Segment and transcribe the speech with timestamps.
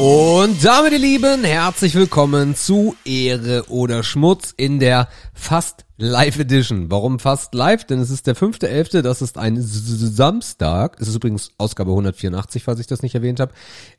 [0.00, 6.90] Und damit, ihr Lieben, herzlich willkommen zu Ehre oder Schmutz in der fast Live Edition.
[6.90, 7.84] Warum fast live?
[7.84, 10.96] Denn es ist der 5.11., das ist ein Samstag.
[11.00, 13.52] Es ist übrigens Ausgabe 184, falls ich das nicht erwähnt habe.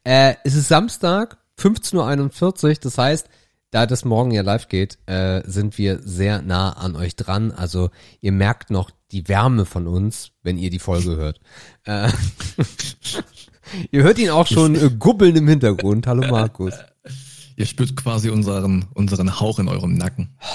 [0.03, 3.29] Äh, es ist Samstag, 15.41 Uhr, das heißt,
[3.69, 7.51] da das morgen ja live geht, äh, sind wir sehr nah an euch dran.
[7.51, 11.39] Also ihr merkt noch die Wärme von uns, wenn ihr die Folge hört.
[11.85, 12.09] Äh,
[13.91, 16.07] ihr hört ihn auch schon äh, gubbeln im Hintergrund.
[16.07, 16.73] Hallo Markus.
[17.57, 20.37] Ihr spürt quasi unseren, unseren Hauch in eurem Nacken.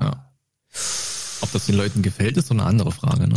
[0.00, 0.28] Ja.
[1.40, 3.36] Ob das den Leuten gefällt, ist so eine andere Frage, ne?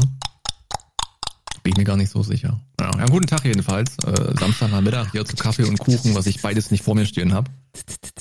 [1.62, 2.60] Bin ich mir gar nicht so sicher.
[2.80, 3.96] Ja, ja guten Tag jedenfalls.
[4.00, 7.52] Äh, Samstagnachmittag hier zu Kaffee und Kuchen, was ich beides nicht vor mir stehen habe.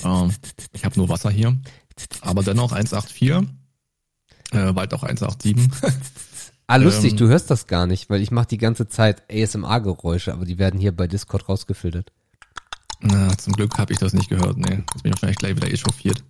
[0.03, 0.31] Ähm,
[0.71, 1.57] ich habe nur Wasser hier.
[2.21, 3.47] Aber dennoch 184.
[4.51, 5.57] Äh, bald auch 187.
[6.67, 10.33] Ah, lustig, ähm, du hörst das gar nicht, weil ich mache die ganze Zeit ASMR-Geräusche,
[10.33, 12.11] aber die werden hier bei Discord rausgefiltert.
[12.99, 14.57] Na, zum Glück habe ich das nicht gehört.
[14.57, 16.23] Nee, jetzt bin ich wahrscheinlich gleich wieder echauffiert.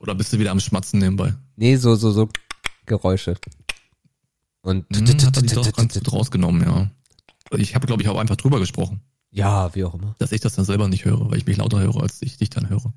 [0.00, 1.34] Oder bist du wieder am Schmatzen nebenbei?
[1.56, 2.28] Nee, so, so, so
[2.86, 3.36] Geräusche.
[4.62, 6.90] Und hm, hat er die doch ganz gut rausgenommen, ja.
[7.58, 9.02] Ich habe, glaube ich, auch einfach drüber gesprochen.
[9.30, 10.14] Ja, wie auch immer.
[10.18, 12.50] Dass ich das dann selber nicht höre, weil ich mich lauter höre, als ich dich
[12.50, 12.92] dann höre.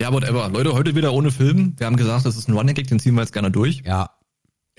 [0.00, 0.48] Ja, whatever.
[0.48, 1.74] Leute, heute wieder ohne Film.
[1.76, 3.82] Wir haben gesagt, das ist ein Running Gag, den ziehen wir jetzt gerne durch.
[3.84, 4.10] Ja.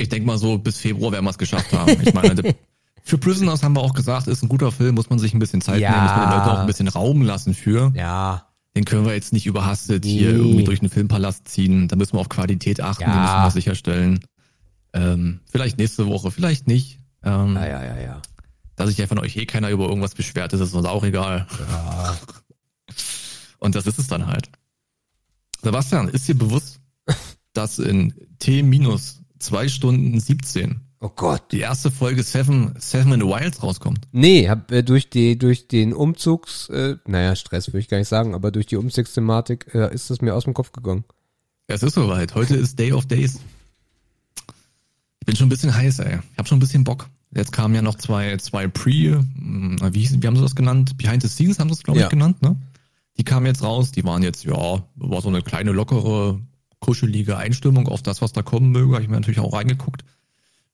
[0.01, 1.95] Ich denke mal so, bis Februar werden wir es geschafft haben.
[2.01, 2.55] Ich meine,
[3.03, 5.61] für Prisoners haben wir auch gesagt, ist ein guter Film, muss man sich ein bisschen
[5.61, 5.91] Zeit ja.
[5.91, 7.91] nehmen, muss man den Leuten auch ein bisschen Raum lassen für.
[7.95, 8.47] Ja.
[8.75, 10.11] Den können wir jetzt nicht überhastet nee.
[10.11, 11.87] hier irgendwie durch einen Filmpalast ziehen.
[11.87, 13.13] Da müssen wir auf Qualität achten, ja.
[13.13, 14.19] die müssen wir sicherstellen.
[14.93, 16.99] Ähm, vielleicht nächste Woche, vielleicht nicht.
[17.23, 18.21] Ähm, ja, ja, ja, ja.
[18.75, 21.47] Dass sich ja von euch eh keiner über irgendwas beschwert, ist ist uns auch egal.
[21.69, 22.17] Ja.
[23.59, 24.49] Und das ist es dann halt.
[25.61, 26.79] Sebastian, ist dir bewusst,
[27.53, 31.51] dass in T minus zwei Stunden 17 Oh Gott.
[31.51, 34.07] Die erste Folge Seven, Seven in the Wilds rauskommt.
[34.11, 38.07] Nee, hab äh, durch die durch den Umzugs, äh, naja, Stress würde ich gar nicht
[38.07, 41.03] sagen, aber durch die Umzugsthematik äh, ist das mir aus dem Kopf gegangen.
[41.65, 42.35] Es ist soweit.
[42.35, 43.39] Heute ist Day of Days.
[45.21, 46.19] Ich bin schon ein bisschen heiß, ey.
[46.33, 47.09] Ich habe schon ein bisschen Bock.
[47.35, 50.97] Jetzt kamen ja noch zwei, zwei Pre, hm, wie, wie haben sie das genannt?
[50.97, 52.09] Behind the Scenes haben sie es, glaube ich, ja.
[52.09, 52.57] genannt, ne?
[53.17, 56.39] Die kamen jetzt raus, die waren jetzt, ja, war so eine kleine, lockere,
[56.81, 58.95] kuschelige Einstimmung auf das, was da kommen möge.
[58.95, 60.03] Habe ich mir natürlich auch reingeguckt.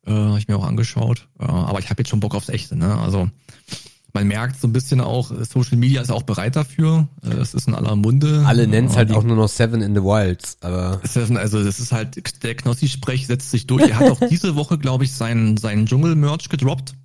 [0.08, 1.28] Äh, habe ich mir auch angeschaut.
[1.40, 2.98] Äh, aber ich habe jetzt schon Bock aufs Echte, ne?
[2.98, 3.30] Also
[4.14, 7.08] man merkt so ein bisschen auch, Social Media ist auch bereit dafür.
[7.24, 8.44] Äh, es ist in aller Munde.
[8.48, 11.02] Alle nennen es halt auch nur noch Seven in the Wilds, aber.
[11.04, 13.88] Seven, also das ist halt, der Knossi-Sprech setzt sich durch.
[13.88, 16.96] Er hat auch diese Woche, glaube ich, seinen, seinen Dschungel-Merch gedroppt.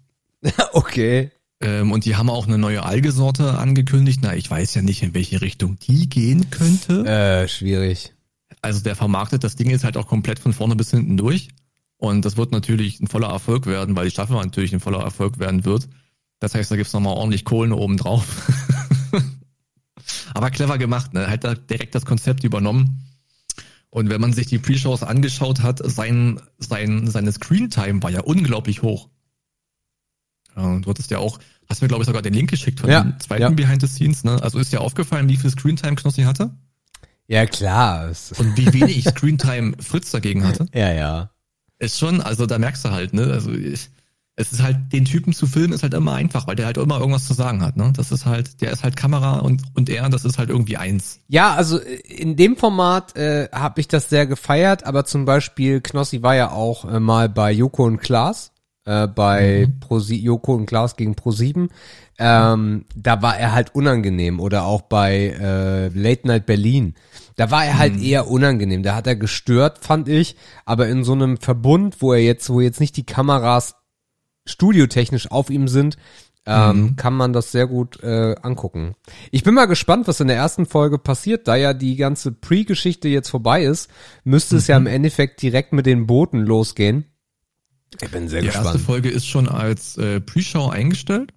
[0.72, 1.30] okay.
[1.60, 4.20] Ähm, und die haben auch eine neue Algesorte angekündigt.
[4.22, 7.04] Na, ich weiß ja nicht, in welche Richtung die gehen könnte.
[7.04, 8.14] Äh, schwierig.
[8.62, 11.48] Also der vermarktet das Ding jetzt halt auch komplett von vorne bis hinten durch.
[11.96, 15.38] Und das wird natürlich ein voller Erfolg werden, weil die Staffel natürlich ein voller Erfolg
[15.38, 15.88] werden wird.
[16.38, 18.50] Das heißt, da gibt's nochmal ordentlich Kohlen oben drauf.
[20.34, 21.28] Aber clever gemacht, ne?
[21.28, 23.08] Hat da direkt das Konzept übernommen.
[23.90, 28.82] Und wenn man sich die Pre-Shows angeschaut hat, sein, sein, seine Screen-Time war ja unglaublich
[28.82, 29.10] hoch.
[30.56, 33.02] Ja, du hattest ja auch, hast mir glaube ich sogar den Link geschickt von ja,
[33.02, 33.50] dem zweiten ja.
[33.50, 34.42] Behind the Scenes, ne?
[34.42, 36.50] Also ist dir aufgefallen, wie viel Screen-Time Knossi hatte?
[37.32, 38.10] Ja, klar.
[38.36, 40.66] Und wie wenig Screen-Time Fritz dagegen hatte?
[40.74, 41.30] Ja, ja.
[41.78, 43.22] Ist schon, also da merkst du halt, ne?
[43.32, 43.88] Also ich,
[44.36, 46.98] es ist halt, den Typen zu filmen ist halt immer einfach, weil der halt immer
[46.98, 47.90] irgendwas zu sagen hat, ne?
[47.96, 51.20] Das ist halt, der ist halt Kamera und, und er, das ist halt irgendwie eins.
[51.28, 56.22] Ja, also in dem Format äh, habe ich das sehr gefeiert, aber zum Beispiel Knossi
[56.22, 58.51] war ja auch äh, mal bei Joko und Klaas,
[58.84, 59.80] äh, bei mhm.
[59.80, 61.68] Pro Joko und Klaas gegen Pro 7.
[62.18, 66.94] Ähm, da war er halt unangenehm oder auch bei äh, Late Night Berlin.
[67.36, 68.02] Da war er halt mhm.
[68.02, 68.82] eher unangenehm.
[68.82, 70.36] Da hat er gestört, fand ich.
[70.64, 73.76] Aber in so einem Verbund, wo er jetzt, wo jetzt nicht die Kameras
[74.46, 75.96] studiotechnisch auf ihm sind,
[76.44, 76.96] ähm, mhm.
[76.96, 78.94] kann man das sehr gut äh, angucken.
[79.30, 83.08] Ich bin mal gespannt, was in der ersten Folge passiert, da ja die ganze Pre-Geschichte
[83.08, 83.88] jetzt vorbei ist,
[84.24, 84.88] müsste es ja im mhm.
[84.88, 87.11] Endeffekt direkt mit den Booten losgehen.
[88.00, 88.66] Ich bin sehr die gespannt.
[88.66, 91.32] Die erste Folge ist schon als äh, Pre-Show eingestellt.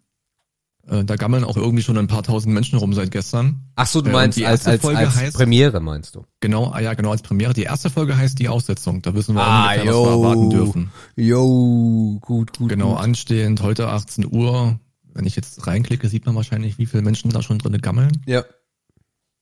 [0.87, 3.61] Äh, da gammeln auch irgendwie schon ein paar tausend Menschen rum seit gestern.
[3.75, 6.25] Ach so, du äh, meinst die als, als, Folge als heißt, Premiere meinst du?
[6.41, 7.53] Genau, ah ja, genau, als Premiere.
[7.53, 9.01] Die erste Folge heißt die Aussetzung.
[9.01, 10.91] Da wissen wir ah, ungefähr, yo, was wir erwarten dürfen.
[11.15, 12.69] Jo, gut, gut.
[12.69, 12.99] Genau, gut.
[12.99, 14.79] anstehend, heute 18 Uhr.
[15.13, 18.21] Wenn ich jetzt reinklicke, sieht man wahrscheinlich, wie viele Menschen da schon drinne gammeln.
[18.25, 18.43] Ja.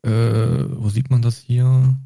[0.04, 1.98] Äh, wo sieht man das hier?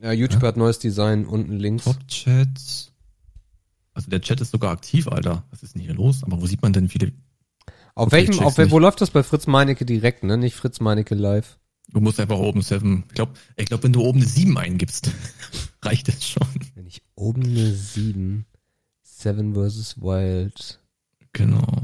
[0.00, 0.48] Ja, YouTube ja?
[0.48, 1.84] hat neues Design unten links.
[1.84, 2.89] Top-Chats.
[4.00, 5.44] Also der Chat ist sogar aktiv, Alter.
[5.50, 6.24] Was ist denn hier los?
[6.24, 7.12] Aber wo sieht man denn viele
[7.94, 10.38] auf welchem, auf wo läuft das bei Fritz Meinecke direkt, ne?
[10.38, 11.58] Nicht Fritz Meinecke live.
[11.92, 13.04] Du musst einfach oben Seven.
[13.08, 15.10] Ich glaube, ich glaub, wenn du oben eine 7 eingibst,
[15.82, 16.46] reicht das schon.
[16.74, 18.46] Wenn ich oben eine 7,
[19.02, 20.00] Seven vs.
[20.00, 20.80] Wild.
[21.34, 21.82] Genau.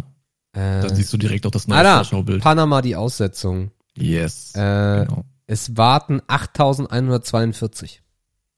[0.55, 2.43] Äh, da siehst du direkt auch das neue Alter, Vorschaubild.
[2.43, 3.73] Panama die Aussetzung.
[3.95, 4.55] Yes.
[4.55, 5.27] Äh, genau.
[5.47, 8.01] Es warten 8142.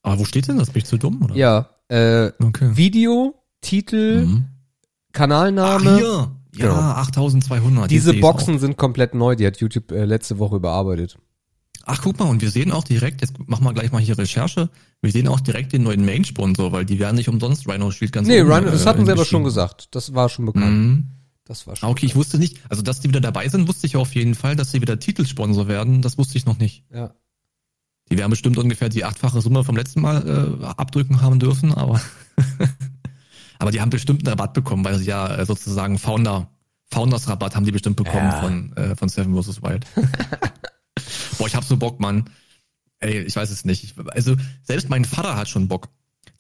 [0.03, 0.71] Aber wo steht denn das?
[0.71, 1.35] Bin ich zu dumm, oder?
[1.35, 2.77] Ja, äh, Okay.
[2.77, 4.45] Video, Titel, Mhm.
[5.13, 5.91] Kanalname.
[5.91, 6.33] Ach, hier.
[6.57, 6.75] Ja, Genau.
[6.81, 7.91] 8200.
[7.91, 11.17] Diese Boxen sind komplett neu, die hat YouTube äh, letzte Woche überarbeitet.
[11.85, 11.93] Auch.
[11.95, 14.69] Ach, guck mal, und wir sehen auch direkt, jetzt machen wir gleich mal hier Recherche,
[15.01, 18.29] wir sehen auch direkt den neuen Main-Sponsor, weil die werden nicht umsonst Rhino Shield ganz
[18.29, 19.89] Nee, oben, Ryan, das äh, hatten sie aber schon gesagt.
[19.95, 20.67] Das war schon bekannt.
[20.77, 21.07] Mhm.
[21.45, 21.89] Das war Ah, schon.
[21.91, 24.55] Okay, ich wusste nicht, also dass die wieder dabei sind, wusste ich auf jeden Fall,
[24.57, 26.85] dass sie wieder Titelsponsor werden, das wusste ich noch nicht.
[26.93, 27.15] Ja.
[28.11, 32.01] Die werden bestimmt ungefähr die achtfache Summe vom letzten Mal äh, abdrücken haben dürfen, aber
[33.59, 36.49] aber die haben bestimmt einen Rabatt bekommen, weil sie ja äh, sozusagen Founder
[36.91, 38.41] Founders Rabatt haben die bestimmt bekommen Ja.
[38.41, 39.85] von äh, von Seven vs Wild.
[41.39, 42.25] Boah, ich hab so Bock, Mann.
[43.01, 43.85] Ey, ich weiß es nicht.
[43.85, 45.89] Ich, also selbst mein Vater hat schon Bock.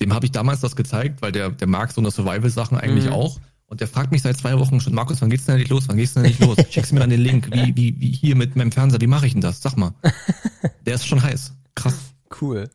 [0.00, 3.06] Dem habe ich damals das gezeigt, weil der der mag so eine Survival Sachen eigentlich
[3.06, 3.12] Mhm.
[3.12, 3.38] auch.
[3.66, 5.88] Und der fragt mich seit zwei Wochen schon, Markus, wann geht's denn endlich los?
[5.88, 6.56] Wann geht's denn endlich los?
[6.70, 7.50] Schickst mir dann den Link?
[7.52, 9.60] Wie, wie, wie hier mit meinem Fernseher, wie mache ich denn das?
[9.60, 9.92] Sag mal.
[10.86, 11.52] Der ist schon heiß.
[11.74, 12.14] Krass.
[12.40, 12.70] Cool.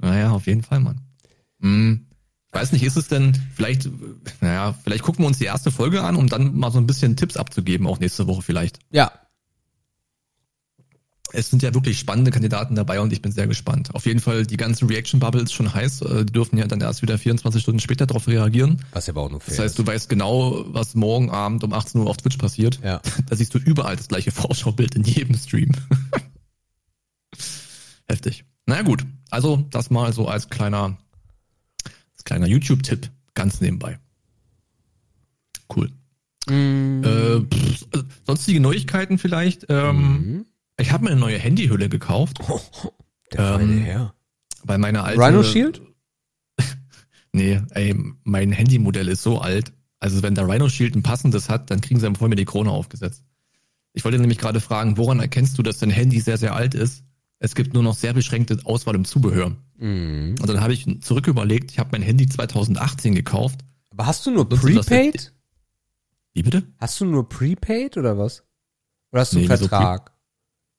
[0.00, 1.02] Naja, auf jeden Fall, Mann.
[1.60, 2.06] Hm.
[2.52, 3.88] Ich weiß nicht, ist es denn, vielleicht,
[4.40, 7.16] naja, vielleicht gucken wir uns die erste Folge an, um dann mal so ein bisschen
[7.16, 8.80] Tipps abzugeben, auch nächste Woche vielleicht.
[8.90, 9.12] Ja.
[11.32, 13.94] Es sind ja wirklich spannende Kandidaten dabei und ich bin sehr gespannt.
[13.94, 16.00] Auf jeden Fall, die ganze Reaction-Bubble ist schon heiß.
[16.02, 18.84] äh, Die dürfen ja dann erst wieder 24 Stunden später darauf reagieren.
[18.92, 21.72] Was ja aber auch nur fair Das heißt, du weißt genau, was morgen Abend um
[21.72, 22.80] 18 Uhr auf Twitch passiert.
[22.82, 23.00] Ja.
[23.28, 25.70] Da siehst du überall das gleiche Vorschaubild in jedem Stream.
[28.08, 28.44] Heftig.
[28.66, 29.04] Na ja, gut.
[29.30, 30.98] Also, das mal so als kleiner,
[32.30, 33.98] kleiner YouTube-Tipp ganz nebenbei.
[35.74, 35.90] Cool.
[36.48, 37.02] Mm.
[37.04, 39.66] Äh, pff, äh, sonstige Neuigkeiten vielleicht.
[39.68, 40.46] Ähm, Mhm.
[40.78, 42.38] Ich habe mir eine neue Handyhülle gekauft,
[43.32, 44.14] Der feine ähm, Herr.
[44.64, 45.20] weil meine alte.
[45.20, 45.82] Rhino Shield?
[47.32, 47.94] Nee, ey,
[48.24, 49.72] mein Handymodell ist so alt.
[50.00, 52.70] Also wenn der Rhino Shield ein passendes hat, dann kriegen sie vor mir die Krone
[52.70, 53.22] aufgesetzt.
[53.92, 57.04] Ich wollte nämlich gerade fragen, woran erkennst du, dass dein Handy sehr, sehr alt ist?
[57.42, 59.56] Es gibt nur noch sehr beschränkte Auswahl im Zubehör.
[59.78, 60.36] Mhm.
[60.40, 63.60] Und dann habe ich zurück überlegt, ich habe mein Handy 2018 gekauft.
[63.90, 65.32] Aber hast du nur Prepaid?
[66.34, 66.62] Wie bitte?
[66.78, 68.44] Hast du nur Prepaid oder was?
[69.10, 70.12] Oder hast du Nee, einen Vertrag?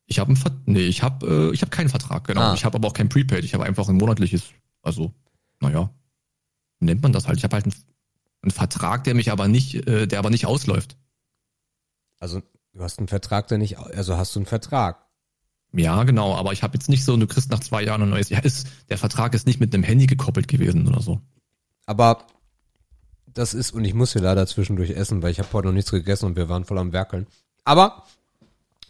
[0.06, 2.42] Ich habe einen Ver nee, ich habe äh, ich habe keinen Vertrag, genau.
[2.42, 2.54] Ah.
[2.54, 4.44] Ich habe aber auch kein Prepaid, ich habe einfach ein monatliches,
[4.82, 5.14] also
[5.60, 5.90] naja,
[6.80, 7.38] nennt man das halt?
[7.38, 7.76] Ich habe halt einen,
[8.44, 10.98] einen Vertrag, der mich aber nicht, äh, der aber nicht ausläuft.
[12.20, 12.42] Also,
[12.74, 15.08] du hast einen Vertrag, der nicht, also hast du einen Vertrag.
[15.74, 18.30] Ja, genau, aber ich habe jetzt nicht so, du kriegst nach zwei Jahren ein neues.
[18.30, 21.22] Ja, ist, der Vertrag ist nicht mit einem Handy gekoppelt gewesen oder so.
[21.86, 22.28] Aber
[23.34, 25.92] das ist, und ich muss hier leider zwischendurch essen, weil ich habe heute noch nichts
[25.92, 27.28] gegessen und wir waren voll am Werkeln.
[27.64, 28.04] Aber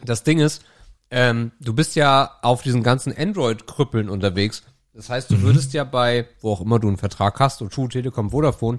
[0.04, 0.62] das Ding ist,
[1.10, 4.64] ähm, du bist ja auf diesen ganzen Android-Krüppeln unterwegs.
[4.94, 8.30] Das heißt, du würdest ja bei, wo auch immer du einen Vertrag hast, O2, Telekom,
[8.30, 8.78] Vodafone,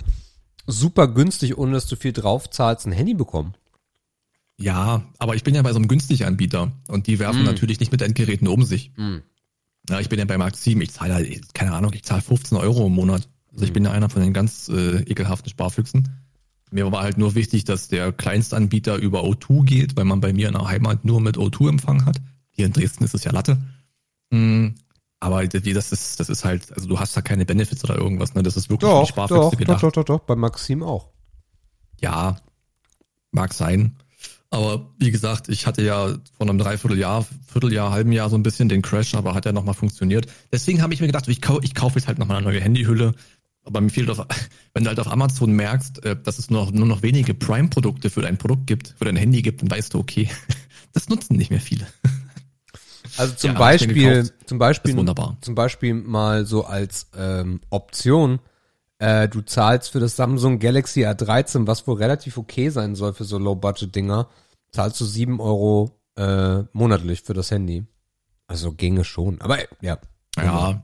[0.68, 3.56] super günstig, ohne dass du viel drauf zahlst, ein Handy bekommen.
[4.64, 7.46] Ja, aber ich bin ja bei so einem günstigen Anbieter und die werfen Mm.
[7.46, 8.92] natürlich nicht mit Endgeräten um sich.
[8.96, 9.18] Mm.
[9.90, 12.58] Ja, ich bin ja bei Mark 7, ich zahle halt, keine Ahnung, ich zahle 15
[12.58, 13.28] Euro im Monat.
[13.52, 16.08] Also ich bin ja einer von den ganz äh, ekelhaften Sparfüchsen.
[16.72, 20.48] Mir war halt nur wichtig, dass der Kleinstanbieter über O2 geht, weil man bei mir
[20.48, 22.22] in der Heimat nur mit O2 Empfang hat.
[22.50, 23.62] Hier in Dresden ist es ja Latte.
[24.32, 24.70] Mm,
[25.20, 28.44] Aber das ist, das ist halt, also du hast da keine Benefits oder irgendwas, ne?
[28.44, 29.84] Das ist wirklich Doch, Sparfüchse doch, doch, gedacht.
[29.84, 31.10] doch, doch, doch, bei Maxim auch.
[32.00, 32.38] Ja,
[33.32, 33.98] mag sein.
[34.54, 38.70] Aber wie gesagt, ich hatte ja vor einem Dreivierteljahr, Vierteljahr, halben Jahr so ein bisschen
[38.70, 40.28] den Crash, aber hat ja nochmal funktioniert.
[40.52, 43.16] Deswegen habe ich mir gedacht, ich, kau ich kaufe jetzt halt nochmal eine neue Handyhülle.
[43.64, 44.24] Aber mir fehlt auf,
[44.76, 48.12] wenn du halt auf Amazon merkst, äh, dass es nur noch, nur noch wenige Prime-Produkte
[48.12, 50.30] für dein Produkt gibt, für dein Handy gibt, dann weißt du, okay,
[50.94, 51.88] das nutzen nicht mehr viele.
[53.18, 54.96] Also zum Ja, Beispiel, zum Beispiel,
[55.42, 58.40] zum Beispiel mal so als ähm, Option,
[59.04, 63.26] äh, du zahlst für das Samsung Galaxy A13, was wohl relativ okay sein soll für
[63.26, 64.28] so Low-Budget-Dinger,
[64.72, 67.86] zahlst du sieben Euro äh, monatlich für das Handy.
[68.48, 69.42] Also ginge schon.
[69.42, 69.98] Aber äh, ja.
[70.38, 70.84] Ja.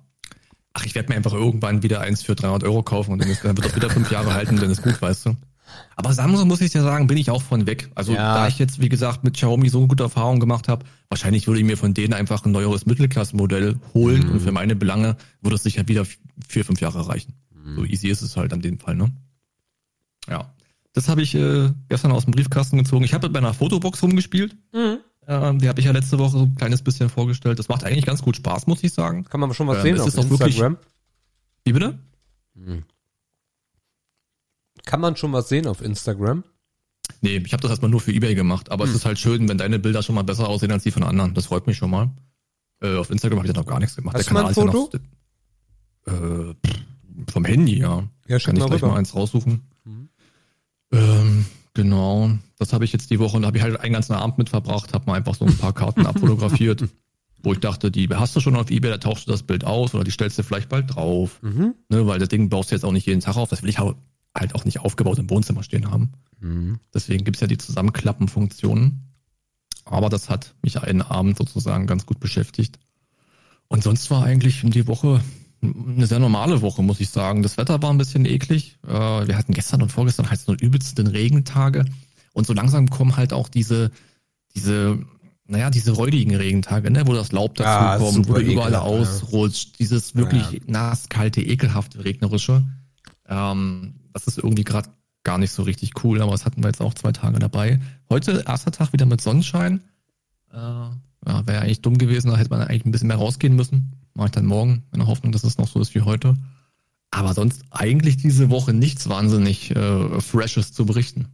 [0.73, 3.43] Ach, ich werde mir einfach irgendwann wieder eins für 300 Euro kaufen und dann, ist,
[3.43, 5.35] dann wird das wieder fünf Jahre halten, dann ist gut, weißt du.
[5.95, 7.89] Aber Samsung muss ich dir sagen, bin ich auch von weg.
[7.95, 8.35] Also Ja.
[8.35, 11.65] da ich jetzt, wie gesagt, mit Xiaomi so gute Erfahrungen gemacht habe, wahrscheinlich würde ich
[11.65, 14.31] mir von denen einfach ein neueres Mittelklassenmodell holen Mhm.
[14.31, 16.05] und für meine Belange würde es sicher wieder
[16.47, 17.33] vier, fünf Jahre reichen.
[17.71, 17.75] Mhm.
[17.75, 19.11] So easy ist es halt an dem Fall, ne?
[20.27, 20.53] Ja.
[20.93, 23.03] Das habe ich äh, gestern aus dem Briefkasten gezogen.
[23.05, 24.57] Ich habe mit meiner Fotobox rumgespielt.
[24.73, 27.59] Ähm, die habe ich ja letzte Woche so ein kleines bisschen vorgestellt.
[27.59, 29.23] Das macht eigentlich ganz gut Spaß, muss ich sagen.
[29.25, 30.77] Kann man schon was Ähm, sehen es auf ist auch wirklich- Instagram?
[31.63, 31.99] Wie bitte?
[34.85, 36.43] Kann man schon was sehen auf Instagram?
[37.21, 38.91] Nee, ich habe das erstmal nur für Ebay gemacht, aber Hm.
[38.91, 41.33] es ist halt schön, wenn deine Bilder schon mal besser aussehen als die von anderen.
[41.33, 42.11] Das freut mich schon mal.
[42.81, 44.15] Äh, auf Instagram habe ich da noch gar nichts gemacht.
[44.17, 44.97] Hast du mal ein ist ja Foto?
[46.05, 46.79] noch, äh, pff,
[47.31, 48.07] vom Handy, ja.
[48.27, 48.93] Ja, Kann ich mal gleich rüber.
[48.93, 49.61] mal eins raussuchen.
[49.85, 50.09] Mhm.
[50.91, 52.31] Ähm, genau.
[52.57, 54.93] Das habe ich jetzt die Woche und habe ich halt einen ganzen Abend mit verbracht,
[54.93, 56.85] habe mal einfach so ein paar Karten abfotografiert,
[57.43, 59.93] wo ich dachte, die hast du schon auf Ebay, da tauchst du das Bild aus
[59.93, 61.39] oder die stellst du vielleicht bald drauf.
[61.41, 61.75] Mhm.
[61.89, 63.49] Ne, weil das Ding baust du jetzt auch nicht jeden Tag auf.
[63.49, 66.11] Das will ich halt auch nicht aufgebaut im Wohnzimmer stehen haben.
[66.39, 66.79] Mhm.
[66.93, 69.05] Deswegen gibt's ja die Zusammenklappenfunktionen.
[69.85, 72.79] Aber das hat mich einen Abend sozusagen ganz gut beschäftigt.
[73.69, 75.21] Und sonst war eigentlich die Woche
[75.61, 77.43] eine sehr normale Woche, muss ich sagen.
[77.43, 78.77] Das Wetter war ein bisschen eklig.
[78.87, 81.85] Äh, wir hatten gestern und vorgestern halt so übelsten Regentage.
[82.33, 83.91] Und so langsam kommen halt auch diese,
[84.55, 84.99] diese,
[85.45, 89.79] naja, diese räudigen Regentage, ne, wo das Laub dazu Ja, kommt, wo überall ekelhaft, ausrutscht.
[89.79, 90.59] Dieses wirklich Ja.
[90.67, 92.63] nass, kalte, ekelhafte, regnerische.
[93.27, 94.89] Ähm, das ist irgendwie gerade
[95.23, 97.79] gar nicht so richtig cool, aber das hatten wir jetzt auch zwei Tage dabei.
[98.09, 99.81] Heute, erster Tag wieder mit Sonnenschein.
[100.51, 103.98] Äh, ja, wäre eigentlich dumm gewesen, da hätte man eigentlich ein bisschen mehr rausgehen müssen.
[104.19, 106.35] Mache ich dann morgen, in der Hoffnung, dass es noch so ist wie heute.
[107.09, 111.29] Aber sonst eigentlich diese Woche nichts wahnsinnig äh, Freshes zu berichten.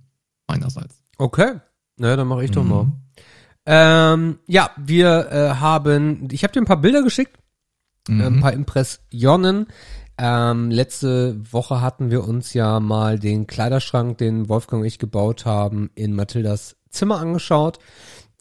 [0.48, 1.02] Meinerseits.
[1.18, 1.56] Okay.
[1.98, 2.70] Na, dann mache ich doch Mhm.
[2.70, 2.92] mal.
[3.66, 7.36] Ähm, ja, wir äh, haben, ich habe dir ein paar Bilder geschickt,
[8.08, 8.22] Mhm.
[8.22, 9.66] äh, ein paar Impressionen.
[10.20, 15.46] Ähm, letzte Woche hatten wir uns ja mal den Kleiderschrank, den Wolfgang und ich gebaut
[15.48, 17.80] haben, in Mathildas Zimmer angeschaut.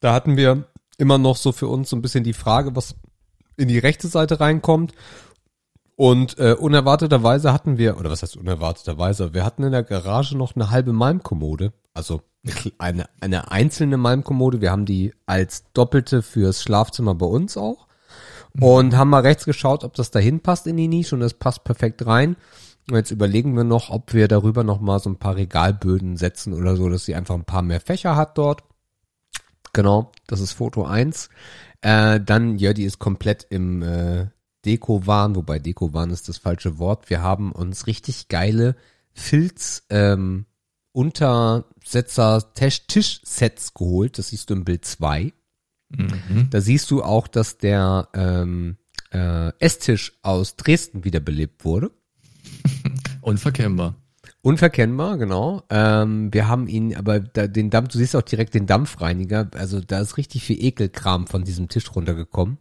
[0.00, 0.64] Da hatten wir
[0.98, 2.94] immer noch so für uns so ein bisschen die Frage, was
[3.56, 4.92] in die rechte Seite reinkommt.
[5.96, 10.56] Und äh, unerwarteterweise hatten wir, oder was heißt unerwarteterweise, wir hatten in der Garage noch
[10.56, 11.72] eine halbe Malmkommode.
[11.92, 12.22] Also
[12.78, 14.60] eine eine, einzelne Malmkommode.
[14.60, 17.86] Wir haben die als doppelte fürs Schlafzimmer bei uns auch.
[18.60, 21.64] Und haben mal rechts geschaut, ob das dahin passt in die Nische und das passt
[21.64, 22.36] perfekt rein.
[22.88, 26.52] Und jetzt überlegen wir noch, ob wir darüber noch mal so ein paar Regalböden setzen
[26.52, 28.62] oder so, dass sie einfach ein paar mehr Fächer hat dort.
[29.72, 31.30] Genau, das ist Foto 1.
[31.84, 34.28] Äh, dann, ja, die ist komplett im äh,
[34.64, 37.10] Deko-Wahn, wobei Deko-Wahn ist das falsche Wort.
[37.10, 38.74] Wir haben uns richtig geile
[39.12, 40.46] Filz ähm,
[40.92, 44.18] Untersetzer Tisch- Tischsets geholt.
[44.18, 45.32] Das siehst du im Bild 2.
[45.90, 46.48] Mhm.
[46.48, 48.78] Da siehst du auch, dass der ähm,
[49.12, 51.90] äh, Esstisch aus Dresden wiederbelebt wurde.
[53.20, 53.94] Unverkennbar.
[54.44, 55.62] Unverkennbar, genau.
[55.70, 59.48] Ähm, wir haben ihn, aber da, den Dampf, du siehst auch direkt den Dampfreiniger.
[59.54, 62.58] Also da ist richtig viel Ekelkram von diesem Tisch runtergekommen.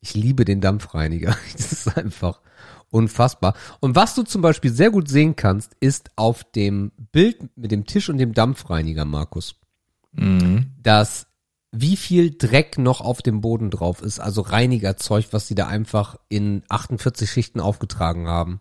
[0.00, 1.36] Ich liebe den Dampfreiniger.
[1.56, 2.40] Das ist einfach
[2.90, 3.54] unfassbar.
[3.78, 7.86] Und was du zum Beispiel sehr gut sehen kannst, ist auf dem Bild mit dem
[7.86, 9.54] Tisch und dem Dampfreiniger, Markus,
[10.12, 10.72] Mhm.
[10.82, 11.28] dass
[11.70, 16.16] wie viel Dreck noch auf dem Boden drauf ist, also Reinigerzeug, was sie da einfach
[16.28, 18.60] in 48 Schichten aufgetragen haben.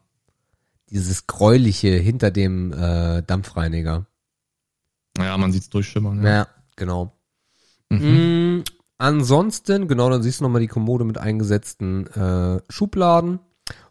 [0.92, 4.06] Dieses gräuliche hinter dem äh, Dampfreiniger.
[5.18, 6.24] Ja, man sieht's durchschimmern.
[6.24, 7.14] Ja, genau.
[7.90, 8.58] Mhm.
[8.60, 8.64] Mm,
[8.98, 13.40] ansonsten, genau, dann siehst du nochmal die Kommode mit eingesetzten äh, Schubladen.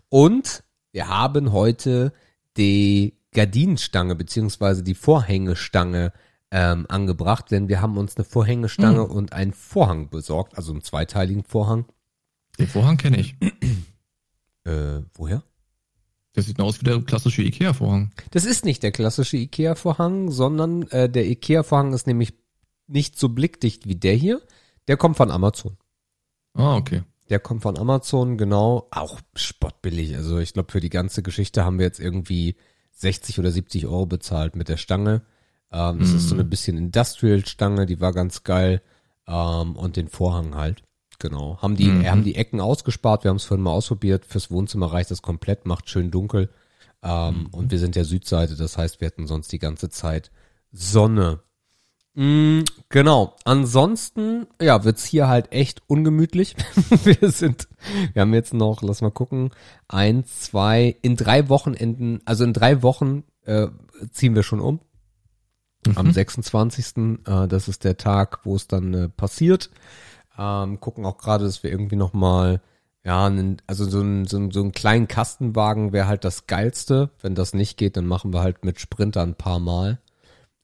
[0.08, 2.12] Und wir haben heute
[2.56, 6.12] die Gardinenstange beziehungsweise die Vorhängestange
[6.50, 9.10] ähm, angebracht, denn wir haben uns eine Vorhängestange Mhm.
[9.10, 11.84] und einen Vorhang besorgt, also einen zweiteiligen Vorhang.
[12.58, 13.36] Den Vorhang kenne ich.
[14.64, 15.42] Äh, woher?
[16.38, 18.12] Der sieht aus wie der klassische Ikea-Vorhang.
[18.30, 22.32] Das ist nicht der klassische Ikea-Vorhang, sondern äh, der Ikea-Vorhang ist nämlich
[22.86, 24.40] nicht so blickdicht wie der hier.
[24.86, 25.78] Der kommt von Amazon.
[26.54, 27.02] Ah, okay.
[27.28, 28.86] Der kommt von Amazon, genau.
[28.92, 30.14] Auch spottbillig.
[30.14, 32.54] Also ich glaube, für die ganze Geschichte haben wir jetzt irgendwie
[32.92, 35.22] 60 oder 70 Euro bezahlt mit der Stange.
[35.72, 38.80] Ähm, das ist so eine bisschen Industrial-Stange, die war ganz geil.
[39.26, 40.84] Ähm, und den Vorhang halt.
[41.18, 41.58] Genau.
[41.60, 42.06] Haben die, Mhm.
[42.06, 43.24] haben die Ecken ausgespart.
[43.24, 44.24] Wir haben es vorhin mal ausprobiert.
[44.24, 46.50] Fürs Wohnzimmer reicht das komplett, macht schön dunkel.
[47.02, 50.30] Ähm, Und wir sind ja Südseite, das heißt, wir hätten sonst die ganze Zeit
[50.72, 51.40] Sonne.
[52.14, 53.36] Mm, genau.
[53.44, 56.56] Ansonsten, ja, wird's hier halt echt ungemütlich.
[57.04, 57.68] wir sind,
[58.12, 59.50] wir haben jetzt noch, lass mal gucken,
[59.86, 63.68] eins, zwei, in drei Wochenenden, also in drei Wochen äh,
[64.10, 64.80] ziehen wir schon um.
[65.94, 66.96] Am 26.
[67.26, 69.70] Äh, das ist der Tag, wo es dann äh, passiert.
[70.38, 72.60] Ähm, gucken auch gerade, dass wir irgendwie noch mal
[73.04, 73.32] ja,
[73.66, 77.10] also so ein, so, ein, so einen kleinen Kastenwagen wäre halt das geilste.
[77.22, 79.98] Wenn das nicht geht, dann machen wir halt mit Sprinter ein paar Mal.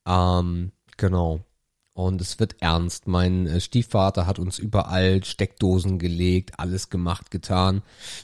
[0.07, 1.40] Ähm, genau.
[1.95, 3.07] Und es wird ernst.
[3.07, 7.83] Mein äh, Stiefvater hat uns überall Steckdosen gelegt, alles gemacht, getan.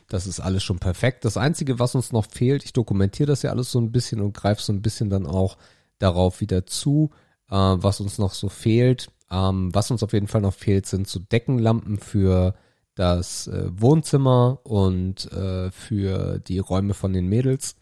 [0.09, 1.25] Das ist alles schon perfekt.
[1.25, 4.35] Das Einzige, was uns noch fehlt, ich dokumentiere das ja alles so ein bisschen und
[4.35, 5.57] greife so ein bisschen dann auch
[5.99, 7.11] darauf wieder zu,
[7.49, 9.13] äh, was uns noch so fehlt.
[9.31, 12.55] Ähm, was uns auf jeden Fall noch fehlt, sind so Deckenlampen für
[12.95, 17.77] das äh, Wohnzimmer und äh, für die Räume von den Mädels.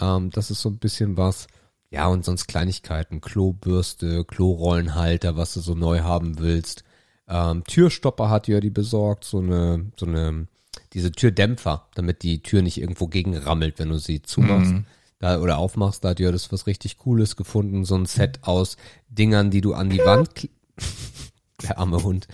[0.00, 1.46] Ähm, das ist so ein bisschen was.
[1.90, 6.84] Ja, und sonst Kleinigkeiten, Klobürste, Klorollenhalter, was du so neu haben willst.
[7.28, 10.46] Ähm, Türstopper hat Jördi besorgt, so eine, so eine,
[10.92, 14.72] diese Türdämpfer, damit die Tür nicht irgendwo gegenrammelt, wenn du sie zumachst.
[14.72, 14.86] Mhm.
[15.18, 18.76] da oder aufmachst, da hat Jördes was richtig Cooles gefunden, so ein Set aus
[19.08, 20.48] Dingern, die du an die Wand
[21.62, 22.28] der arme Hund.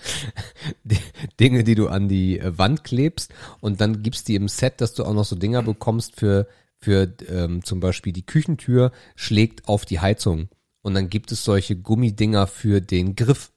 [0.83, 0.97] Die
[1.39, 4.93] Dinge, die du an die äh, Wand klebst und dann gibt's die im Set, dass
[4.93, 6.47] du auch noch so Dinger bekommst für
[6.81, 10.47] für ähm, zum Beispiel die Küchentür schlägt auf die Heizung
[10.81, 13.51] und dann gibt es solche Gummidinger für den Griff.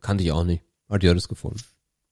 [0.00, 0.62] Kannte ich auch nicht.
[0.90, 1.60] Hat Jördes gefunden.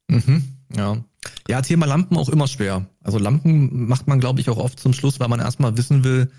[0.09, 1.04] Mhm, ja.
[1.49, 2.87] Ja, Thema Lampen auch immer schwer.
[3.02, 6.30] Also Lampen macht man, glaube ich, auch oft zum Schluss, weil man erstmal wissen will,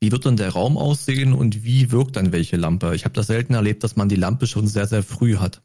[0.00, 2.94] wie wird denn der Raum aussehen und wie wirkt dann welche Lampe.
[2.94, 5.62] Ich habe das selten erlebt, dass man die Lampe schon sehr, sehr früh hat.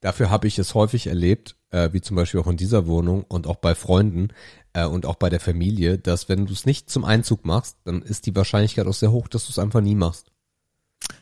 [0.00, 3.46] Dafür habe ich es häufig erlebt, äh, wie zum Beispiel auch in dieser Wohnung und
[3.46, 4.28] auch bei Freunden
[4.74, 8.02] äh, und auch bei der Familie, dass wenn du es nicht zum Einzug machst, dann
[8.02, 10.30] ist die Wahrscheinlichkeit auch sehr hoch, dass du es einfach nie machst.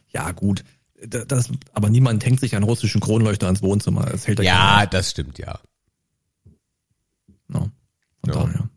[0.08, 0.64] Ja, gut.
[1.06, 4.06] Da- Das, aber niemand hängt sich einen russischen Kronleuchter ans Wohnzimmer.
[4.06, 5.58] Das hält ja, das stimmt ja.
[7.48, 7.70] ne?
[8.24, 8.32] Von Ja.
[8.34, 8.68] daher.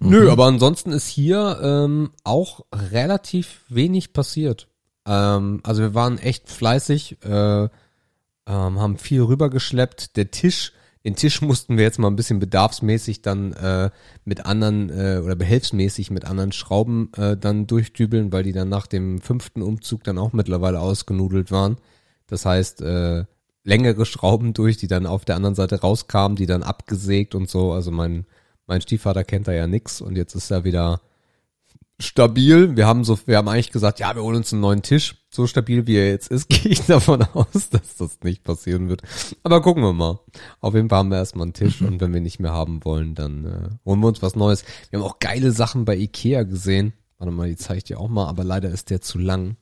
[0.00, 4.68] Nö, aber ansonsten ist hier ähm, auch relativ wenig passiert.
[5.06, 7.70] Ähm, also wir waren echt fleißig, äh, ähm,
[8.46, 10.16] haben viel rübergeschleppt.
[10.16, 10.72] Der Tisch,
[11.04, 13.90] den Tisch mussten wir jetzt mal ein bisschen bedarfsmäßig dann äh,
[14.24, 18.86] mit anderen äh, oder behelfsmäßig mit anderen Schrauben äh, dann durchdübeln, weil die dann nach
[18.86, 21.76] dem fünften Umzug dann auch mittlerweile ausgenudelt waren.
[22.26, 23.24] Das heißt, äh,
[23.64, 27.72] längere Schrauben durch, die dann auf der anderen Seite rauskamen, die dann abgesägt und so.
[27.72, 28.26] Also mein
[28.66, 31.00] mein Stiefvater kennt da ja nix und jetzt ist er wieder
[32.00, 32.76] stabil.
[32.76, 35.16] Wir haben so, wir haben eigentlich gesagt, ja, wir holen uns einen neuen Tisch.
[35.30, 39.02] So stabil wie er jetzt ist, gehe ich davon aus, dass das nicht passieren wird.
[39.42, 40.20] Aber gucken wir mal.
[40.60, 43.14] Auf jeden Fall haben wir erstmal einen Tisch und wenn wir nicht mehr haben wollen,
[43.14, 44.64] dann äh, holen wir uns was Neues.
[44.90, 46.92] Wir haben auch geile Sachen bei Ikea gesehen.
[47.18, 49.56] Warte mal, die zeige ich dir auch mal, aber leider ist der zu lang.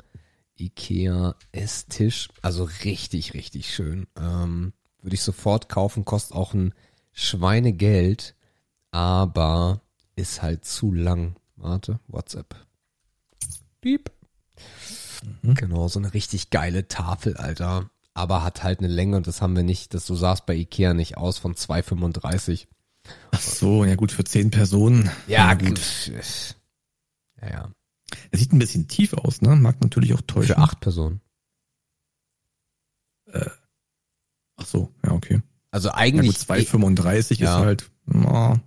[0.59, 4.07] Ikea Esstisch, also richtig, richtig schön.
[4.19, 6.73] Ähm, Würde ich sofort kaufen, kostet auch ein
[7.13, 8.35] Schweinegeld,
[8.93, 9.81] aber
[10.15, 11.35] ist halt zu lang.
[11.57, 12.55] Warte, WhatsApp.
[13.81, 14.11] Piep.
[15.43, 17.91] Genau, so eine richtig geile Tafel, Alter.
[18.15, 20.55] Aber hat halt eine Länge und das haben wir nicht, das so sah es bei
[20.55, 22.67] Ikea nicht aus von 2,35.
[23.33, 25.11] Ach so, ja gut, für zehn Personen.
[25.27, 25.69] Ja, gut.
[25.69, 25.81] gut.
[27.41, 27.71] Ja, ja.
[28.31, 29.57] Er sieht ein bisschen tief aus, ne?
[29.57, 30.55] Mag natürlich auch täuschen.
[30.55, 31.21] Für acht Personen.
[34.57, 35.41] Ach so, ja, okay.
[35.71, 36.39] Also Ja eigentlich.
[36.47, 37.59] gut, 2,35 Ja.
[37.59, 38.61] ist halt na,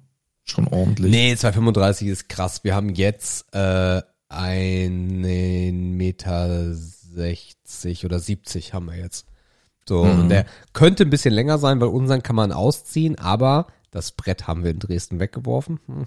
[0.45, 1.12] schon ordentlich.
[1.12, 2.63] Nee, 2,35 ist krass.
[2.63, 9.25] Wir haben jetzt äh, einen Meter 60 oder 70 haben wir jetzt.
[9.88, 10.19] So, Mhm.
[10.21, 14.45] und der könnte ein bisschen länger sein, weil unseren kann man ausziehen, aber das Brett
[14.47, 15.79] haben wir in Dresden weggeworfen.
[15.86, 16.01] Hm.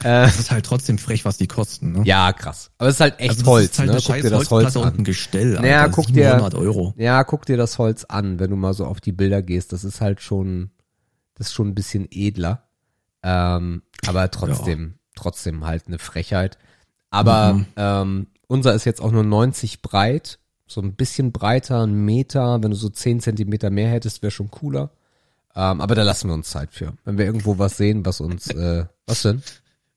[0.00, 2.02] Äh, Das ist halt trotzdem frech, was die kosten, ne?
[2.04, 2.70] ja, krass.
[2.78, 3.98] Aber es ist halt echt Also Holz, ist halt ne?
[4.04, 5.04] Guck dir das Holz an.
[5.04, 5.52] Gestell.
[5.54, 6.94] Naja, Alter, guck dir- 700 Euro.
[6.96, 9.72] Ja, guck dir das Holz an, wenn du mal so auf die Bilder gehst.
[9.72, 10.70] Das ist halt schon,
[11.34, 12.67] das ist schon ein bisschen edler.
[13.30, 16.56] Ähm, aber trotzdem, trotzdem halt eine Frechheit.
[17.10, 17.66] Aber Mhm.
[17.76, 22.62] ähm, unser ist jetzt auch nur 90 breit, so ein bisschen breiter, ein Meter.
[22.62, 24.90] Wenn du so 10 Zentimeter mehr hättest, wäre schon cooler.
[25.54, 26.94] Ähm, aber da lassen wir uns Zeit für.
[27.04, 29.42] Wenn wir irgendwo was sehen, was uns, äh, was denn?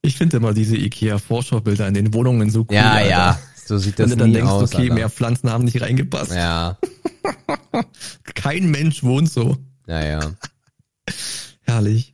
[0.02, 2.74] Ich finde immer diese Ikea-Vorschaubilder in den Wohnungen so cool.
[2.74, 3.08] Ja, Alter.
[3.10, 4.74] ja, so sieht Wenn das du dann denkst, aus.
[4.74, 4.94] okay, Alter.
[4.94, 6.32] mehr Pflanzen haben nicht reingepasst.
[6.34, 6.76] Ja,
[8.34, 9.56] Kein Mensch wohnt so.
[9.86, 10.20] ja, ja.
[11.62, 12.11] Herrlich.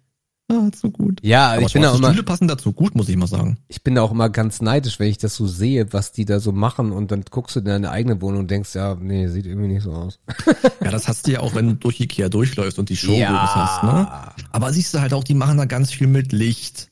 [0.52, 1.20] Ah, so gut.
[1.22, 3.58] Ja, Aber ich bin auch immer, Stühle passen dazu gut, muss ich mal sagen.
[3.68, 6.40] ich bin da auch immer ganz neidisch, wenn ich das so sehe, was die da
[6.40, 9.44] so machen und dann guckst du in deine eigene Wohnung und denkst, ja, nee, sieht
[9.44, 10.18] irgendwie nicht so aus.
[10.82, 13.82] Ja, das hast du ja auch, wenn du durch Ikea durchläufst und die Showrooms hast,
[13.82, 14.08] ne?
[14.50, 16.88] Aber siehst du halt auch, die machen da ganz viel mit Licht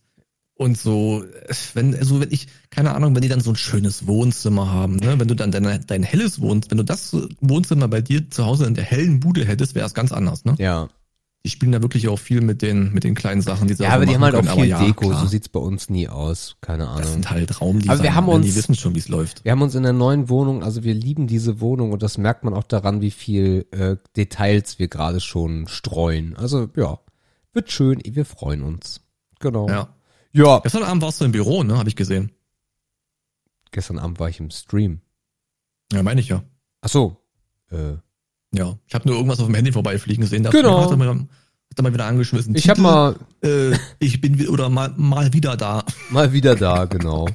[0.54, 1.24] und so.
[1.72, 5.18] Wenn, also wenn ich, keine Ahnung, wenn die dann so ein schönes Wohnzimmer haben, ne?
[5.18, 8.66] Wenn du dann dein, dein helles Wohnzimmer, wenn du das Wohnzimmer bei dir zu Hause
[8.66, 10.56] in der hellen Bude hättest, wäre es ganz anders, ne?
[10.58, 10.88] Ja.
[11.46, 13.90] Die spielen da wirklich auch viel mit den, mit den kleinen Sachen, die sie Ja,
[13.90, 14.60] auch aber die haben halt auch können.
[14.60, 16.56] viel Aber ja, Deko, klar, so sieht's bei uns nie aus.
[16.60, 17.12] Keine Das Ahnung.
[17.12, 17.94] sind halt Raumdesigner.
[17.94, 18.32] Aber wir haben ne?
[18.32, 19.44] uns- Die wissen schon, wie es läuft.
[19.44, 22.42] Wir haben uns in der neuen Wohnung, also wir lieben diese Wohnung und das merkt
[22.42, 26.34] man auch daran, wie viel äh, Details wir gerade schon streuen.
[26.36, 26.98] Also ja,
[27.52, 29.00] wird schön, wir freuen uns.
[29.38, 29.68] Genau.
[29.68, 29.94] Ja.
[30.32, 30.58] ja.
[30.64, 31.78] Gestern Abend warst du im Büro, ne?
[31.78, 32.32] Habe ich gesehen.
[33.70, 35.00] Gestern Abend war ich im Stream.
[35.92, 36.42] Ja, meine ich ja.
[36.80, 37.16] Ach so.
[37.70, 37.98] Äh,
[38.52, 38.74] Ja.
[38.86, 40.42] Ich habe nur irgendwas auf dem Handy vorbeifliegen gesehen.
[40.42, 40.82] Da Genau.
[40.82, 41.18] Hat er mal, hat
[41.76, 42.54] er mal wieder angeschmissen.
[42.54, 45.84] ich habe mal Äh, ich bin oder mal, mal wieder da.
[46.10, 47.26] Mal wieder da, genau.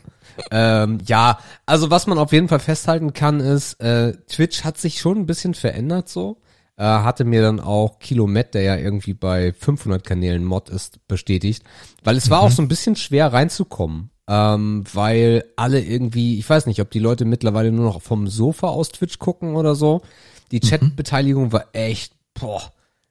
[0.50, 5.00] ähm, ja, also was man auf jeden Fall festhalten kann, ist, äh, Twitch hat sich
[5.00, 6.38] schon ein bisschen verändert so.
[6.78, 11.64] Äh, hatte mir dann auch Kilomet, der ja irgendwie bei 500 Kanälen Mod ist, bestätigt.
[12.04, 14.10] Weil es war auch so ein bisschen schwer reinzukommen.
[14.28, 18.68] Ähm, weil alle irgendwie, ich weiß nicht, ob die Leute mittlerweile nur noch vom Sofa
[18.68, 20.02] aus Twitch gucken oder so.
[20.52, 22.62] Die Chatbeteiligung war echt, boah,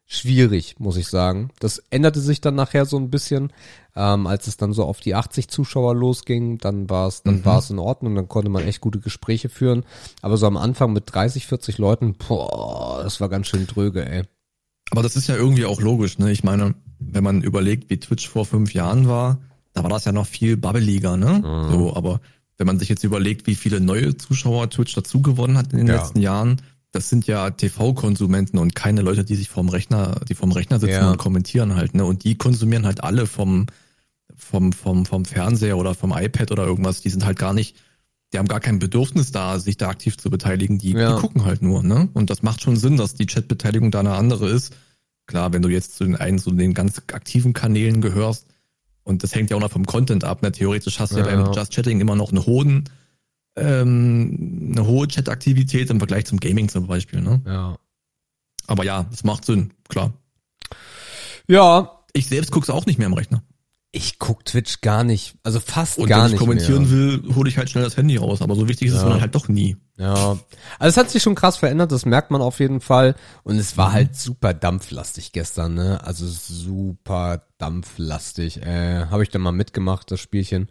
[0.06, 1.50] schwierig, muss ich sagen.
[1.60, 3.52] Das änderte sich dann nachher so ein bisschen.
[3.96, 7.44] Ähm, als es dann so auf die 80 Zuschauer losging, dann war es dann Mhm.
[7.44, 9.84] war es in Ordnung, dann konnte man echt gute Gespräche führen.
[10.22, 14.24] Aber so am Anfang mit 30, 40 Leuten, boah, das war ganz schön dröge, ey.
[14.90, 16.32] Aber das ist ja irgendwie auch logisch, ne?
[16.32, 19.38] Ich meine, wenn man überlegt, wie Twitch vor fünf Jahren war,
[19.72, 21.38] da war das ja noch viel babbeliger, ne?
[21.44, 21.70] Mhm.
[21.72, 22.20] So, aber
[22.58, 25.86] wenn man sich jetzt überlegt, wie viele neue Zuschauer Twitch dazu gewonnen hat in den
[25.86, 25.96] Ja.
[25.96, 26.60] letzten Jahren,
[26.92, 30.92] das sind ja TV-Konsumenten und keine Leute, die sich vorm Rechner, die vorm Rechner sitzen
[30.94, 31.10] Ja.
[31.12, 32.04] und kommentieren halt, ne?
[32.04, 33.66] Und die konsumieren halt alle vom,
[34.36, 37.00] vom, vom, vom Fernseher oder vom iPad oder irgendwas.
[37.00, 37.76] Die sind halt gar nicht,
[38.32, 40.78] die haben gar kein Bedürfnis da, sich da aktiv zu beteiligen.
[40.78, 41.14] Die, Ja.
[41.14, 42.08] die gucken halt nur, ne?
[42.14, 44.72] Und das macht schon Sinn, dass die Chatbeteiligung da eine andere ist.
[45.26, 48.46] Klar, wenn du jetzt zu den einen, zu den ganz aktiven Kanälen gehörst,
[49.04, 50.50] und das hängt ja auch noch vom Content ab, ne?
[50.52, 51.42] Theoretisch hast du ja, Ja.
[51.42, 52.84] beim Just Chatting immer noch einen hohen,
[53.56, 57.42] ähm, eine hohe Chat-Aktivität im Vergleich zum Gaming zum Beispiel, ne?
[57.46, 57.76] Ja.
[58.66, 60.12] Aber ja, das macht Sinn, klar.
[61.48, 63.42] Ja, Ich selbst guck's auch nicht mehr am Rechner.
[63.92, 67.22] ich guck Twitch gar nicht, also fast Und gar wenn ich nicht kommentieren mehr.
[67.24, 68.40] will, hole ich halt schnell das Handy raus.
[68.40, 69.06] Aber so wichtig ist es Ja.
[69.06, 69.76] mir dann halt doch nie.
[69.98, 70.14] Ja,
[70.78, 73.16] also es hat sich schon krass verändert, das merkt man auf jeden Fall.
[73.42, 73.78] Und es Mhm.
[73.78, 76.00] war halt super dampflastig gestern, ne?
[76.04, 78.62] Also super dampflastig.
[78.62, 80.70] Äh, Habe ich dann mal mitgemacht, das Spielchen.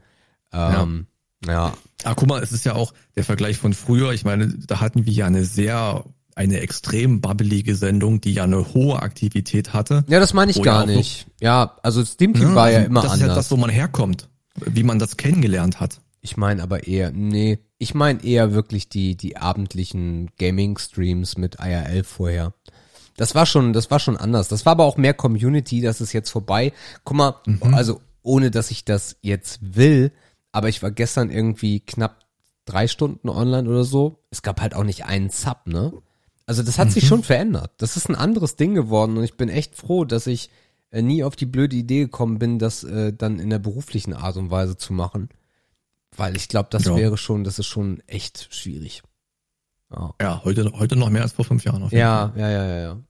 [0.54, 1.19] Ähm, ja.
[1.48, 1.74] Ah,
[2.16, 4.12] guck mal, es ist ja auch der Vergleich von früher.
[4.14, 6.04] Ich meine, da hatten wir ja eine sehr,
[6.36, 10.04] eine extrem babbelige Sendung, die ja eine hohe Aktivität hatte.
[10.08, 11.28] ja, das meine ich gar ja nicht.
[11.42, 13.22] Ja, also Steam Team Ja, war ja also immer das anders.
[13.22, 14.30] ist ja das, wo man herkommt,
[14.66, 16.02] wie man das kennengelernt hat.
[16.22, 22.04] Ich meine aber eher, nee, ich meine eher wirklich die, die abendlichen Gaming-Streams mit IRL
[22.04, 22.54] vorher.
[23.16, 24.50] Das war schon, das war schon anders.
[24.50, 26.74] Das war aber auch mehr Community, das ist jetzt vorbei.
[27.06, 27.36] Guck mal,
[27.72, 30.12] also ohne dass ich das jetzt will,
[30.52, 32.26] aber ich war gestern irgendwie knapp
[32.66, 34.20] drei Stunden online oder so.
[34.32, 35.94] Es gab halt auch nicht einen Sub, ne?
[36.46, 37.72] Also das hat sich schon verändert.
[37.78, 40.50] Das ist ein anderes Ding geworden und ich bin echt froh, dass ich
[40.92, 44.36] äh, nie auf die blöde Idee gekommen bin, das äh, dann in der beruflichen Art
[44.38, 45.30] und Weise zu machen.
[46.18, 46.96] Weil ich glaube, das Ja.
[46.96, 49.04] wäre schon, das ist schon echt schwierig.
[49.92, 50.14] Ja.
[50.20, 51.84] Ja, heute, heute noch mehr als vor fünf Jahren.
[51.84, 52.90] Auf jeden Ja, ja, ja, ja, ja.
[52.94, 53.04] Fall.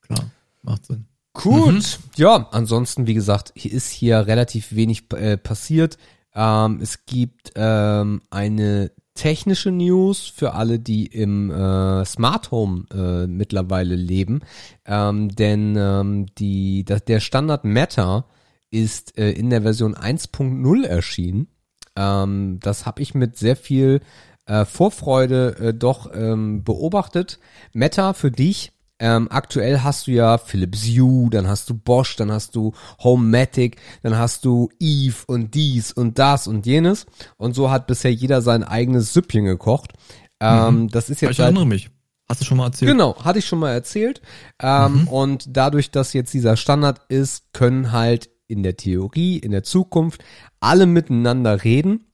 [0.00, 0.30] Klar,
[0.62, 1.06] macht Sinn.
[1.34, 2.00] Gut.
[2.16, 5.96] Ja, ansonsten, wie gesagt, hier ist hier relativ wenig äh, passiert.
[6.34, 13.26] Ähm, es gibt ähm, eine technische News für alle, die im äh, Smart Home äh,
[13.26, 14.40] mittlerweile leben.
[14.86, 18.24] Ähm, denn ähm, die, das, der Standard Meta
[18.70, 21.48] ist äh, in der Version 1.0 erschienen.
[21.96, 24.00] Ähm, das habe ich mit sehr viel
[24.46, 27.40] äh, Vorfreude äh, doch ähm, beobachtet.
[27.72, 28.72] Meta für dich.
[29.00, 33.80] Ähm, aktuell hast du ja Philips Hue, dann hast du Bosch, dann hast du Homematic,
[34.02, 37.06] dann hast du Eve und dies und das und jenes.
[37.38, 39.94] Und so hat bisher jeder sein eigenes Süppchen gekocht.
[40.38, 41.90] Ähm, Das ist jetzt Ich erinnere mich.
[42.28, 42.90] Hast du schon mal erzählt?
[42.92, 44.20] Genau, hatte ich schon mal erzählt.
[44.62, 49.62] Ähm, Und dadurch, dass jetzt dieser Standard ist, können halt in der Theorie, in der
[49.64, 50.22] Zukunft
[50.60, 52.04] alle miteinander reden.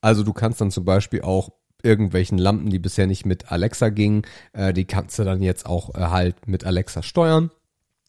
[0.00, 1.50] Also du kannst dann zum Beispiel auch
[1.84, 5.94] irgendwelchen Lampen, die bisher nicht mit Alexa gingen, äh, die kannst du dann jetzt auch
[5.94, 7.50] äh, halt mit Alexa steuern.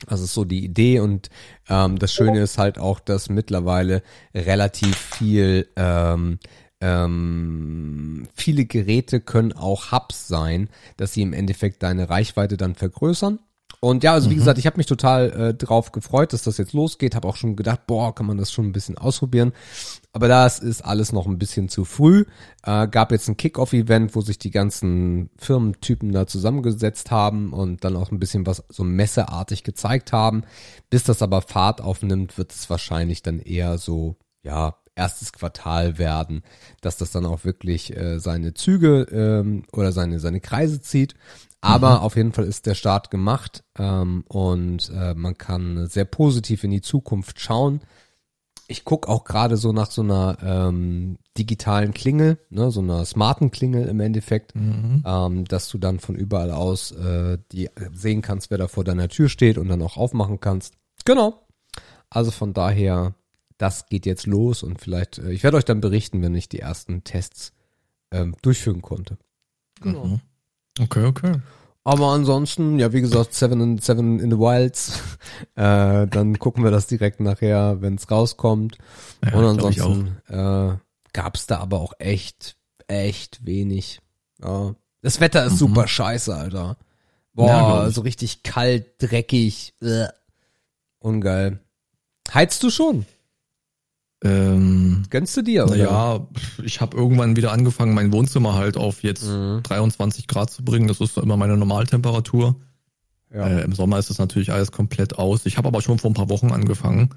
[0.08, 1.30] Das ist so die Idee und
[1.70, 4.02] ähm, das Schöne ist halt auch, dass mittlerweile
[4.34, 6.40] relativ viel ähm,
[6.82, 13.40] ähm, viele Geräte können auch Hubs sein, dass sie im Endeffekt deine Reichweite dann vergrößern.
[13.84, 16.72] Und ja, also wie gesagt, ich habe mich total äh, drauf gefreut, dass das jetzt
[16.72, 17.16] losgeht.
[17.16, 19.54] Habe auch schon gedacht, boah, kann man das schon ein bisschen ausprobieren.
[20.14, 22.26] Aber das ist alles noch ein bisschen zu früh.
[22.64, 27.96] Äh, gab jetzt ein Kick-Off-Event, wo sich die ganzen Firmentypen da zusammengesetzt haben und dann
[27.96, 30.44] auch ein bisschen was so messeartig gezeigt haben.
[30.92, 36.44] Bis das aber Fahrt aufnimmt, wird es wahrscheinlich dann eher so, ja, erstes Quartal werden,
[36.82, 41.16] dass das dann auch wirklich äh, seine Züge ähm, oder seine, seine Kreise zieht.
[41.62, 46.64] Aber auf jeden Fall ist der Start gemacht ähm, und äh, man kann sehr positiv
[46.64, 47.82] in die Zukunft schauen.
[48.68, 53.52] Ich guck auch gerade so nach so einer ähm, digitalen Klingel, ne, so einer smarten
[53.52, 58.58] Klingel im Endeffekt, ähm, dass du dann von überall aus äh, die sehen kannst, wer
[58.58, 60.76] da vor deiner Tür steht und dann auch aufmachen kannst.
[61.06, 61.46] Genau.
[62.10, 63.14] Also von daher,
[63.58, 66.60] das geht jetzt los und vielleicht, äh, ich werde euch dann berichten, wenn ich die
[66.60, 67.54] ersten Tests
[68.12, 69.18] ähm, durchführen konnte.
[69.82, 70.06] Genau.
[70.06, 70.22] Mhm.
[70.80, 71.34] Okay, okay.
[71.84, 75.00] Aber ansonsten, ja, wie gesagt, Seven in, Seven in the Wilds.
[75.56, 78.78] äh, dann gucken wir das direkt nachher, wenn es rauskommt.
[79.26, 80.78] Ja, Und ansonsten äh,
[81.14, 82.56] gab's da aber auch echt,
[82.88, 84.00] echt wenig.
[84.44, 84.76] Ja.
[85.02, 85.58] Das Wetter ist Mhm.
[85.58, 86.78] super scheiße, Alter.
[87.34, 89.74] Boah, Ja, so richtig kalt, dreckig.
[89.82, 90.08] Äh.
[91.00, 91.60] Ungeil.
[92.32, 93.06] Heizt du schon?
[94.24, 95.76] Ähm, Gönnst du dir, oder?
[95.78, 96.28] naja,
[96.64, 99.62] ich habe irgendwann wieder angefangen, mein Wohnzimmer halt auf jetzt Mhm.
[99.64, 100.88] 23 Grad zu bringen.
[100.88, 102.56] Das ist immer meine Normaltemperatur.
[103.34, 103.48] Ja.
[103.48, 105.46] Äh, Im Sommer ist das natürlich alles komplett aus.
[105.46, 107.10] Ich habe aber schon vor ein paar Wochen angefangen.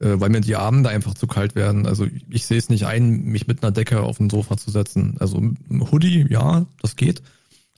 [0.00, 1.84] äh, weil mir die Abende einfach zu kalt werden.
[1.84, 5.16] Also ich sehe es nicht ein, mich mit einer Decke auf ein Sofa zu setzen.
[5.18, 5.42] Also
[5.90, 7.20] Hoodie, ja, das geht.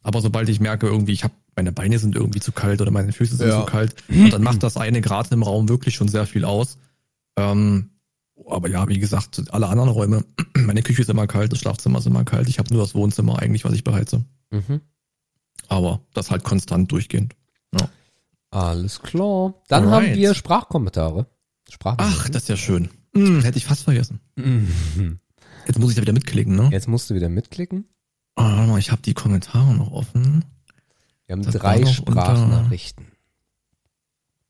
[0.02, 3.12] Aber sobald ich merke, irgendwie, ich habe meine Beine sind irgendwie zu kalt oder meine
[3.14, 3.60] Füße sind Ja.
[3.60, 3.94] zu kalt,
[4.30, 6.76] dann macht das eine Grad im Raum wirklich schon sehr viel aus.
[7.38, 7.88] Ähm,
[8.48, 10.24] aber ja, wie gesagt, alle anderen Räume,
[10.56, 12.48] meine Küche ist immer kalt, das Schlafzimmer ist immer kalt.
[12.48, 14.24] Ich habe nur das Wohnzimmer eigentlich, was ich beheize.
[14.50, 14.80] Mhm.
[15.68, 17.36] Aber das halt konstant durchgehend.
[17.78, 17.88] Ja.
[18.50, 19.54] Alles klar.
[19.68, 20.10] Dann Alright.
[20.10, 21.26] haben wir Sprachkommentare.
[21.84, 22.90] Ach, das ist ja schön.
[23.14, 24.20] Hm, hätte ich fast vergessen.
[24.36, 25.20] Mhm.
[25.66, 26.68] Jetzt muss ich da wieder mitklicken, ne?
[26.72, 27.84] Jetzt musst du wieder mitklicken.
[28.36, 30.44] Mal, ich habe die Kommentare noch offen.
[31.26, 33.06] Wir haben Das drei Sprachnachrichten.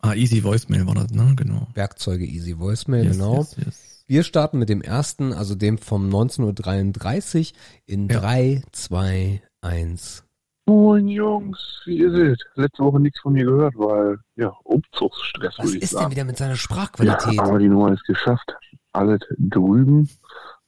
[0.03, 1.35] Ah, Easy Voicemail war das, ne?
[1.37, 1.67] Genau.
[1.75, 3.37] Werkzeuge Easy Voicemail, Yes, genau.
[3.39, 4.05] yes, yes.
[4.07, 7.53] Wir starten mit dem ersten, also dem vom 19.33
[7.87, 8.21] in Ja.
[8.21, 10.25] 3, 2, 1.
[10.67, 12.43] Moin Jungs, wie ihr seht.
[12.55, 16.51] Letzte Woche nichts von mir gehört, weil, ja, Umzugsstress Was ist denn wieder mit seiner
[16.53, 17.39] Ja, Sprachqualität?
[17.39, 18.55] aber die Nummer ist geschafft.
[18.93, 20.09] Alles drüben.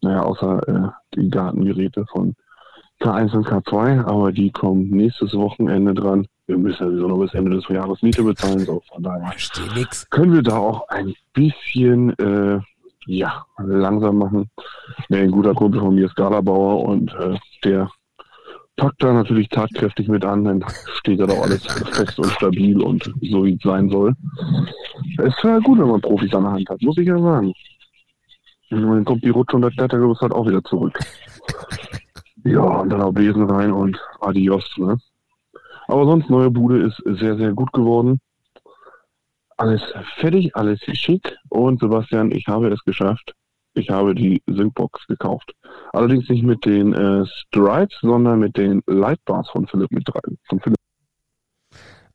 [0.00, 2.34] Naja, außer äh, die Gartengeräte von
[3.02, 6.26] K1 und K2, aber die kommen nächstes Wochenende dran.
[6.46, 9.32] Wir müssen ja sowieso noch bis Ende des Jahres Miete bezahlen, so von daher
[10.10, 12.60] können wir da auch ein bisschen äh,
[13.06, 14.50] ja, langsam machen.
[15.08, 17.90] Nee, ein guter Kumpel von mir ist Galabauer und äh, der
[18.76, 23.12] packt da natürlich tatkräftig mit an, dann steht da doch alles fest und stabil und
[23.20, 24.14] so wie es sein soll.
[25.18, 27.52] Es wäre gut, wenn man Profis an der Hand hat, muss ich ja sagen.
[28.70, 30.98] Und dann kommt die Rutsche und der Klettergerüst halt auch wieder zurück.
[32.44, 34.98] Ja, und dann auch Besen rein und adios, ne?
[35.88, 38.20] Aber sonst, neue Bude ist sehr, sehr gut geworden.
[39.56, 39.82] Alles
[40.18, 41.36] fertig, alles schick.
[41.48, 43.34] Und Sebastian, ich habe es geschafft.
[43.74, 45.52] Ich habe die Syncbox gekauft.
[45.92, 50.20] Allerdings nicht mit den äh, Stripes, sondern mit den Lightbars von Philipp mit drei.
[50.48, 50.76] Von Philipp.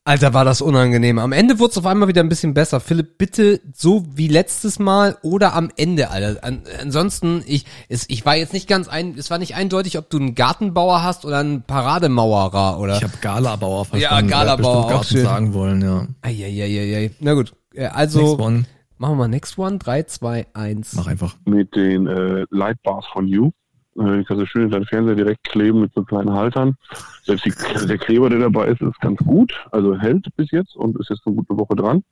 [0.08, 1.20] Alter, war das unangenehm.
[1.20, 2.80] Am Ende wurde es auf einmal wieder ein bisschen besser.
[2.80, 6.44] Philipp, bitte so wie letztes Mal oder am Ende, Alter.
[6.46, 10.10] An, ansonsten, ich, es, ich war jetzt nicht ganz ein, es war nicht eindeutig, ob
[10.10, 12.96] du einen Gartenbauer hast oder einen Parademauerer oder.
[12.96, 14.30] Ich habe Galabauer verstanden.
[14.30, 15.24] Ja, Galabauer, bestimmt auch schön.
[15.26, 16.08] sagen wollen, ja.
[16.22, 17.12] Eieieiei.
[17.20, 17.54] Na gut.
[17.74, 18.64] Äh, Also, Next one.
[18.98, 19.78] machen wir mal next one.
[19.78, 20.94] 3, 2, 1.
[20.94, 21.36] Mach einfach.
[21.46, 23.52] mit den äh, Lightbars von You.
[23.98, 26.76] Äh, die kannst du schön in deinen Fernseher direkt kleben mit so kleinen Haltern.
[27.24, 29.54] Selbst die, der Kleber, der dabei ist, ist ganz gut.
[29.72, 32.04] Also hält bis jetzt und ist jetzt eine gute Woche dran.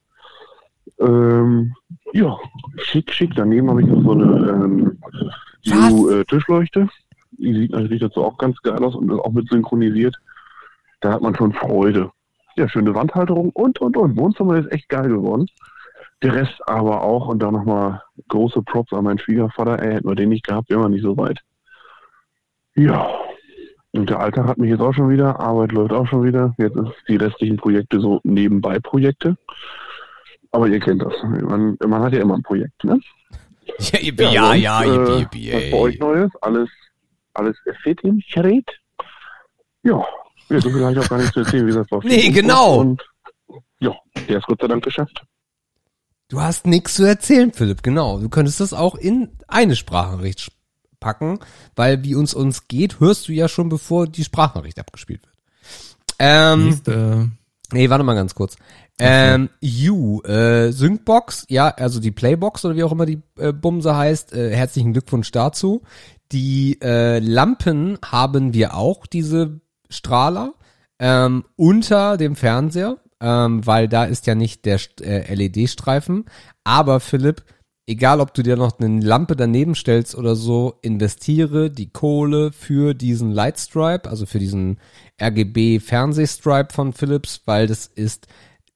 [0.99, 1.73] Ähm,
[2.13, 2.37] ja,
[2.77, 3.33] schick, schick.
[3.35, 4.99] Daneben habe ich noch so eine ähm?
[5.61, 6.87] You äh, Tischleuchte.
[7.31, 10.15] Die sieht natürlich dazu auch ganz geil aus und ist auch mit synchronisiert.
[11.01, 12.11] Da hat man schon Freude.
[12.55, 14.15] Ja, schöne Wandhalterung und, und, und.
[14.15, 15.47] Wohnzimmer ist echt geil geworden.
[16.23, 19.79] Der Rest aber auch und da nochmal große Props an meinen Schwiegervater.
[19.79, 21.41] Ey, hätten wir den nicht gehabt, wären wir nicht so weit.
[22.75, 23.09] Ja.
[23.91, 25.39] Und der Alltag hat mich jetzt auch schon wieder.
[25.39, 26.53] Arbeit läuft auch schon wieder.
[26.57, 29.37] Jetzt ist die restlichen Projekte so nebenbei Projekte.
[30.51, 31.13] Aber ihr kennt das.
[31.23, 32.99] Man, man hat ja immer ein Projekt, ne?
[33.79, 35.99] Ja, yippie, ja, ja, sonst, yippie, äh, yippie, Was bei euch.
[35.99, 36.31] Neues?
[36.41, 36.69] Alles,
[37.33, 38.69] alles fit im Gerät?
[39.81, 40.05] Ja.
[40.49, 41.99] Ja, so viel habe ich auch gar nicht zu erzählen, wie das war.
[42.03, 42.79] Nee, genau.
[42.79, 43.01] Und
[43.79, 43.95] ja,
[44.29, 45.23] der ist Gott sei Dank geschafft.
[46.29, 48.19] Du hast nichts zu erzählen, Philipp, genau.
[48.19, 50.51] Du könntest das auch in eine Sprachnachricht
[51.05, 51.37] packen,
[51.75, 55.35] weil wie uns uns geht, hörst du ja schon, bevor die Sprachnachricht abgespielt wird.
[56.17, 57.29] Ähm, Nächste.
[57.71, 58.55] nee, warte mal ganz kurz.
[58.97, 63.95] Ähm, You, äh, Syncbox, ja, also die Playbox oder wie auch immer die äh, Bumse
[63.95, 65.83] heißt, äh, herzlichen Glückwunsch dazu.
[66.31, 70.55] Die äh, Lampen haben wir auch, diese Strahler,
[70.97, 76.25] ähm, unter dem Fernseher, ähm, weil da ist ja nicht der äh, LED-Streifen.
[76.63, 77.43] Aber Philipp,
[77.87, 82.93] egal ob du dir noch eine Lampe daneben stellst oder so, investiere die Kohle für
[82.93, 84.79] diesen Lightstripe, also für diesen
[85.21, 88.27] RGB Fernsehstripe von Philips, weil das ist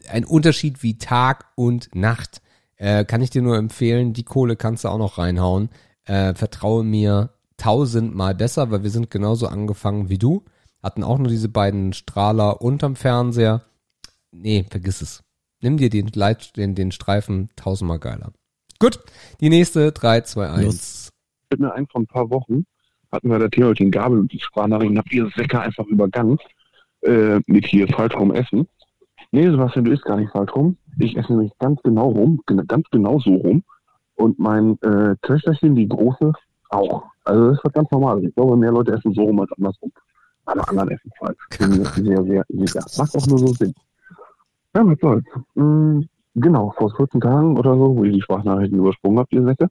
[0.09, 2.41] ein Unterschied wie Tag und Nacht.
[2.77, 5.69] Äh, kann ich dir nur empfehlen, die Kohle kannst du auch noch reinhauen.
[6.05, 10.45] Äh, vertraue mir tausendmal besser, weil wir sind genauso angefangen wie du.
[10.81, 13.65] Hatten auch nur diese beiden Strahler unterm Fernseher.
[14.31, 15.23] Nee, vergiss es.
[15.61, 18.31] Nimm dir den, Leit, den, den Streifen tausendmal geiler.
[18.79, 18.99] Gut,
[19.41, 20.63] die nächste 3, 2, 1.
[20.63, 21.09] Los.
[21.49, 22.65] fällt mir ein, vor ein paar Wochen
[23.11, 26.37] hatten wir Thema mit den Gabeln und die Sprachnachrichten, habt ihr Säcke einfach übergangen
[27.01, 28.67] äh, mit hier falsch rum essen.
[29.31, 30.77] Nee, Sebastian, du isst gar nicht falsch rum.
[30.97, 33.63] Ich esse nämlich ganz genau rum, ganz genau so rum.
[34.15, 36.33] Und mein äh, Töchterchen, die große,
[36.69, 37.03] auch.
[37.23, 38.23] Also das ist ganz Normales.
[38.25, 39.91] Ich glaube, mehr Leute essen so rum als andersrum.
[40.45, 41.37] Alle anderen essen falsch.
[41.57, 42.85] Bin mir sehr, sehr sicher.
[42.97, 43.73] Macht auch nur so Sinn.
[44.75, 45.23] Ja, was soll's.
[45.55, 46.01] Mm,
[46.39, 49.67] genau, vor 14 Tagen oder so, wo ihr die Sprachnachrichten übersprungen habt, ihr Säcke,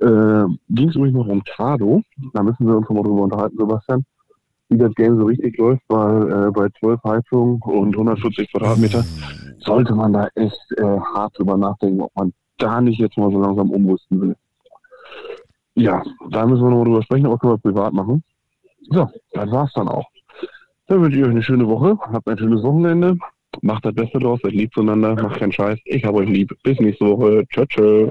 [0.00, 2.02] äh, ging es übrigens noch um Trado.
[2.32, 4.04] Da müssen wir uns nochmal drüber unterhalten, Sebastian,
[4.68, 9.04] wie das Game so richtig läuft, weil äh, bei 12 Heizungen und 140 Quadratmeter
[9.60, 10.82] sollte man da echt äh,
[11.14, 14.36] hart drüber nachdenken, ob man da nicht jetzt mal so langsam umrüsten will.
[15.74, 18.22] Ja, da müssen wir nochmal drüber sprechen, aber können wir privat machen.
[18.90, 20.06] So, das war's dann auch.
[20.86, 23.16] Dann wünsche ich euch eine schöne Woche, habt ein schönes Wochenende,
[23.62, 25.78] macht das Beste draus, seid lieb zueinander, macht keinen Scheiß.
[25.84, 26.52] Ich hab euch lieb.
[26.62, 27.44] Bis nächste Woche.
[27.52, 28.10] Ciao, ciao.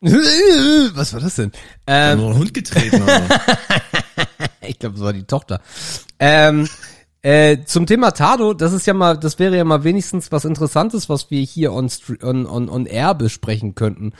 [0.00, 1.52] Was war das denn?
[1.86, 3.02] Ähm, nur einen Hund getreten.
[4.66, 5.60] Ich glaube, das war die Tochter.
[6.18, 6.68] Ähm,
[7.22, 11.08] äh, zum Thema Tado, das ist ja mal, das wäre ja mal wenigstens was Interessantes,
[11.08, 11.88] was wir hier on,
[12.22, 14.12] on, on, on air besprechen könnten.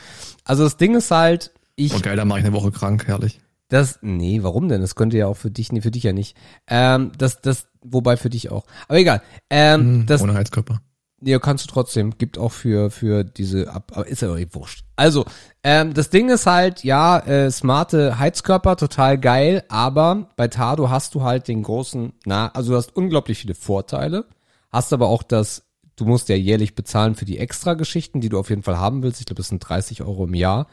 [0.44, 3.40] Also das Ding ist halt, ich, Oh geil, dann mache ich eine Woche krank, herrlich.
[3.68, 4.80] das, nee, warum denn?
[4.80, 6.34] Das könnte ja auch für dich, nee, für dich ja nicht.
[6.66, 8.64] Ähm, das, das, wobei für dich auch.
[8.88, 9.22] Aber egal.
[9.50, 10.80] Ähm, das, Ohne Heizkörper.
[11.20, 12.16] ja, kannst du trotzdem.
[12.18, 14.84] Gibt auch für, für diese, Ab aber ist ja auch wurscht.
[14.96, 15.24] Also,
[15.62, 21.14] ähm, das Ding ist halt, ja, äh, smarte Heizkörper, total geil, aber bei Tado hast
[21.14, 24.26] du halt den großen, na, also du hast unglaublich viele Vorteile,
[24.70, 25.64] hast aber auch das,
[25.96, 29.20] du musst ja jährlich bezahlen für die Extra-Geschichten, die du auf jeden Fall haben willst.
[29.20, 30.68] Ich glaube, das sind 30 Euro im Jahr.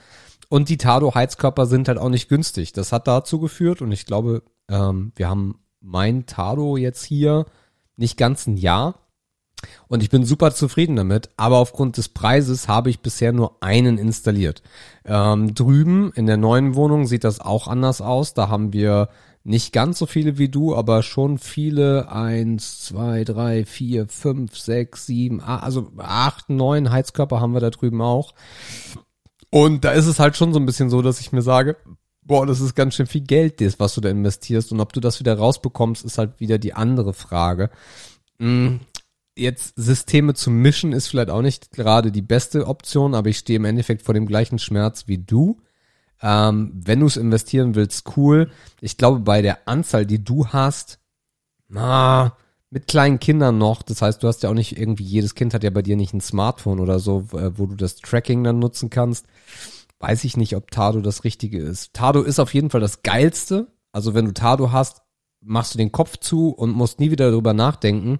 [0.49, 2.71] Und die Tado-Heizkörper sind halt auch nicht günstig.
[2.71, 7.45] Das hat dazu geführt und ich glaube, ähm, wir haben mein Tado jetzt hier
[7.95, 8.99] nicht ganz ein Jahr.
[9.87, 13.97] Und ich bin super zufrieden damit, aber aufgrund des Preises habe ich bisher nur einen
[13.97, 14.61] installiert.
[15.05, 18.33] Ähm, drüben in der neuen Wohnung sieht das auch anders aus.
[18.33, 19.09] Da haben wir
[19.43, 22.11] nicht ganz so viele wie du, aber schon viele.
[22.11, 28.01] Eins, zwei, drei, vier, fünf, sechs, sieben, also acht, neun Heizkörper haben wir da drüben
[28.01, 28.33] auch.
[29.51, 31.77] Und da ist es halt schon so ein bisschen so, dass ich mir sage,
[32.25, 34.71] boah, das ist ganz schön viel Geld, das, was du da investierst.
[34.71, 37.69] Und ob du das wieder rausbekommst, ist halt wieder die andere Frage.
[38.39, 38.77] Mm,
[39.38, 43.57] Jetzt Systeme zu mischen ist vielleicht auch nicht gerade die beste Option, aber ich stehe
[43.57, 45.59] im Endeffekt vor dem gleichen Schmerz wie du.
[46.21, 48.49] Ähm, wenn du es investieren willst, cool.
[48.79, 50.99] Ich glaube, bei der Anzahl, die du hast,
[51.67, 52.38] na,
[52.69, 55.65] mit kleinen Kindern noch, das heißt, du hast ja auch nicht irgendwie, jedes Kind hat
[55.65, 58.89] ja bei dir nicht ein Smartphone oder so, äh, wo du das Tracking dann nutzen
[58.89, 59.25] kannst.
[59.99, 61.93] Weiß ich nicht, ob Tado das Richtige ist.
[61.93, 63.67] Tado ist auf jeden Fall das Geilste.
[63.91, 65.01] Also wenn du Tado hast,
[65.41, 68.19] machst du den Kopf zu und musst nie wieder darüber nachdenken.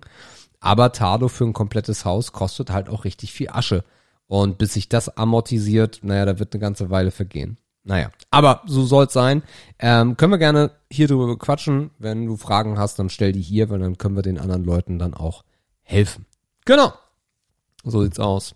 [0.60, 3.84] Aber Tado für ein komplettes Haus kostet halt auch richtig viel Asche.
[4.28, 7.58] Und bis sich das amortisiert, naja, da wird eine ganze Weile vergehen.
[7.84, 9.44] Naja, aber so soll's sein.
[9.78, 11.92] Ähm, können wir gerne hier drüber quatschen.
[12.00, 14.98] Wenn du Fragen hast, dann stell die hier, weil dann können wir den anderen Leuten
[14.98, 15.44] dann auch
[15.84, 16.26] helfen.
[16.66, 16.94] Genau.
[17.84, 18.56] So sieht's aus.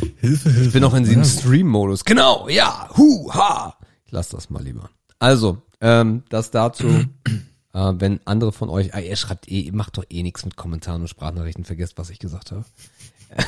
[0.00, 0.60] Hilfe, Hilfe.
[0.66, 2.04] Ich bin noch in diesem Ja, Stream-Modus.
[2.04, 2.88] Genau, ja.
[2.96, 3.76] Hu, ha.
[4.04, 4.90] Ich lass das mal lieber.
[5.18, 6.86] Also, ähm, das dazu.
[7.74, 10.56] äh, wenn andere von euch, ah, ihr schreibt eh, ihr macht doch eh nichts mit
[10.56, 12.64] Kommentaren und Sprachnachrichten, vergesst, was ich gesagt habe.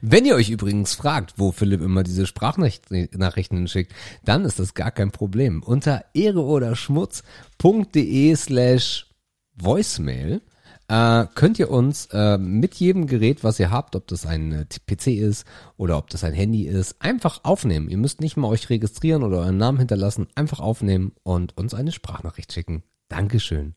[0.00, 4.90] Wenn ihr euch übrigens fragt, wo Philipp immer diese Sprachnachrichten schickt, dann ist das gar
[4.90, 5.62] kein Problem.
[5.62, 9.06] Unter ehre oder schmutz.de slash
[9.54, 10.42] voicemail
[10.88, 14.64] äh, könnt ihr uns äh, mit jedem Gerät, was ihr habt, ob das ein äh,
[14.64, 15.44] PC ist
[15.76, 17.88] oder ob das ein Handy ist, einfach aufnehmen.
[17.88, 21.92] Ihr müsst nicht mal euch registrieren oder euren Namen hinterlassen, einfach aufnehmen und uns eine
[21.92, 22.82] Sprachnachricht schicken.
[23.08, 23.74] Dankeschön.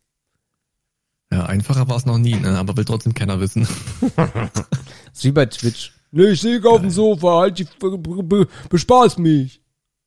[1.32, 2.58] Ja, einfacher war es noch nie, ne?
[2.58, 3.68] aber will trotzdem keiner wissen.
[5.14, 5.94] ist wie bei Twitch.
[6.12, 9.62] Nee, ich liege auf dem Sofa, halt die, be, be, bespaß mich.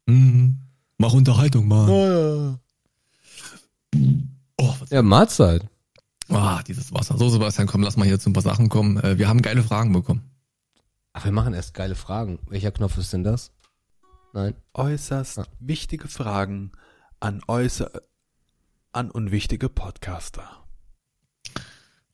[0.07, 0.59] Mhm.
[0.99, 2.59] Mach Unterhaltung, Mann.
[4.59, 5.65] Oh, was, Ja, Mahlzeit.
[6.35, 7.16] Ah, dieses Wasser.
[7.18, 8.99] So, Sebastian, komm, lass mal hier zu ein paar Sachen kommen.
[8.99, 10.23] Äh, wir haben geile Fragen bekommen.
[11.12, 12.38] Ach, wir machen erst geile Fragen.
[12.49, 13.51] Welcher Knopf ist denn das?
[14.33, 14.55] Nein.
[14.75, 15.45] Äußerst Ja.
[15.61, 16.73] wichtige Fragen
[17.21, 17.90] an äußer
[18.92, 20.49] an unwichtige Podcaster.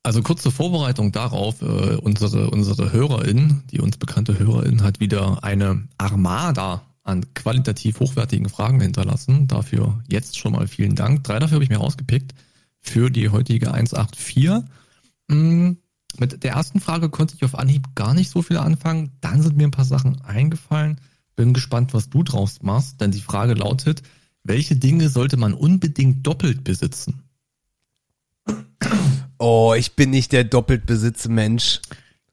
[0.02, 5.88] Also kurze Vorbereitung darauf, äh, unsere, unsere Hörerin, die uns bekannte Hörerin, hat wieder eine
[5.98, 9.48] Armada an qualitativ hochwertigen Fragen hinterlassen.
[9.48, 11.24] Dafür jetzt schon mal vielen Dank.
[11.24, 12.34] Drei dafür habe ich mir rausgepickt
[12.88, 14.64] für die heutige 184.
[15.28, 15.72] Mm,
[16.18, 19.12] Mit der ersten Frage konnte ich auf Anhieb gar nicht so viel anfangen.
[19.20, 21.00] Dann sind mir ein paar Sachen eingefallen.
[21.36, 24.02] Bin gespannt, was du draus machst, denn die Frage lautet,
[24.42, 27.22] welche Dinge sollte man unbedingt doppelt besitzen?
[29.38, 31.80] Oh, ich bin nicht der Doppeltbesitze-Mensch.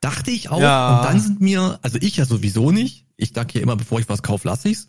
[0.02, 0.60] Dachte ich auch.
[0.60, 0.98] Ja.
[0.98, 3.06] Und dann sind mir, also ich ja sowieso nicht.
[3.18, 4.88] Ich sag ja immer, bevor ich was kaufe, lass ich's.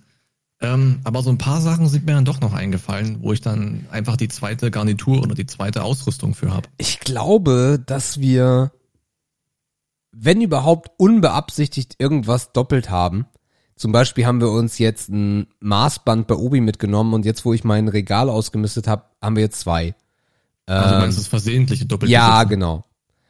[0.60, 3.86] Ähm, aber so ein paar Sachen sind mir dann doch noch eingefallen, wo ich dann
[3.90, 6.68] einfach die zweite Garnitur oder die zweite Ausrüstung für habe.
[6.78, 8.72] Ich glaube, dass wir,
[10.12, 13.26] wenn überhaupt unbeabsichtigt irgendwas doppelt haben.
[13.76, 17.62] Zum Beispiel haben wir uns jetzt ein Maßband bei Obi mitgenommen und jetzt, wo ich
[17.62, 19.94] mein Regal ausgemistet habe, haben wir jetzt zwei.
[20.64, 22.84] Also du Ähm, meinst das versehentliche doppelt ja, genau.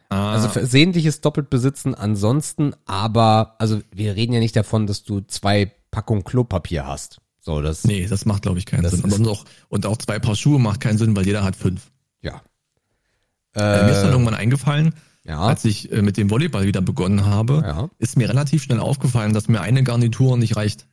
[0.08, 5.72] Ah, Also versehentliches Doppeltbesitzen ansonsten, aber, also wir reden ja nicht davon, dass du zwei
[5.96, 7.22] Packungen Klopapier hast.
[7.40, 9.10] So, das, nee, das macht glaube ich keinen Sinn.
[9.10, 11.90] Und auch, und auch zwei Paar Schuhe macht keinen Sinn, weil jeder hat fünf.
[12.20, 12.42] ja.
[13.54, 14.92] Äh, mir ist dann Äh, irgendwann eingefallen,
[15.24, 15.40] Ja.
[15.40, 17.88] als ich äh, mit dem Volleyball wieder begonnen habe, Ja.
[17.98, 20.86] ist mir relativ schnell aufgefallen, dass mir eine Garnitur nicht reicht.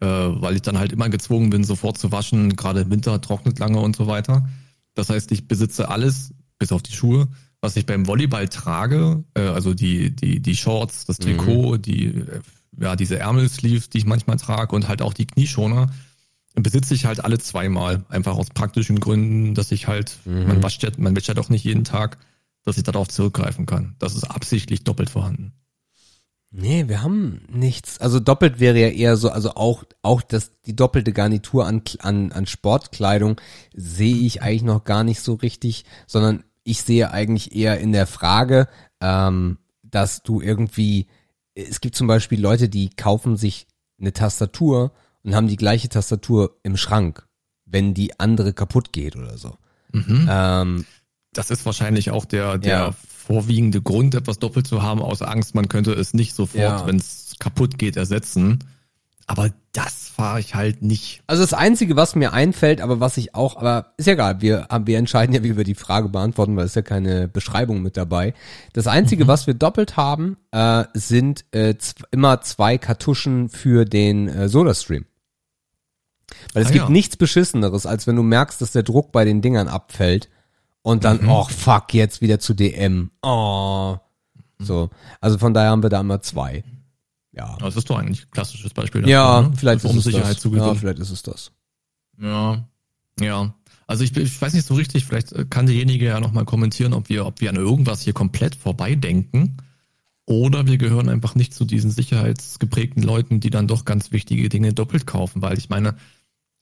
[0.00, 2.54] Äh, weil ich dann halt immer gezwungen bin, sofort zu waschen.
[2.54, 4.48] Gerade im Winter trocknet lange und so weiter.
[4.94, 7.26] Das heißt, ich besitze alles, bis auf die Schuhe,
[7.60, 9.24] was ich beim Volleyball trage.
[9.34, 12.40] Äh, also die, die, die Shorts, das Trikot, die, äh,
[12.80, 15.90] ja, diese Ärmelsleeves, die ich manchmal trage und halt auch die Knieschoner
[16.54, 18.04] besitze ich halt alle zweimal.
[18.08, 21.64] Einfach aus praktischen Gründen, dass ich halt, man wascht ja, man wäscht ja doch nicht
[21.64, 22.18] jeden Tag,
[22.64, 23.96] dass ich darauf zurückgreifen kann.
[23.98, 25.52] Das ist absichtlich doppelt vorhanden.
[26.56, 28.00] Nee, wir haben nichts.
[28.00, 32.30] Also doppelt wäre ja eher so, also auch, auch das, die doppelte Garnitur an, an,
[32.30, 33.40] an Sportkleidung
[33.74, 38.06] sehe ich eigentlich noch gar nicht so richtig, sondern ich sehe eigentlich eher in der
[38.06, 38.68] Frage,
[39.00, 41.08] ähm, dass du irgendwie,
[41.54, 43.66] es gibt zum Beispiel Leute, die kaufen sich
[44.00, 44.92] eine Tastatur
[45.22, 47.26] und haben die gleiche Tastatur im Schrank,
[47.64, 49.56] wenn die andere kaputt geht oder so.
[49.92, 50.84] Ähm,
[51.32, 52.94] Das ist wahrscheinlich auch der, der Ja.
[53.08, 56.86] vorwiegende Grund, etwas doppelt zu haben, aus Angst, man könnte es nicht sofort, Ja.
[56.86, 58.62] wenn es kaputt geht, ersetzen.
[59.26, 61.22] Aber das fahre ich halt nicht.
[61.26, 64.68] Also das Einzige, was mir einfällt, aber was ich auch, aber ist ja egal, wir,
[64.84, 68.34] wir entscheiden ja, wie wir die Frage beantworten, weil es ja keine Beschreibung mit dabei.
[68.74, 71.74] Das Einzige, was wir doppelt haben, äh, sind äh,
[72.10, 75.06] immer zwei Kartuschen für den äh, SodaStream.
[76.52, 76.90] Weil es Ah, gibt ja.
[76.90, 80.28] nichts Beschisseneres, als wenn du merkst, dass der Druck bei den Dingern abfällt
[80.82, 83.10] und dann, oh fuck, jetzt wieder zu DM.
[83.22, 83.96] Oh.
[84.58, 84.90] So.
[85.20, 86.62] Also von daher haben wir da immer zwei.
[87.36, 87.56] Ja.
[87.58, 89.02] Das ist doch eigentlich ein klassisches Beispiel.
[89.02, 89.52] dafür, Ja, ne?
[89.56, 90.40] vielleicht um ist es Sicherheit das.
[90.40, 91.52] zu Ja, vielleicht ist es das.
[92.20, 92.68] Ja,
[93.20, 93.54] ja.
[93.86, 97.08] Also ich, ich weiß nicht so richtig, vielleicht äh, kann derjenige ja nochmal kommentieren, ob
[97.08, 99.58] wir, ob wir an irgendwas hier komplett vorbeidenken
[100.26, 104.72] oder wir gehören einfach nicht zu diesen sicherheitsgeprägten Leuten, die dann doch ganz wichtige Dinge
[104.72, 105.96] doppelt kaufen, weil ich meine,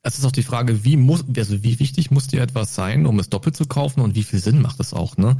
[0.02, 3.20] es ist auch die Frage, wie muss, also wie wichtig muss dir etwas sein, um
[3.20, 5.36] es doppelt zu kaufen und wie viel Sinn macht es auch, ne?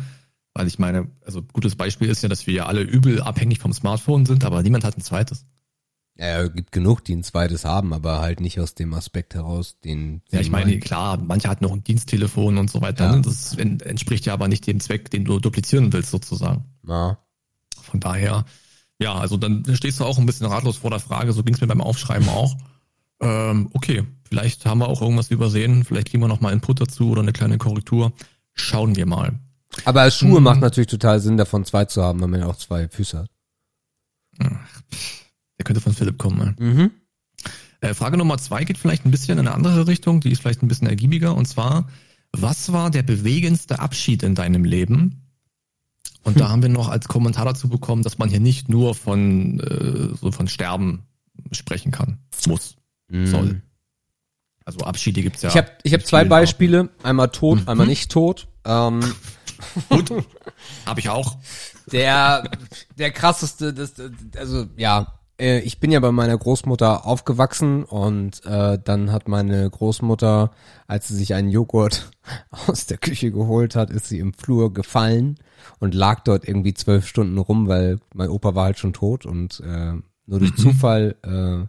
[0.55, 3.73] Weil ich meine, also gutes Beispiel ist ja, dass wir ja alle übel abhängig vom
[3.73, 5.47] Smartphone sind, aber niemand hat ein zweites.
[6.19, 10.21] Ja, gibt genug, die ein zweites haben, aber halt nicht aus dem Aspekt heraus, den.
[10.31, 13.07] Ja, ich meine, klar, manche hatten noch ein Diensttelefon und so weiter.
[13.07, 13.17] Ja.
[13.17, 13.23] Ne?
[13.23, 16.65] Das en- entspricht ja aber nicht dem Zweck, den du duplizieren willst, sozusagen.
[16.87, 17.19] Ja.
[17.81, 18.45] Von daher,
[19.01, 21.63] ja, also dann stehst du auch ein bisschen ratlos vor der Frage, so ging es
[21.63, 22.57] mir beim Aufschreiben auch.
[23.21, 27.11] Ähm, okay, vielleicht haben wir auch irgendwas übersehen, vielleicht kriegen wir noch mal Input dazu
[27.11, 28.13] oder eine kleine Korrektur.
[28.53, 29.39] Schauen wir mal.
[29.85, 30.45] Aber als Schuhe Mhm.
[30.45, 33.31] macht natürlich total Sinn, davon zwei zu haben, weil man ja auch zwei Füße hat.
[34.39, 36.55] Der könnte von Philipp kommen.
[36.59, 36.65] Ey.
[36.65, 36.91] Mhm.
[37.81, 40.63] Äh, Frage Nummer zwei geht vielleicht ein bisschen in eine andere Richtung, die ist vielleicht
[40.63, 41.35] ein bisschen ergiebiger.
[41.35, 41.89] Und zwar,
[42.33, 45.19] was war der bewegendste Abschied in deinem Leben?
[46.25, 49.59] Und da haben wir noch als Kommentar dazu bekommen, dass man hier nicht nur von,
[49.61, 51.03] äh, so von Sterben
[51.51, 52.77] sprechen kann, muss,
[53.11, 53.63] soll.
[54.65, 55.49] Also Abschiede gibt's ja.
[55.51, 57.69] Ich habe ich hab zwei Beispiele, einmal tot, Mhm.
[57.69, 58.49] einmal nicht tot.
[58.65, 59.15] Ähm, Arten.
[59.89, 60.25] Gut,
[60.87, 61.37] habe ich auch.
[61.91, 62.51] der,
[62.99, 63.95] der krasseste, das,
[64.37, 69.69] also ja, äh, ich bin ja bei meiner Großmutter aufgewachsen und äh, dann hat meine
[69.71, 70.51] Großmutter,
[70.87, 72.11] als sie sich einen Joghurt
[72.67, 75.39] aus der Küche geholt hat, ist sie im Flur gefallen
[75.81, 79.61] und lag dort irgendwie zwölf Stunden rum, weil mein Opa war halt schon tot und
[79.61, 79.93] äh,
[80.27, 81.67] nur durch Zufall äh,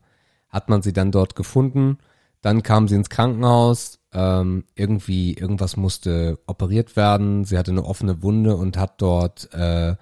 [0.50, 1.98] hat man sie dann dort gefunden.
[2.44, 4.00] Dann kam sie ins Krankenhaus.
[4.12, 7.46] Ähm, irgendwie, irgendwas musste operiert werden.
[7.46, 9.96] Sie hatte eine offene Wunde und hat dort äh,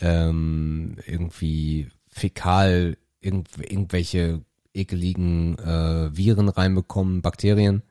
[0.00, 7.82] ähm, irgendwie fäkal irgend, irgendwelche ekeligen äh, Viren reinbekommen, Bakterien.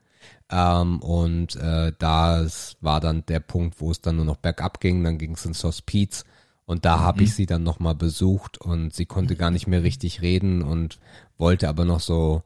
[0.50, 5.04] Ähm, und äh, das war dann der Punkt, wo es dann nur noch bergab ging.
[5.04, 6.24] Dann ging es ins Hospiz.
[6.66, 10.22] Und da habe ich sie dann nochmal besucht und sie konnte gar nicht mehr richtig
[10.22, 11.00] reden und
[11.38, 12.44] wollte aber noch so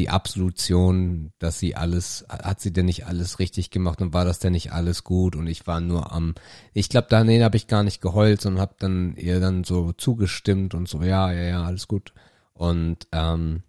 [0.00, 4.38] die Absolution, dass sie alles, hat sie denn nicht alles richtig gemacht und war das
[4.38, 6.34] denn nicht alles gut und ich war nur am,
[6.72, 9.92] ich glaube, da nee, habe ich gar nicht geheult und habe dann ihr dann so
[9.92, 12.14] zugestimmt und so, ja, ja, ja, alles gut
[12.54, 13.62] und ähm,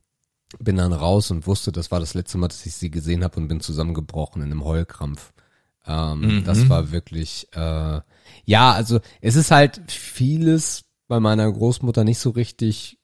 [0.58, 3.38] bin dann raus und wusste, das war das letzte Mal, dass ich sie gesehen habe
[3.38, 5.34] und bin zusammengebrochen in einem Heulkrampf.
[5.86, 6.44] Ähm, Mhm.
[6.46, 8.00] Das war wirklich, äh,
[8.46, 13.01] ja, also es ist halt vieles bei meiner Großmutter nicht so richtig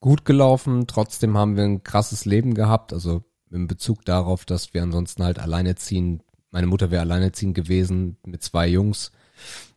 [0.00, 0.86] gut gelaufen.
[0.86, 2.92] Trotzdem haben wir ein krasses Leben gehabt.
[2.92, 8.42] Also in Bezug darauf, dass wir ansonsten halt alleinerziehend, meine Mutter wäre alleinerziehend gewesen mit
[8.42, 9.12] zwei Jungs.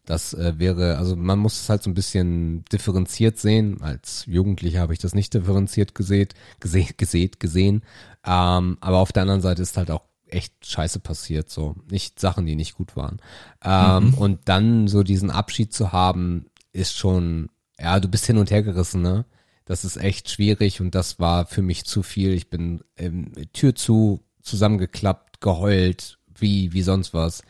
[0.06, 3.82] Das äh, wäre, also man muss es halt so ein bisschen differenziert sehen.
[3.82, 6.28] Als Jugendlicher habe ich das nicht differenziert gesehen,
[6.60, 7.84] gesehen, gesehen, gesehen.
[8.26, 12.46] Ähm, aber auf der anderen Seite ist halt auch echt Scheiße passiert, so nicht Sachen,
[12.46, 13.22] die nicht gut waren.
[13.64, 17.50] Ähm, Und dann so diesen Abschied zu haben, ist schon,
[17.80, 19.26] ja, du bist hin und her gerissen, ne?
[19.66, 22.34] Das ist echt schwierig und das war für mich zu viel.
[22.34, 27.43] Ich bin ähm, Tür zu, zusammengeklappt, geheult, wie, wie sonst was.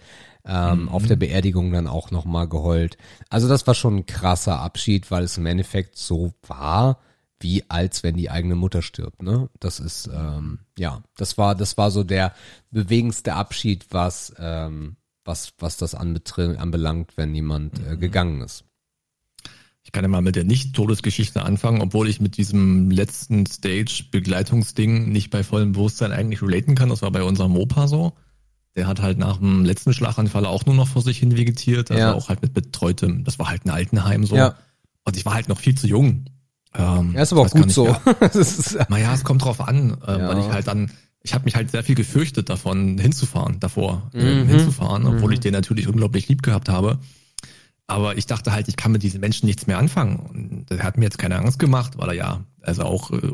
[0.46, 2.98] Ähm, Auf der Beerdigung dann auch nochmal geheult.
[3.30, 7.00] Also das war schon ein krasser Abschied, weil es im Endeffekt so war,
[7.40, 9.22] wie als wenn die eigene Mutter stirbt.
[9.22, 9.50] Ne?
[9.60, 12.34] Das ist ähm, ja, das war das war so der
[12.72, 18.66] bewegendste Abschied, was ähm, was was das anbelangt, wenn jemand äh, gegangen ist.
[19.94, 25.30] Ich kann ja mal mit der Nicht-Todesgeschichte anfangen, obwohl ich mit diesem letzten Stage-Begleitungsding nicht
[25.30, 26.90] bei vollem Bewusstsein eigentlich relaten kann.
[26.90, 28.14] Das war bei unserem Opa so.
[28.76, 31.92] Der hat halt nach dem letzten Schlaganfall auch nur noch vor sich hin vegetiert.
[31.92, 32.14] Also Ja.
[32.16, 34.36] auch halt mit betreutem, das war halt ein Altenheim so.
[34.36, 34.56] Ja.
[35.06, 36.26] Und ich war halt noch viel zu jung.
[36.74, 37.96] Ähm, Ja, ist aber auch gut so.
[38.90, 40.28] Naja, es kommt drauf an, äh, Ja.
[40.28, 40.90] weil ich halt dann,
[41.22, 44.48] ich habe mich halt sehr viel gefürchtet davon, hinzufahren, davor äh, Mhm.
[44.48, 45.34] hinzufahren, obwohl Mhm.
[45.34, 46.98] ich den natürlich unglaublich lieb gehabt habe.
[47.88, 50.18] Aber ich dachte halt, ich kann mit diesen Menschen nichts mehr anfangen.
[50.18, 53.34] Und der hat mir jetzt keine Angst gemacht, weil er ja, also auch äh,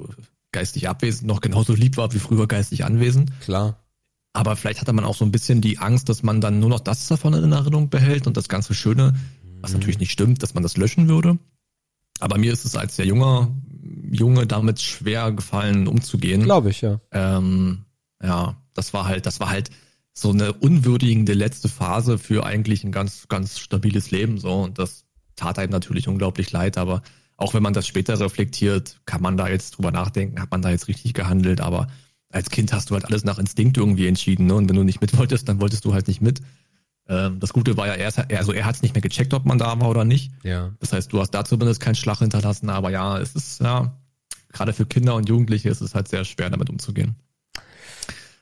[0.52, 3.32] geistig abwesend noch genauso lieb war wie früher geistig anwesend.
[3.42, 3.84] klar.
[4.32, 6.80] Aber vielleicht hatte man auch so ein bisschen die Angst, dass man dann nur noch
[6.80, 9.16] das davon in Erinnerung behält und das ganze Schöne,
[9.60, 11.40] was natürlich nicht stimmt, dass man das löschen würde.
[12.20, 13.50] Aber mir ist es als sehr junger
[14.12, 16.44] Junge damit schwer gefallen, umzugehen.
[16.44, 17.00] Glaube ich, ja.
[17.12, 17.86] Ähm,
[18.24, 19.72] ja, das war halt, das war halt
[20.22, 25.06] so eine unwürdigende letzte Phase für eigentlich ein ganz, ganz stabiles Leben so und das
[25.36, 27.02] tat einem natürlich unglaublich leid, aber
[27.38, 30.70] auch wenn man das später reflektiert, kann man da jetzt drüber nachdenken, hat man da
[30.72, 31.88] jetzt richtig gehandelt, aber
[32.32, 34.56] als Kind hast du halt alles nach Instinkt irgendwie entschieden, ne?
[34.56, 36.42] Und wenn du nicht mit wolltest, dann wolltest du halt nicht mit.
[37.08, 39.46] Ähm, das Gute war ja, er, ist- also er hat es nicht mehr gecheckt, ob
[39.46, 40.32] man da war oder nicht.
[40.44, 40.72] Ja.
[40.80, 43.98] Das heißt, du hast da zumindest keinen Schlag hinterlassen, aber ja, es ist ja,
[44.52, 47.16] gerade für Kinder und Jugendliche ist es halt sehr schwer, damit umzugehen.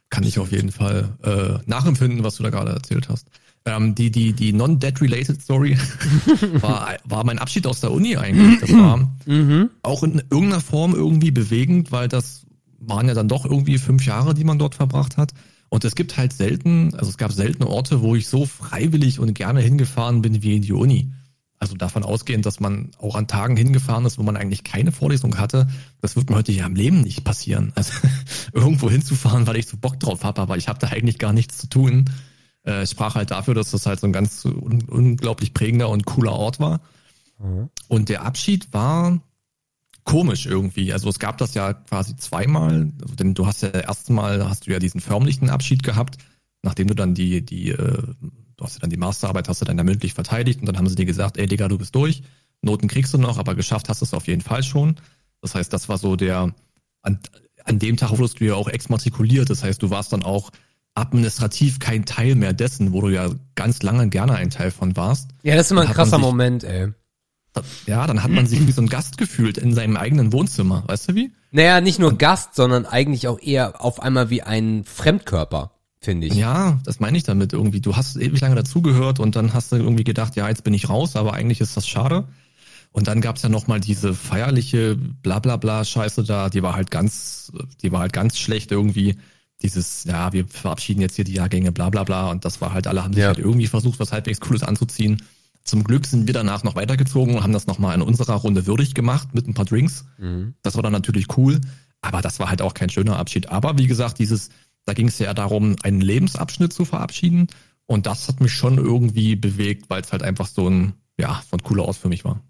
[0.09, 3.27] Kann ich auf jeden Fall äh, nachempfinden, was du da gerade erzählt hast.
[3.65, 5.77] Ähm, die die, die non-debt-related Story
[6.61, 8.59] war, war mein Abschied aus der Uni eigentlich.
[8.61, 9.69] Das war Mhm.
[9.83, 12.45] auch in irgendeiner Form irgendwie bewegend, weil das
[12.79, 15.33] waren ja dann doch irgendwie fünf Jahre, die man dort verbracht hat.
[15.69, 19.33] Und es gibt halt selten, also es gab seltene Orte, wo ich so freiwillig und
[19.33, 21.11] gerne hingefahren bin wie in die Uni.
[21.59, 25.39] Also davon ausgehend, dass man auch an Tagen hingefahren ist, wo man eigentlich keine Vorlesung
[25.39, 25.67] hatte,
[26.01, 27.71] das wird mir heute ja im Leben nicht passieren.
[27.75, 27.93] Also
[28.53, 31.57] irgendwo hinzufahren, weil ich so Bock drauf habe, aber ich habe da eigentlich gar nichts
[31.57, 32.05] zu tun.
[32.65, 36.05] Äh, ich sprach halt dafür, dass das halt so ein ganz un unglaublich prägender und
[36.05, 36.81] cooler Ort war.
[37.39, 37.69] Mhm.
[37.87, 39.19] Und der Abschied war
[40.03, 40.93] komisch irgendwie.
[40.93, 44.71] Also es gab das ja quasi zweimal, also denn du hast ja erstmal hast du
[44.71, 46.17] ja diesen förmlichen Abschied gehabt,
[46.61, 48.03] nachdem du dann die die äh,
[48.57, 50.87] du hast ja dann die Masterarbeit hast du dann ja mündlich verteidigt und dann haben
[50.89, 52.23] sie dir gesagt, ey Digga, du bist durch,
[52.61, 54.95] Noten kriegst du noch, aber geschafft hast du es auf jeden Fall schon.
[55.41, 56.53] Das heißt, das war so der
[57.03, 57.19] an,
[57.63, 60.51] an dem Tag wurdest du ja auch exmatrikuliert, das heißt, du warst dann auch
[60.95, 65.29] administrativ kein Teil mehr dessen, wo du ja ganz lange gerne ein Teil von warst.
[65.43, 66.87] Ja, das ist immer ein krasser sich- Moment, ey.
[67.87, 71.09] Ja, dann hat man sich wie so ein Gast gefühlt in seinem eigenen Wohnzimmer, weißt
[71.09, 71.31] du wie?
[71.51, 76.33] Naja, nicht nur Gast, sondern eigentlich auch eher auf einmal wie ein Fremdkörper, finde ich.
[76.35, 77.81] Ja, das meine ich damit irgendwie.
[77.81, 80.89] Du hast ewig lange dazugehört und dann hast du irgendwie gedacht, ja, jetzt bin ich
[80.89, 82.25] raus, aber eigentlich ist das schade.
[82.91, 87.99] Und dann gab's ja nochmal diese feierliche Blablabla-Scheiße da, die war halt ganz, die war
[87.99, 89.17] halt ganz schlecht irgendwie.
[89.61, 92.29] Dieses, ja, wir verabschieden jetzt hier die Jahrgänge, bla bla bla.
[92.29, 93.27] Und das war halt, alle haben sich Ja.
[93.29, 95.23] halt irgendwie versucht, was halbwegs Cooles anzuziehen.
[95.63, 98.93] Zum Glück sind wir danach noch weitergezogen und haben das nochmal in unserer Runde würdig
[98.93, 100.05] gemacht mit ein paar Drinks.
[100.17, 100.53] Mhm.
[100.61, 101.59] Das war dann natürlich cool,
[102.01, 103.49] aber das war halt auch kein schöner Abschied.
[103.49, 104.49] Aber wie gesagt, dieses,
[104.87, 107.47] da ging es ja darum, einen Lebensabschnitt zu verabschieden.
[107.85, 111.57] Und das hat mich schon irgendwie bewegt, weil es halt einfach so ein, ja, so
[111.57, 112.41] cooler Ort für mich war.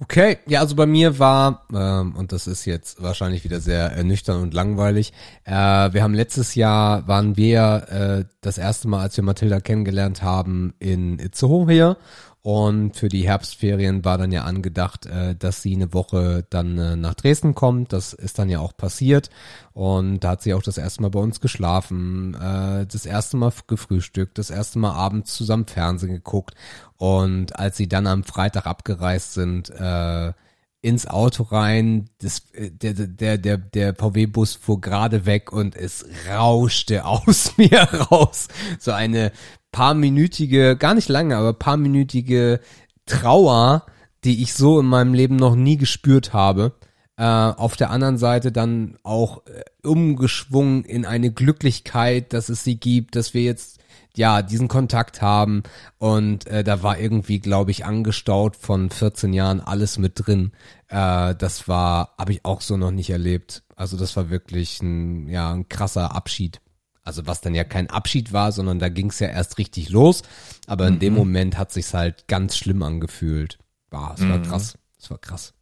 [0.00, 4.42] Okay, ja, also bei mir war, ähm, und das ist jetzt wahrscheinlich wieder sehr ernüchternd
[4.42, 5.12] und langweilig,
[5.44, 10.22] äh, wir haben letztes Jahr, waren wir äh, das erste Mal, als wir Mathilda kennengelernt
[10.22, 11.96] haben, in Itzehoe hier
[12.42, 16.96] und für die Herbstferien war dann ja angedacht, äh, dass sie eine Woche dann äh,
[16.96, 17.92] nach Dresden kommt.
[17.92, 19.28] Das ist dann ja auch passiert.
[19.72, 23.52] Und da hat sie auch das erste Mal bei uns geschlafen, äh, das erste Mal
[23.66, 26.54] gefrühstückt, das erste Mal abends zusammen Fernsehen geguckt.
[26.96, 30.32] Und als sie dann am Freitag abgereist sind, äh,
[30.80, 36.06] ins Auto rein, das, äh, der, der, der, der VW-Bus fuhr gerade weg und es
[36.30, 38.48] rauschte aus mir raus.
[38.78, 39.32] So eine
[39.72, 42.60] paarminütige, gar nicht lange, aber paarminütige
[43.06, 43.86] Trauer,
[44.24, 46.72] die ich so in meinem Leben noch nie gespürt habe.
[47.16, 52.76] Äh, auf der anderen Seite dann auch äh, umgeschwungen in eine Glücklichkeit, dass es sie
[52.76, 53.78] gibt, dass wir jetzt
[54.16, 55.62] ja diesen Kontakt haben
[55.98, 60.52] und äh, da war irgendwie, glaube ich, angestaut von 14 Jahren alles mit drin.
[60.88, 63.62] Äh, das war, habe ich auch so noch nicht erlebt.
[63.74, 66.60] Also das war wirklich ein ja ein krasser Abschied.
[67.08, 70.22] Also was dann ja kein Abschied war, sondern da ging es ja erst richtig los.
[70.66, 73.56] Aber in dem Moment hat sich's halt ganz schlimm angefühlt.
[73.88, 74.42] War, es war Mhm.
[74.42, 74.76] krass.
[74.98, 75.54] Es war krass.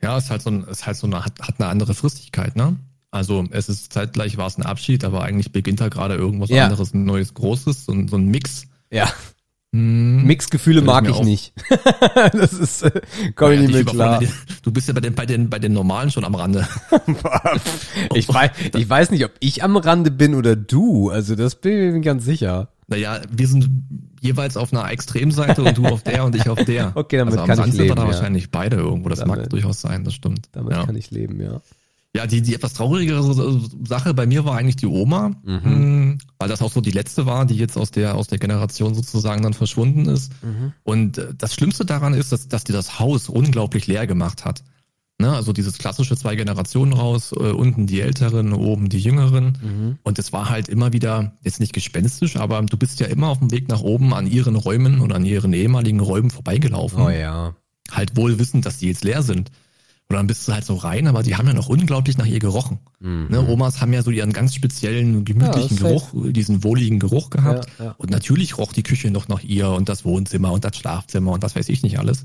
[0.00, 2.76] Ja, ist halt so ein, ist halt so eine, hat, hat eine andere Fristigkeit, ne?
[3.10, 6.64] Also es ist zeitgleich war es ein Abschied, aber eigentlich beginnt da gerade irgendwas Ja.
[6.64, 8.66] anderes, ein neues Großes, so, ein- so ein Mix.
[8.90, 9.12] Ja,
[9.72, 10.24] Hm.
[10.24, 11.52] Mixgefühle ich mag ich auch- nicht.
[12.32, 13.00] das ist, äh,
[13.36, 14.20] komm ich Ja, nicht mit klar.
[14.62, 16.66] Du bist ja bei den, bei den, bei den Normalen schon am Rande.
[18.14, 21.10] ich, weiß, ich weiß nicht, ob ich am Rande bin oder du.
[21.10, 22.68] Also das bin ich mir ganz sicher.
[22.88, 23.70] Naja, wir sind
[24.20, 26.90] jeweils auf einer Extremseite und du auf der und ich auf der.
[26.96, 28.08] Okay, damit also am kann ich Rand sind wir leben, da ja.
[28.08, 29.08] wahrscheinlich beide irgendwo.
[29.08, 30.48] Das mag Damit- durchaus sein, das stimmt.
[30.50, 30.84] Damit ja.
[30.84, 31.60] kann ich leben, ja.
[32.16, 35.60] Ja, die, die etwas traurigere Sache bei mir war eigentlich die Oma, Mhm.
[36.14, 38.94] mh, weil das auch so die letzte war, die jetzt aus der, aus der Generation
[38.96, 40.32] sozusagen dann verschwunden ist.
[40.42, 40.72] Mhm.
[40.82, 44.64] Und äh, das Schlimmste daran ist, dass, dass die das Haus unglaublich leer gemacht hat.
[45.18, 45.30] Ne?
[45.32, 49.58] Also dieses klassische zwei Generationen raus, äh, unten die Älteren, oben die Jüngeren.
[49.62, 49.98] Mhm.
[50.02, 53.38] Und es war halt immer wieder, jetzt nicht gespenstisch, aber du bist ja immer auf
[53.38, 57.54] dem Weg nach oben an ihren Räumen oder an ihren ehemaligen Räumen vorbeigelaufen Oh ja.
[57.92, 59.52] halt wohl wissend, dass die jetzt leer sind.
[60.10, 62.40] Und dann bist du halt so rein, aber die haben ja noch unglaublich nach ihr
[62.40, 62.80] gerochen.
[62.98, 63.28] Mhm.
[63.30, 67.68] Ne, Omas haben ja so ihren ganz speziellen, gemütlichen Ja, Geruch, diesen wohligen Geruch gehabt.
[67.78, 67.94] Ja, ja.
[67.96, 71.44] Und natürlich roch die Küche noch nach ihr und das Wohnzimmer und das Schlafzimmer und
[71.44, 72.24] was weiß ich nicht alles.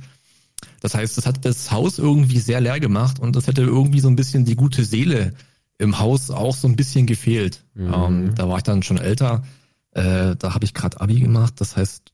[0.82, 4.08] Das heißt, das hat das Haus irgendwie sehr leer gemacht und das hätte irgendwie so
[4.08, 5.36] ein bisschen die gute Seele
[5.78, 7.64] im Haus auch so ein bisschen gefehlt.
[7.76, 7.94] Mhm.
[7.94, 9.44] Ähm, da war ich dann schon älter.
[9.92, 11.54] Äh, da habe ich gerade Abi gemacht.
[11.58, 12.14] Das heißt,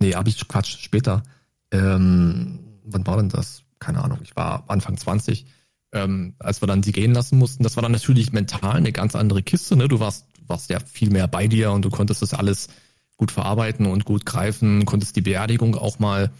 [0.00, 1.22] nee, Abi Quatsch, später.
[1.70, 3.61] Ähm, wann war denn das?
[3.82, 4.20] Keine Ahnung.
[4.22, 5.44] Ich war Anfang 20.
[5.92, 9.16] Ähm, als wir dann die gehen lassen mussten, das war dann natürlich mental eine ganz
[9.16, 9.76] andere Kiste.
[9.76, 9.88] Ne?
[9.88, 12.68] Du warst, warst ja viel mehr bei dir und du konntest das alles
[13.16, 16.30] gut verarbeiten und gut greifen, konntest die Beerdigung auch mal,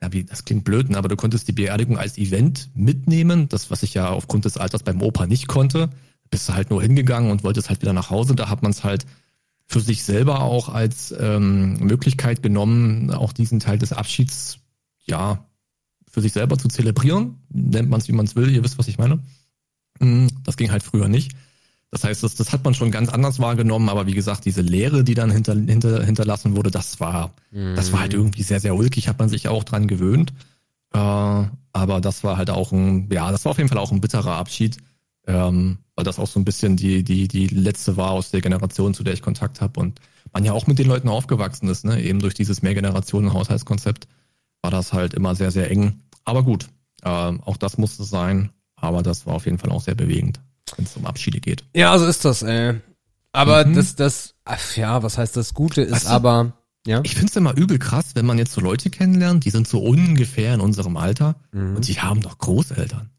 [0.00, 0.96] ja, wie, das klingt blöd, ne?
[0.96, 4.84] aber du konntest die Beerdigung als Event mitnehmen, das, was ich ja aufgrund des Alters
[4.84, 5.90] beim Opa nicht konnte.
[6.30, 8.36] Bist du halt nur hingegangen und wolltest halt wieder nach Hause.
[8.36, 9.04] Da hat man es halt
[9.66, 14.60] für sich selber auch als ähm, Möglichkeit genommen, auch diesen Teil des Abschieds,
[15.04, 15.47] ja,
[16.10, 17.38] für sich selber zu zelebrieren.
[17.50, 19.18] Nennt man es, wie man es will, ihr wisst, was ich meine.
[20.00, 21.32] Mm, Das ging halt früher nicht.
[21.90, 25.04] Das heißt, das, das hat man schon ganz anders wahrgenommen, aber wie gesagt, diese Lehre,
[25.04, 29.08] die dann hinter, hinter, hinterlassen wurde, das war, das war halt irgendwie sehr, sehr ulkig,
[29.08, 30.34] hat man sich auch dran gewöhnt.
[30.92, 34.02] Äh, aber das war halt auch ein, ja, das war auf jeden Fall auch ein
[34.02, 34.76] bitterer Abschied,
[35.26, 38.92] ähm, weil das auch so ein bisschen die, die, die letzte war aus der Generation,
[38.92, 40.00] zu der ich Kontakt habe und
[40.32, 42.02] man ja auch mit den Leuten aufgewachsen ist, ne?
[42.02, 44.08] Eben durch dieses Mehrgenerationen-Haushaltskonzept
[44.62, 46.02] war das halt immer sehr, sehr eng.
[46.24, 46.68] Aber gut,
[47.04, 50.40] ähm, auch das musste sein, aber das war auf jeden Fall auch sehr bewegend,
[50.76, 51.64] wenn es um Abschiede geht.
[51.74, 52.80] Ja, so ist das, ey.
[53.32, 53.74] Aber Mhm.
[53.74, 56.52] das, das, ach ja, was heißt das Gute ist du- aber,
[56.86, 57.00] ja.
[57.04, 59.80] Ich finde es immer übel krass, wenn man jetzt so Leute kennenlernt, die sind so
[59.80, 61.76] ungefähr in unserem Alter Mhm.
[61.76, 63.10] und die haben doch Großeltern.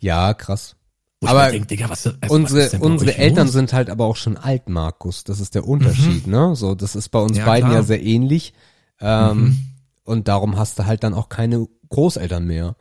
[0.00, 0.76] Ja, krass.
[1.20, 3.52] Wo Aber denk, Digga, was, also, was unsere bei unsere Eltern los?
[3.54, 5.24] sind halt aber auch schon alt, Markus.
[5.24, 6.54] Das ist der Unterschied, ne?
[6.56, 7.80] So, das ist bei uns Ja, beiden klar.
[7.80, 8.52] ja sehr ähnlich.
[9.00, 9.58] Ähm, Mhm.
[10.04, 12.76] Und darum hast du halt dann auch keine Großeltern mehr.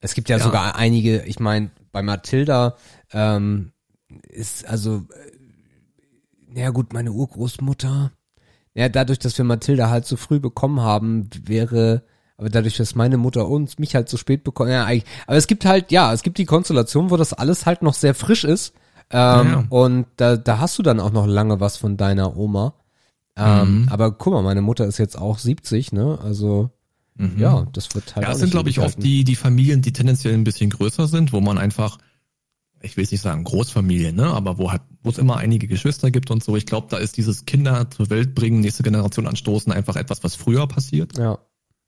[0.00, 0.44] Es gibt ja, Ja.
[0.44, 2.76] sogar einige, ich meine, bei Mathilda
[3.12, 3.72] ähm,
[4.28, 5.04] ist also,
[6.54, 8.12] äh, ja gut, meine Urgroßmutter.
[8.74, 12.02] Ja, dadurch, dass wir Mathilda halt so früh bekommen haben, wäre,
[12.36, 15.46] aber dadurch, dass meine Mutter uns, mich halt so spät bekommen, ja, eigentlich, aber es
[15.46, 18.74] gibt halt, ja, es gibt die Konstellation, wo das alles halt noch sehr frisch ist.
[19.10, 19.64] Ähm, Ja.
[19.68, 22.74] Und da, da hast du dann auch noch lange was von deiner Oma.
[23.36, 23.88] Ähm, Mhm.
[23.88, 26.18] Aber guck mal, meine Mutter ist jetzt auch 70, ne?
[26.22, 26.70] Also,
[27.16, 27.38] Mhm.
[27.38, 30.34] ja, das wird halt Ja, es sind, glaube ich, oft die, die Familien, die tendenziell
[30.34, 31.98] ein bisschen größer sind, wo man einfach,
[32.82, 36.10] ich will jetzt nicht sagen Großfamilien, ne, aber wo halt, wo es immer einige Geschwister
[36.10, 36.56] gibt und so.
[36.56, 40.34] Ich glaube, da ist dieses Kinder zur Welt bringen, nächste Generation anstoßen, einfach etwas, was
[40.34, 41.16] früher passiert.
[41.18, 41.38] Ja.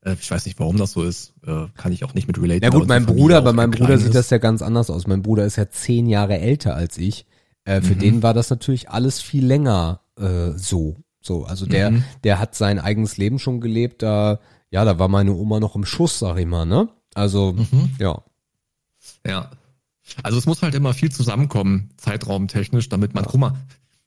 [0.03, 1.35] Äh, ich weiß nicht, warum das so ist.
[1.47, 2.63] Äh, kann ich auch nicht mit relate.
[2.65, 4.15] Ja gut, mein Bruder, bei meinem Bruder sieht ist.
[4.15, 5.07] das ja ganz anders aus.
[5.07, 7.27] Mein Bruder ist ja zehn Jahre älter als ich.
[7.65, 7.99] Äh, für Mhm.
[8.01, 10.97] den war das natürlich alles viel länger äh, so.
[11.27, 12.05] So, also der, Mhm.
[12.25, 14.03] der hat sein eigenes Leben schon gelebt.
[14.03, 14.39] Da,
[14.71, 16.89] ja, da war meine Oma noch im Schuss, sag ich mal, ne?
[17.15, 17.91] Also, Mhm.
[17.99, 18.23] ja.
[19.27, 19.51] Ja.
[20.23, 23.55] Also es muss halt immer viel zusammenkommen, zeitraumtechnisch, damit man, guck mal,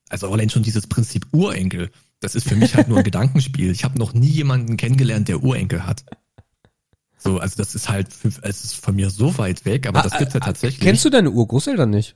[0.07, 1.91] also allein schon dieses Prinzip Urenkel,
[2.21, 3.69] das ist für mich halt nur ein Gedankenspiel.
[3.71, 6.05] Ich habe noch nie jemanden kennengelernt, der Urenkel hat.
[7.17, 10.19] So, also das ist halt, es ist von mir so weit weg, aber das Ah,
[10.19, 10.79] gibt's ja ah, tatsächlich.
[10.79, 12.15] Kennst du deine Urgroßeltern nicht?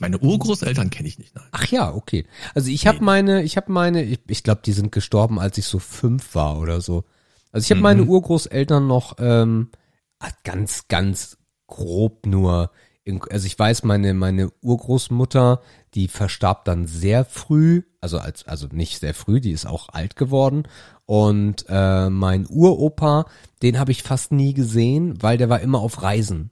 [0.00, 1.44] Meine Urgroßeltern kenne ich nicht, nein.
[1.52, 2.26] Ach ja, okay.
[2.54, 3.04] Also ich habe Nee.
[3.04, 6.58] meine, ich habe meine, ich, ich glaube, die sind gestorben, als ich so fünf war
[6.58, 7.04] oder so.
[7.52, 7.82] Also ich habe Mhm.
[7.82, 9.70] meine Urgroßeltern noch ähm,
[10.18, 11.36] ah, ganz, ganz
[11.66, 12.70] grob nur.
[13.06, 15.60] In, also ich weiß, meine meine Urgroßmutter,
[15.94, 20.16] die verstarb dann sehr früh, also als also nicht sehr früh, die ist auch alt
[20.16, 20.64] geworden.
[21.06, 23.26] Und äh, mein Uropa,
[23.62, 26.50] den habe ich fast nie gesehen, weil der war immer auf Reisen.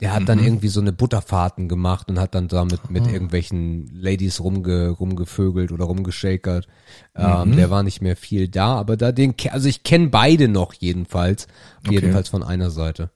[0.00, 0.44] Der hat dann Mhm.
[0.44, 3.10] irgendwie so eine Butterfahrten gemacht und hat dann damit mit Ah.
[3.10, 6.68] irgendwelchen Ladies rumge, rumgevögelt oder rumgeschakert.
[7.16, 7.56] Ähm, Mhm.
[7.56, 11.48] der war nicht mehr viel da, aber da den, also ich kenne beide noch jedenfalls,
[11.84, 11.94] Okay.
[11.96, 13.10] jedenfalls von einer Seite.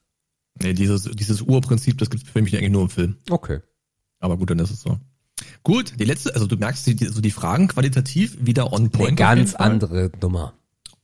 [0.60, 3.16] Nee, dieses, dieses Urprinzip, das gibt's für mich eigentlich nur im Film.
[3.30, 3.60] Okay.
[4.18, 4.98] Aber gut, dann ist es so.
[5.62, 9.08] Gut, die letzte, also du merkst, die, so die Fragen qualitativ wieder on point.
[9.08, 10.54] Eine ganz andere Nummer.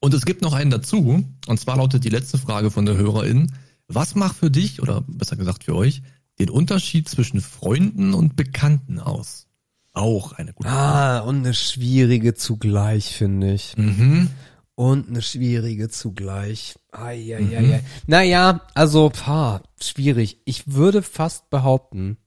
[0.01, 3.53] Und es gibt noch einen dazu, und zwar lautet die letzte Frage von der Hörerin.
[3.89, 6.03] Was macht für dich, oder besser gesagt für euch,
[6.39, 9.47] den Unterschied zwischen Freunden und Bekannten aus?
[9.95, 13.77] Auch eine gute Ah, und eine schwierige zugleich, finde ich.
[13.77, 14.31] Mhm.
[14.75, 16.77] Und eine schwierige zugleich.
[16.93, 17.79] Eieiei.
[17.79, 17.81] Mhm.
[18.07, 20.39] Naja, also, pah, schwierig.
[20.45, 22.19] Ich würde fast behaupten,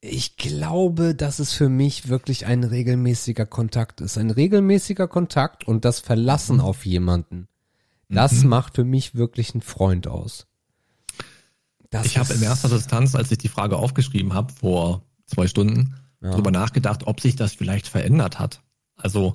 [0.00, 4.18] ich glaube, dass es für mich wirklich ein regelmäßiger Kontakt ist.
[4.18, 6.62] Ein regelmäßiger Kontakt und das Verlassen Mhm.
[6.62, 7.46] auf jemanden.
[8.14, 10.46] Das macht für mich wirklich einen Freund aus.
[11.90, 15.94] Das Ich habe in erster Distanz, als ich die Frage aufgeschrieben habe, vor zwei Stunden,
[16.22, 16.30] Ja.
[16.30, 18.62] darüber nachgedacht, ob sich das vielleicht verändert hat.
[18.96, 19.32] Also,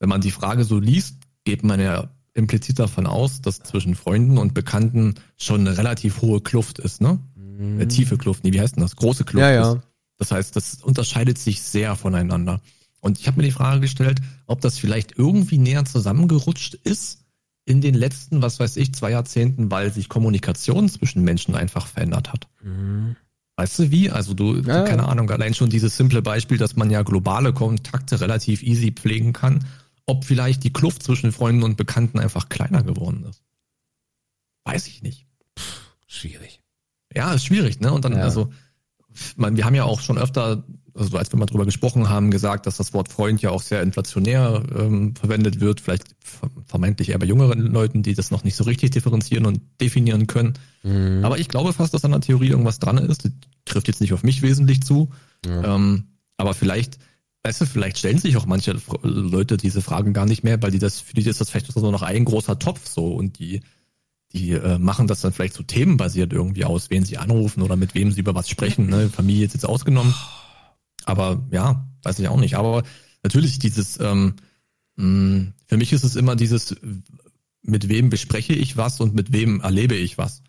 [0.00, 4.38] wenn man die Frage so liest, geht man ja implizit davon aus, dass zwischen Freunden
[4.38, 7.20] und Bekannten schon eine relativ hohe Kluft ist, ne?
[7.36, 8.96] Eine tiefe Kluft, nee, wie heißt denn das?
[8.96, 9.48] Große Kluft Mhm.
[9.48, 9.72] Ja, ja.
[9.74, 9.82] ist.
[10.18, 12.60] Das heißt, das unterscheidet sich sehr voneinander.
[13.00, 17.23] Und ich habe mir die Frage gestellt, ob das vielleicht irgendwie näher zusammengerutscht ist
[17.66, 22.32] in den letzten, was weiß ich, zwei Jahrzehnten, weil sich Kommunikation zwischen Menschen einfach verändert
[22.32, 22.46] hat.
[23.56, 24.10] Weißt du wie?
[24.10, 28.20] Also du, Ja, keine Ahnung, allein schon dieses simple Beispiel, dass man ja globale Kontakte
[28.20, 29.64] relativ easy pflegen kann,
[30.06, 33.42] ob vielleicht die Kluft zwischen Freunden und Bekannten einfach kleiner geworden ist.
[34.64, 35.26] Weiß ich nicht.
[36.06, 36.60] schwierig.
[37.14, 37.92] Ja, ist schwierig, ne?
[37.92, 38.22] Und dann, Ja.
[38.22, 38.52] also,
[39.36, 40.64] man, wir haben ja auch schon öfter,
[40.94, 43.82] also als wir mal drüber gesprochen haben, gesagt, dass das Wort Freund ja auch sehr
[43.82, 48.54] inflationär ähm, verwendet wird, vielleicht ver- vermeintlich eher bei jüngeren Leuten, die das noch nicht
[48.56, 50.54] so richtig differenzieren und definieren können.
[50.82, 51.24] Mhm.
[51.24, 53.24] Aber ich glaube fast, dass an der Theorie irgendwas dran ist.
[53.24, 53.32] Die
[53.64, 55.10] trifft jetzt nicht auf mich wesentlich zu.
[55.44, 55.74] Ja.
[55.74, 56.04] Ähm,
[56.36, 56.98] aber vielleicht,
[57.42, 60.78] weißt du, vielleicht stellen sich auch manche Leute diese Fragen gar nicht mehr, weil die
[60.78, 63.62] das, für die ist das vielleicht so noch ein großer Topf so und die,
[64.32, 67.94] die äh, machen das dann vielleicht so themenbasiert irgendwie aus, wen sie anrufen oder mit
[67.94, 68.86] wem sie über was sprechen.
[68.86, 69.08] Ne?
[69.08, 70.14] Familie ist jetzt ausgenommen.
[71.04, 72.56] Aber ja, weiß ich auch nicht.
[72.56, 72.82] Aber
[73.22, 74.34] natürlich dieses, ähm,
[74.96, 76.74] mh, für mich ist es immer dieses,
[77.62, 80.42] mit wem bespreche ich was und mit wem erlebe ich was.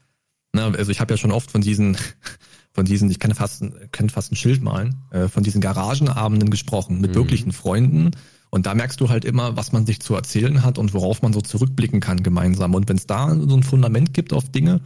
[0.54, 1.98] Ne, also ich habe ja schon oft von diesen,
[2.74, 7.00] von diesen, ich kann fast, kann fast ein Schild malen, äh, von diesen Garagenabenden gesprochen
[7.02, 7.16] mit Mhm.
[7.16, 8.12] wirklichen Freunden.
[8.52, 11.34] Und da merkst du halt immer, was man sich zu erzählen hat und worauf man
[11.34, 12.74] so zurückblicken kann gemeinsam.
[12.74, 14.80] Und wenn es da so ein Fundament gibt auf Dinge,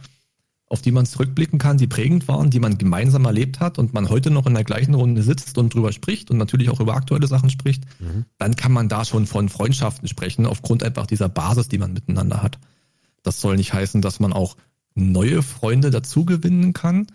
[0.70, 4.08] auf die man zurückblicken kann, die prägend waren, die man gemeinsam erlebt hat und man
[4.08, 7.26] heute noch in der gleichen Runde sitzt und drüber spricht und natürlich auch über aktuelle
[7.26, 7.84] Sachen spricht,
[8.38, 12.40] dann kann man da schon von Freundschaften sprechen, aufgrund einfach dieser Basis, die man miteinander
[12.40, 12.60] hat.
[13.24, 14.56] Das soll nicht heißen, dass man auch
[14.94, 17.08] neue Freunde dazu gewinnen kann.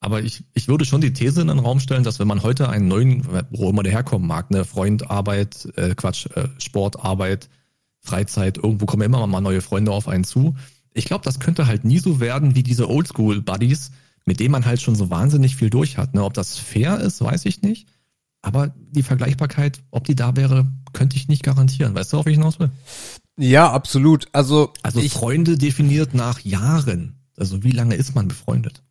[0.00, 2.68] Aber ich, ich würde schon die These in den Raum stellen, dass wenn man heute
[2.68, 7.48] einen neuen, wo immer der herkommen mag, ne, Freund, Arbeit, äh, Quatsch, äh, Sport, Arbeit,
[8.00, 10.54] Freizeit, irgendwo kommen immer mal neue Freunde auf einen zu.
[10.98, 13.90] Ich glaube, das könnte halt nie so werden wie diese Oldschool-Buddies,
[14.26, 16.14] mit denen man halt schon so wahnsinnig viel durch hat.
[16.14, 16.22] Ne?
[16.24, 17.88] Ob das fair ist, weiß ich nicht.
[18.42, 21.94] Aber die Vergleichbarkeit, ob die da wäre, könnte ich nicht garantieren.
[21.94, 22.70] Weißt du, worauf ich hinaus will?
[23.36, 24.28] Ja, absolut.
[24.32, 27.16] Also, Also ich, Freunde definiert nach Jahren.
[27.36, 28.82] Also wie lange ist man befreundet?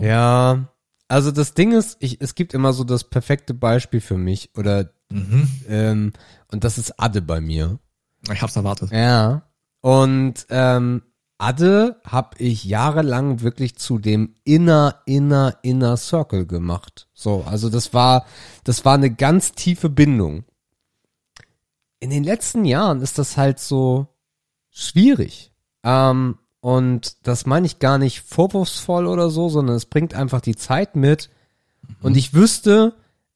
[0.00, 0.68] ja,
[1.08, 4.90] also das Ding ist, ich, es gibt immer so das perfekte Beispiel für mich oder
[5.12, 5.48] Mhm.
[5.68, 6.12] ähm,
[6.50, 7.78] und das ist Adde bei mir.
[8.32, 8.90] Ich hab's erwartet.
[8.90, 9.42] Ja.
[9.80, 11.02] Und ähm,
[11.44, 17.06] Adde habe ich jahrelang wirklich zu dem inner, inner, inner Circle gemacht.
[17.12, 18.24] So, also das war,
[18.64, 20.44] das war eine ganz tiefe Bindung.
[22.00, 24.08] In den letzten Jahren ist das halt so
[24.70, 25.52] schwierig.
[25.82, 30.56] Ähm, und das meine ich gar nicht vorwurfsvoll oder so, sondern es bringt einfach die
[30.56, 31.28] Zeit mit.
[32.00, 32.94] Und ich wüsste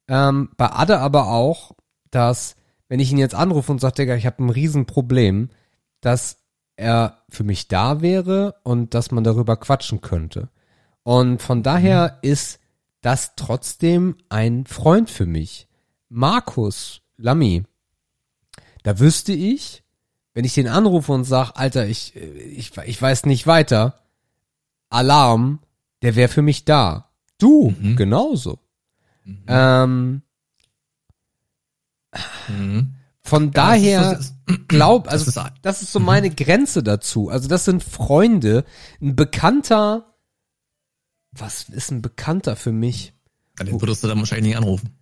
[0.08, 1.72] ähm, bei Adde aber auch,
[2.10, 2.56] dass
[2.88, 5.50] wenn ich ihn jetzt anrufe und sage, Digga, ich habe ein Riesenproblem,
[6.00, 6.38] dass
[6.76, 10.48] er für mich da wäre und dass man darüber quatschen könnte.
[11.02, 12.60] Und von daher ist
[13.00, 15.68] das trotzdem ein Freund für mich.
[16.08, 17.64] Markus Lamy,
[18.82, 19.82] da wüsste ich,
[20.34, 24.00] wenn ich den anrufe und sage, Alter, ich, ich, ich weiß nicht weiter,
[24.88, 25.60] Alarm,
[26.02, 27.10] der wäre für mich da.
[27.38, 27.96] Du, Mhm.
[27.96, 28.58] genauso.
[29.46, 30.22] Ähm,
[32.48, 32.94] Mhm.
[33.28, 34.34] Von Ja, das ist- daher das ist-
[34.68, 35.86] glaub, also das das ist- Mhm.
[35.86, 37.28] ist, so meine Grenze dazu.
[37.28, 38.64] Also das sind Freunde,
[39.00, 40.14] ein Bekannter.
[41.32, 43.12] Was ist ein Bekannter für mich?
[43.58, 44.96] Ja, Den würdest du dann wahrscheinlich nicht anrufen.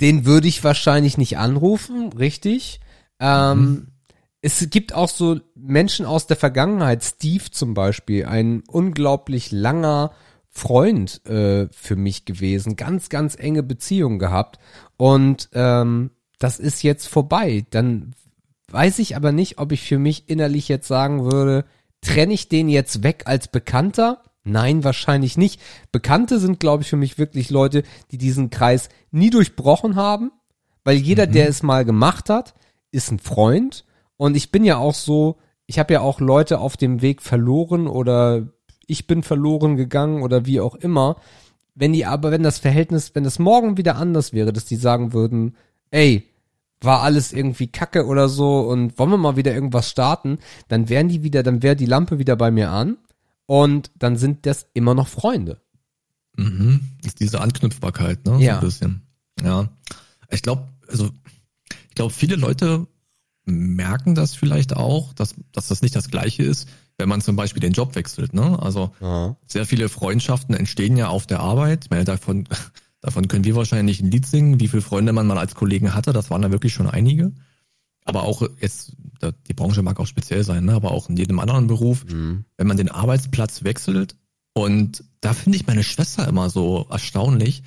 [0.00, 2.80] Den würde ich wahrscheinlich nicht anrufen, richtig.
[3.20, 3.86] Ähm, Mhm.
[4.42, 10.12] Es gibt auch so Menschen aus der Vergangenheit, Steve zum Beispiel, ein unglaublich langer
[10.48, 14.58] Freund äh, für mich gewesen, ganz, ganz enge Beziehung gehabt.
[14.96, 17.64] Und ähm, das ist jetzt vorbei.
[17.70, 18.14] Dann
[18.70, 21.64] weiß ich aber nicht, ob ich für mich innerlich jetzt sagen würde,
[22.00, 24.22] trenne ich den jetzt weg als Bekannter?
[24.44, 25.60] Nein, wahrscheinlich nicht.
[25.90, 27.82] Bekannte sind, glaube ich, für mich wirklich Leute,
[28.12, 30.30] die diesen Kreis nie durchbrochen haben,
[30.84, 32.54] weil jeder, der es mal gemacht hat,
[32.92, 33.84] ist ein Freund.
[34.16, 37.88] Und ich bin ja auch so, ich habe ja auch Leute auf dem Weg verloren
[37.88, 38.46] oder
[38.86, 41.16] ich bin verloren gegangen oder wie auch immer.
[41.74, 45.12] Wenn die aber, wenn das Verhältnis, wenn es morgen wieder anders wäre, dass die sagen
[45.12, 45.56] würden,
[45.90, 46.26] ey,
[46.80, 51.08] war alles irgendwie kacke oder so und wollen wir mal wieder irgendwas starten, dann wären
[51.08, 52.96] die wieder, dann wäre die Lampe wieder bei mir an
[53.46, 55.60] und dann sind das immer noch Freunde.
[56.36, 56.80] Mhm.
[57.04, 58.38] Ist diese Anknüpfbarkeit, ne?
[58.42, 58.54] Ja.
[58.54, 59.02] So ein bisschen.
[59.42, 59.68] Ja.
[60.30, 61.10] Ich glaube, also,
[61.88, 62.86] ich glaube, viele Leute
[63.46, 66.68] merken das vielleicht auch, dass, dass das nicht das Gleiche ist,
[66.98, 68.58] wenn man zum Beispiel den Job wechselt, ne?
[68.60, 69.36] Also, Ja.
[69.46, 71.84] sehr viele Freundschaften entstehen ja auf der Arbeit.
[71.84, 72.46] Ich meine, davon,
[73.00, 76.12] davon können wir wahrscheinlich ein Lied singen, wie viele Freunde man mal als Kollegen hatte.
[76.12, 77.32] Das waren da wirklich schon einige.
[78.04, 78.92] Aber auch jetzt,
[79.48, 80.74] die Branche mag auch speziell sein, ne?
[80.74, 82.44] aber auch in jedem anderen Beruf, Mhm.
[82.56, 84.16] wenn man den Arbeitsplatz wechselt.
[84.54, 87.62] Und da finde ich meine Schwester immer so erstaunlich,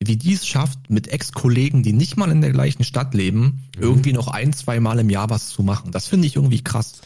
[0.00, 4.12] wie die es schafft, mit Ex-Kollegen, die nicht mal in der gleichen Stadt leben, irgendwie
[4.12, 5.90] noch ein, zwei Mal im Jahr was zu machen.
[5.90, 7.00] Das finde ich irgendwie krass.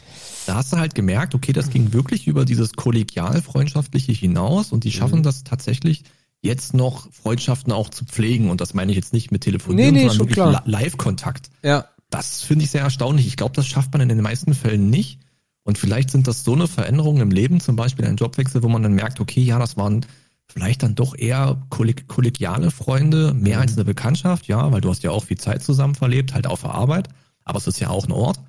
[0.44, 4.92] Da hast du halt gemerkt, okay, das ging wirklich über dieses kollegial-freundschaftliche hinaus und die
[4.92, 6.02] schaffen das tatsächlich,
[6.42, 8.50] jetzt noch Freundschaften auch zu pflegen.
[8.50, 11.50] Und das meine ich jetzt nicht mit Telefonieren, Nee, nee, sondern wirklich Live-Kontakt.
[11.62, 11.86] Ja.
[12.10, 13.26] Das finde ich sehr erstaunlich.
[13.26, 15.20] Ich glaube, das schafft man in den meisten Fällen nicht.
[15.64, 18.82] Und vielleicht sind das so eine Veränderung im Leben, zum Beispiel ein Jobwechsel, wo man
[18.82, 20.04] dann merkt, okay, ja, das waren
[20.46, 25.04] vielleicht dann doch eher kolleg kollegiale Freunde, mehr als eine Bekanntschaft, ja, weil du hast
[25.04, 27.08] ja auch viel Zeit zusammen verlebt, halt auf der Arbeit.
[27.44, 28.40] Aber es ist ja auch ein Ort.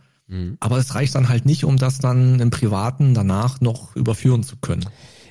[0.60, 4.56] Aber es reicht dann halt nicht, um das dann im Privaten danach noch überführen zu
[4.58, 4.86] können.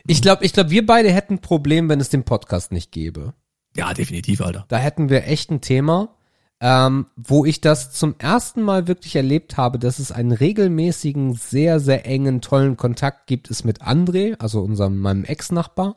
[0.07, 3.35] Ich glaube, ich glaube, wir beide hätten ein Problem, wenn es den Podcast nicht gäbe.
[3.77, 4.65] Ja, definitiv, Alter.
[4.69, 6.15] Da hätten wir echt ein Thema,
[6.61, 11.81] ähm, wo ich das zum ersten Mal wirklich erlebt habe, dass es einen regelmäßigen, sehr,
[11.81, 15.97] sehr engen, tollen Kontakt gibt, ist mit André, also unserem, meinem Ex-Nachbar.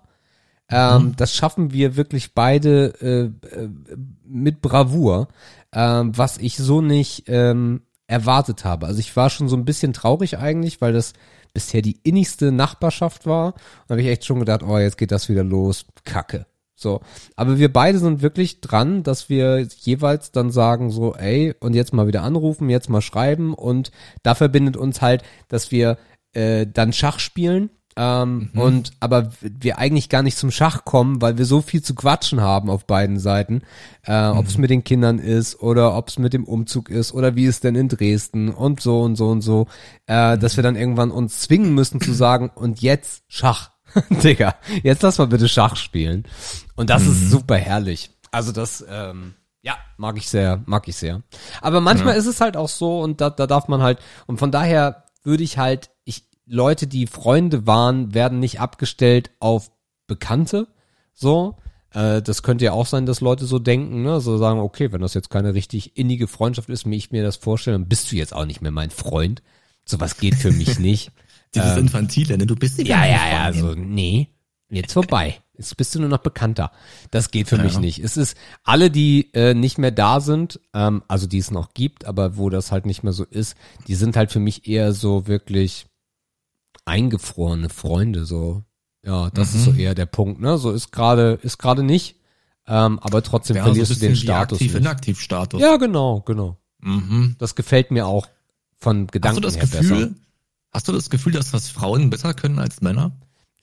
[0.70, 3.70] Ähm, Das schaffen wir wirklich beide äh, äh,
[4.26, 5.28] mit Bravour,
[5.72, 8.88] ähm, was ich so nicht ähm, erwartet habe.
[8.88, 11.14] Also ich war schon so ein bisschen traurig eigentlich, weil das
[11.56, 13.48] bisher die innigste Nachbarschaft war.
[13.48, 13.56] Und
[13.88, 15.86] da habe ich echt schon gedacht, oh, jetzt geht das wieder los.
[16.04, 16.46] Kacke.
[16.76, 17.02] So.
[17.36, 21.94] Aber wir beide sind wirklich dran, dass wir jeweils dann sagen so, ey, und jetzt
[21.94, 23.92] mal wieder anrufen, jetzt mal schreiben und
[24.22, 25.98] da verbindet uns halt, dass wir
[26.34, 27.70] äh, dann Schach spielen.
[27.98, 31.96] Ähm, und aber wir eigentlich gar nicht zum Schach kommen, weil wir so viel zu
[31.96, 33.62] quatschen haben auf beiden Seiten.
[34.04, 37.36] Äh, Ob es mit den Kindern ist oder ob es mit dem Umzug ist oder
[37.36, 39.68] wie es denn in Dresden und so und so und so,
[40.08, 43.72] äh, dass wir dann irgendwann uns zwingen müssen zu sagen, und jetzt Schach.
[44.10, 46.26] Digga, jetzt lass mal bitte Schach spielen.
[46.76, 48.12] Und das ist super herrlich.
[48.32, 51.22] Also das, ähm, ja, mag ich sehr, mag ich sehr.
[51.62, 54.52] Aber manchmal ist es halt auch so und da, da darf man halt, und von
[54.52, 55.90] daher würde ich halt,
[56.46, 59.72] Leute, die Freunde waren, werden nicht abgestellt auf
[60.08, 60.68] Bekannte,
[61.14, 61.58] so.
[61.92, 65.02] Äh, das könnte ja auch sein, dass Leute so denken, ne, so sagen, okay, wenn
[65.02, 68.16] das jetzt keine richtig innige Freundschaft ist, wie ich mir das vorstelle, dann bist du
[68.16, 69.42] jetzt auch nicht mehr mein Freund.
[69.86, 71.12] Sowas geht für mich nicht.
[71.56, 72.46] Dieses Infantile, ne?
[72.46, 73.56] Du bist nicht Ja, mehr ja, mein ja, Freund.
[73.56, 74.28] also nee,
[74.70, 75.40] jetzt vorbei.
[75.58, 76.72] Jetzt bist du nur noch bekannter.
[77.12, 77.64] Das geht für Ja.
[77.64, 78.00] mich nicht.
[78.00, 78.36] Es ist
[78.66, 82.50] alle, die äh, nicht mehr da sind, ähm, also die es noch gibt, aber wo
[82.50, 83.56] das halt nicht mehr so ist,
[83.88, 85.86] die sind halt für mich eher so wirklich
[86.86, 88.26] eingefrorene Freunde.
[88.26, 88.64] So,
[89.06, 89.80] ja, das ist so Mhm.
[89.80, 90.40] eher der Punkt.
[90.42, 92.16] Ne, so ist gerade ist gerade nicht,
[92.68, 94.70] ähm, aber trotzdem Ja, so verlierst du bisschen den Status nicht.
[94.76, 95.62] Aktiv-Inaktiv-Status.
[95.62, 96.58] Ja, genau, genau.
[96.80, 97.36] Mhm.
[97.40, 98.28] Das gefällt mir auch
[98.78, 100.16] von Hast Gedanken du das her Gefühl, besser.
[100.72, 103.12] hast du das Gefühl, dass das Frauen besser können als Männer?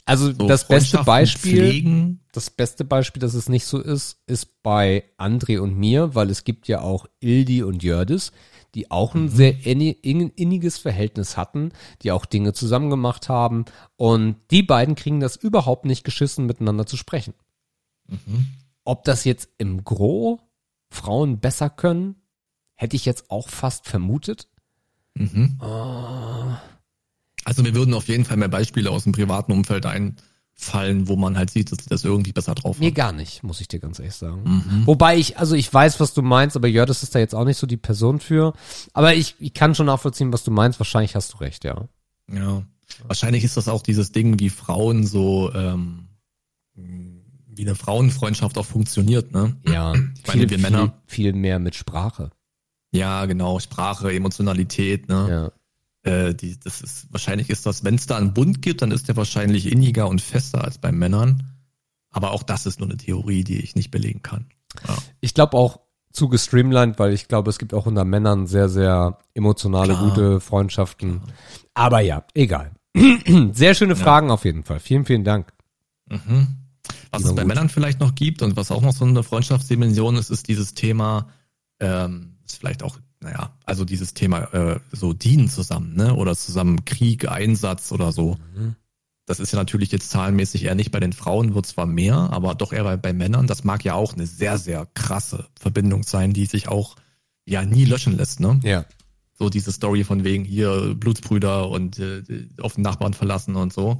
[0.04, 1.58] Also So das beste Beispiel.
[1.68, 2.18] Pflegen?
[2.32, 6.44] das beste Beispiel, dass es nicht so ist, ist bei André und mir, weil es
[6.44, 8.32] gibt ja auch Ildi und Jördis,
[8.74, 13.64] die auch ein sehr inni- in- inniges Verhältnis hatten, die auch Dinge zusammen gemacht haben
[13.96, 17.34] und die beiden kriegen das überhaupt nicht geschissen, miteinander zu sprechen.
[18.84, 20.40] Ob das jetzt im Gro
[20.90, 22.16] Frauen besser können,
[22.74, 24.48] hätte ich jetzt auch fast vermutet.
[25.14, 25.58] Mhm.
[25.60, 26.60] Ah.
[27.44, 29.86] Also mir würden auf jeden Fall mehr Beispiele aus dem privaten Umfeld
[30.62, 32.94] einfallen, wo man halt sieht, dass sie das irgendwie besser drauf Mir haben.
[32.94, 34.42] gar nicht, muss ich dir ganz ehrlich sagen.
[34.44, 34.86] Mhm.
[34.86, 37.58] Wobei ich, also ich weiß, was du meinst, aber Jördis ist da jetzt auch nicht
[37.58, 38.54] so die Person für.
[38.92, 40.78] Aber ich, ich kann schon nachvollziehen, was du meinst.
[40.78, 41.88] Wahrscheinlich hast du recht, ja.
[42.32, 42.62] Ja.
[43.06, 46.08] Wahrscheinlich ist das auch dieses Ding, wie Frauen so, ähm,
[46.74, 49.56] wie eine Frauenfreundschaft auch funktioniert, ne?
[49.66, 52.30] Ja, Ich meine, wir Männer- viel, viel mehr mit Sprache.
[52.92, 55.26] Ja, genau, Sprache, Emotionalität, ne?
[55.30, 55.52] Ja.
[56.02, 59.08] Äh, die, das ist, wahrscheinlich ist das, wenn es da einen Bund gibt, dann ist
[59.08, 61.42] der wahrscheinlich inniger und fester als bei Männern.
[62.10, 64.46] Aber auch das ist nur eine Theorie, die ich nicht belegen kann.
[64.86, 64.96] Ja.
[65.20, 65.80] Ich glaube auch
[66.12, 70.08] zu gestreamlined, weil ich glaube, es gibt auch unter Männern sehr, sehr emotionale, Klar.
[70.08, 71.22] gute Freundschaften.
[71.74, 72.72] Aber ja, egal.
[73.52, 74.80] sehr schöne Fragen auf jeden Fall.
[74.80, 75.52] Vielen, vielen Dank.
[76.08, 76.58] Mhm.
[77.10, 77.48] Was es bei gut.
[77.48, 81.28] Männern vielleicht noch gibt und was auch noch so eine Freundschaftsdimension ist, ist dieses Thema,
[81.80, 86.14] ähm, ist vielleicht auch, naja, also dieses Thema äh, so dienen zusammen, ne?
[86.14, 88.36] Oder zusammen Krieg, Einsatz oder so.
[88.54, 88.76] Mhm.
[89.26, 92.54] Das ist ja natürlich jetzt zahlenmäßig eher nicht bei den Frauen, wird zwar mehr, aber
[92.56, 93.46] doch eher bei, bei Männern.
[93.46, 96.96] Das mag ja auch eine sehr, sehr krasse Verbindung sein, die sich auch
[97.44, 98.58] ja nie löschen lässt, ne?
[98.64, 98.84] Ja.
[99.38, 102.22] So diese Story von wegen hier Blutsbrüder und äh,
[102.60, 103.98] auf den Nachbarn verlassen und so.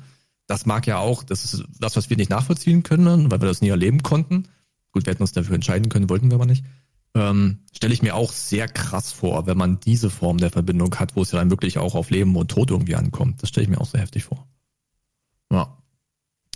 [0.49, 3.61] Das mag ja auch, das ist das, was wir nicht nachvollziehen können, weil wir das
[3.61, 4.49] nie erleben konnten.
[4.91, 6.65] Gut, wir hätten uns dafür entscheiden können, wollten wir aber nicht.
[7.15, 11.17] Ähm, Stelle ich mir auch sehr krass vor, wenn man diese Form der Verbindung hat,
[11.17, 13.43] wo es ja dann wirklich auch auf Leben und Tod irgendwie ankommt.
[13.43, 14.47] Das stelle ich mir auch sehr heftig vor.
[15.51, 15.79] Ja.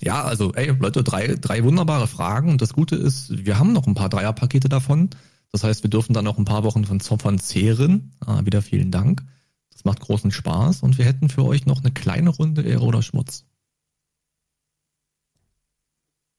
[0.02, 2.50] Ja, also, ey, Leute, drei, drei wunderbare Fragen.
[2.50, 5.10] Und das Gute ist, wir haben noch ein paar Dreierpakete davon.
[5.52, 8.14] Das heißt, wir dürfen dann noch ein paar Wochen von Zoffern zehren.
[8.20, 9.24] Ah, wieder vielen Dank.
[9.72, 10.82] Das macht großen Spaß.
[10.82, 13.46] Und wir hätten für euch noch eine kleine Runde Ehre oder Schmutz.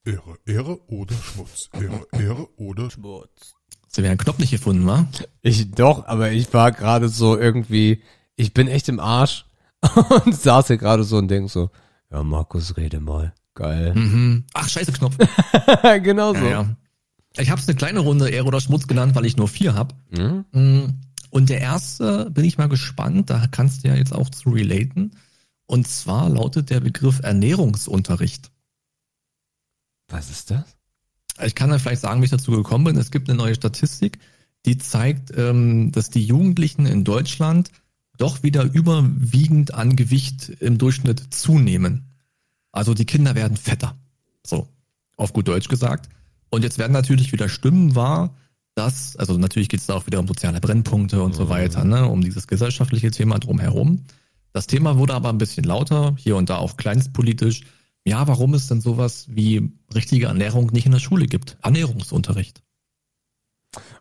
[0.06, 1.70] Ehre, Ehre oder Schmutz.
[1.74, 3.57] Ehre, Ehre oder Schmutz.
[3.88, 5.08] Sie werden einen Knopf nicht gefunden, wa?
[5.42, 8.02] Ich doch, aber ich war gerade so irgendwie,
[8.36, 9.46] ich bin echt im Arsch
[10.26, 11.70] und saß hier gerade so und denk so,
[12.12, 13.34] ja Markus, rede mal.
[13.56, 13.96] Geil.
[13.96, 14.44] Mhm.
[14.54, 15.18] Ach, scheiße Knopf.
[16.04, 16.42] genau so.
[16.42, 16.76] Ja, ja.
[17.38, 19.96] Ich habe es eine kleine Runde Ehre oder Schmutz genannt, weil ich nur vier habe.
[20.12, 21.00] Mhm.
[21.30, 25.12] Und der erste, bin ich mal gespannt, da kannst du ja jetzt auch zu relaten.
[25.66, 28.52] Und zwar lautet der Begriff Ernährungsunterricht.
[30.08, 30.77] Was ist das?
[31.44, 32.98] Ich kann ja vielleicht sagen, wie ich dazu gekommen bin.
[32.98, 34.20] Es gibt eine neue Statistik,
[34.66, 37.72] die zeigt, ähm, dass die Jugendlichen in Deutschland
[38.18, 42.16] doch wieder überwiegend an Gewicht im Durchschnitt zunehmen.
[42.72, 43.96] Also die Kinder werden fetter.
[44.46, 44.68] So,
[45.16, 46.10] auf gut Deutsch gesagt.
[46.50, 48.36] Und jetzt werden natürlich wieder Stimmen wahr,
[48.76, 52.08] dass, also natürlich geht es da auch wieder um soziale Brennpunkte und so weiter, ne,
[52.08, 54.06] um dieses gesellschaftliche Thema drumherum.
[54.54, 57.62] Das Thema wurde aber ein bisschen lauter, hier und da auch kleinstpolitisch.
[58.08, 61.58] Ja, warum es denn sowas wie richtige Ernährung nicht in der Schule gibt?
[61.62, 62.64] Ernährungsunterricht.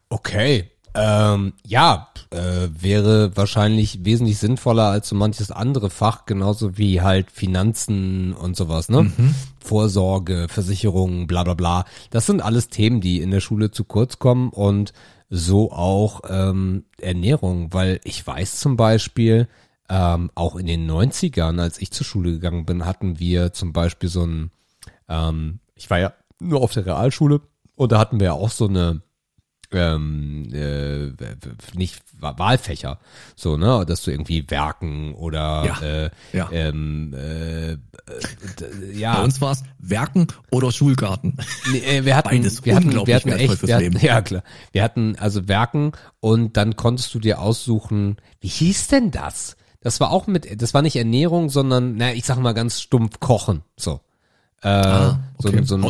[0.08, 0.70] Okay.
[0.94, 7.32] Ähm, ja, äh, wäre wahrscheinlich wesentlich sinnvoller als so manches andere Fach, genauso wie halt
[7.32, 9.10] Finanzen und sowas, ne?
[9.58, 11.84] Vorsorge, Versicherungen, bla bla bla.
[12.10, 14.92] Das sind alles Themen, die in der Schule zu kurz kommen und
[15.28, 19.48] so auch ähm, Ernährung, weil ich weiß zum Beispiel,
[19.88, 24.08] ähm, auch in den 90ern, als ich zur Schule gegangen bin, hatten wir zum Beispiel
[24.08, 24.50] so ein,
[25.08, 27.40] ähm, ich war ja nur auf der Realschule
[27.76, 29.02] und da hatten wir ja auch so eine
[29.72, 31.10] ähm, äh,
[31.74, 32.98] nicht Wa- Wahlfächer,
[33.34, 36.48] so ne, dass du irgendwie Werken oder Ja, äh, ja.
[36.52, 37.76] ähm, äh, äh,
[38.60, 41.36] d- Bei ja, uns war es Werken oder Schulgarten.
[41.70, 43.98] Nee, äh, wir hatten, Beides wir hatten, wir hatten echt, fürs wir hatten, Leben.
[44.06, 49.10] ja klar, wir hatten also Werken und dann konntest du dir aussuchen, wie hieß denn
[49.10, 49.56] das?
[49.80, 53.20] Das war auch mit, das war nicht Ernährung, sondern, na, ich sag mal ganz stumpf
[53.20, 54.00] Kochen, so.
[54.62, 55.58] Äh, Ah, so, okay.
[55.58, 55.84] ein- so ein,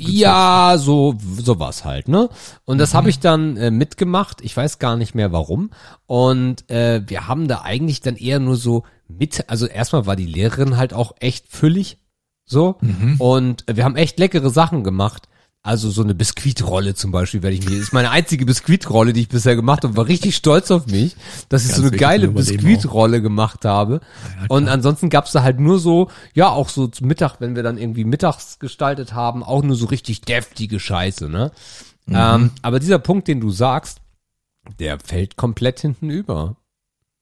[0.00, 2.28] ja, so sowas halt, ne?
[2.64, 2.96] Und das Mhm.
[2.98, 4.40] habe ich dann äh, mitgemacht.
[4.42, 5.70] Ich weiß gar nicht mehr warum.
[6.06, 10.26] Und äh, wir haben da eigentlich dann eher nur so mit, also erstmal war die
[10.26, 11.98] Lehrerin halt auch echt füllig,
[12.44, 12.76] so.
[12.80, 13.14] Mhm.
[13.18, 15.28] Und wir haben echt leckere Sachen gemacht.
[15.62, 19.28] Also so eine Biskuitrolle zum Beispiel werde ich mir, ist meine einzige Biskuitrolle, die ich
[19.28, 21.16] bisher gemacht habe, war richtig stolz auf mich,
[21.50, 24.00] dass ich Ganz so eine geile Biskuitrolle gemacht habe.
[24.48, 27.76] Und ansonsten gab's da halt nur so, ja, auch so zum Mittag, wenn wir dann
[27.76, 31.52] irgendwie mittags gestaltet haben, auch nur so richtig deftige Scheiße, ne?
[32.08, 34.00] Ähm, aber dieser Punkt, den du sagst,
[34.78, 36.56] der fällt komplett hinten über.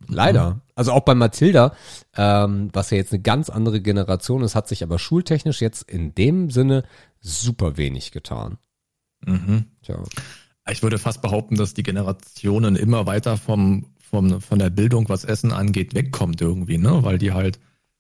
[0.07, 0.61] Leider.
[0.79, 1.75] Also auch bei Mathilda,
[2.17, 6.15] ähm, was ja jetzt eine ganz andere Generation ist, hat sich aber schultechnisch jetzt in
[6.15, 6.85] dem Sinne
[7.19, 8.59] super wenig getan.
[9.27, 9.65] Mhm.
[9.83, 10.01] Tja.
[10.71, 15.25] Ich würde fast behaupten, dass die Generationen immer weiter vom, vom, von der Bildung, was
[15.25, 17.03] Essen angeht, wegkommt irgendwie, ne?
[17.03, 17.59] Weil die halt,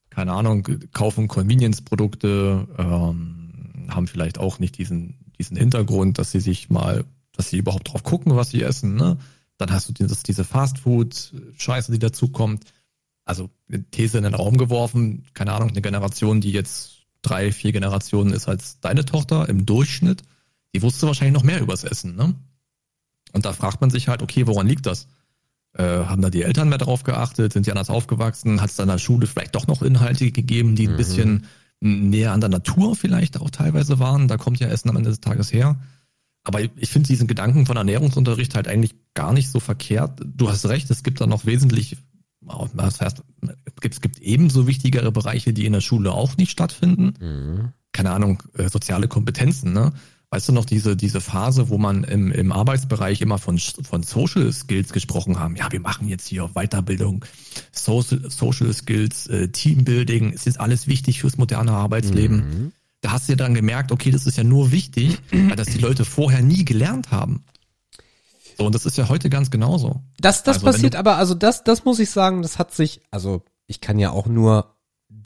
[0.09, 0.63] keine Ahnung,
[0.93, 7.51] kaufen Convenience-Produkte, ähm, haben vielleicht auch nicht diesen, diesen Hintergrund, dass sie sich mal, dass
[7.51, 9.19] sie überhaupt drauf gucken, was sie essen, ne?
[9.59, 12.65] Dann hast du dieses, diese Fastfood-Scheiße, die dazukommt.
[13.25, 17.73] Also eine These in den Raum geworfen, keine Ahnung, eine Generation, die jetzt drei, vier
[17.73, 20.23] Generationen ist als deine Tochter im Durchschnitt,
[20.75, 22.35] die wusste wahrscheinlich noch mehr übers Essen, ne?
[23.33, 25.09] Und da fragt man sich halt, okay, woran liegt das?
[25.75, 27.53] Äh, haben da die Eltern mehr drauf geachtet?
[27.53, 28.63] Sind die anders aufgewachsen?
[28.63, 31.47] Hat es da in der Schule vielleicht doch noch Inhalte gegeben, die ein bisschen
[31.81, 34.29] näher an der Natur vielleicht auch teilweise waren?
[34.29, 35.79] Da kommt ja Essen am Ende des Tages her.
[36.49, 40.19] Aber ich finde diesen Gedanken von Ernährungsunterricht halt eigentlich gar nicht so verkehrt.
[40.25, 41.99] Du hast recht, es gibt da noch wesentlich,
[42.41, 43.23] was heißt,
[43.83, 47.73] es gibt, ebenso wichtigere Bereiche, die in der Schule auch nicht stattfinden Mhm.
[47.93, 49.93] keine Ahnung, äh, soziale Kompetenzen, ne?
[50.31, 54.51] Weißt du noch, diese, diese Phase, wo man im, im Arbeitsbereich immer von, von Social
[54.53, 55.55] Skills gesprochen haben.
[55.57, 57.27] Ja, wir machen jetzt hier Weiterbildung,
[57.73, 60.33] Social, Social Skills, äh, Teambuilding.
[60.35, 62.73] Es ist alles wichtig fürs moderne Arbeitsleben.
[63.01, 65.79] Da hast du ja dann gemerkt, okay, das ist ja nur wichtig, weil das die
[65.79, 67.45] Leute vorher nie gelernt haben.
[68.57, 70.03] So, und das ist ja heute ganz genauso.
[70.19, 73.45] Das, das Also, passiert aber, also das, das muss ich sagen, das hat sich, also
[73.67, 74.75] ich kann ja auch nur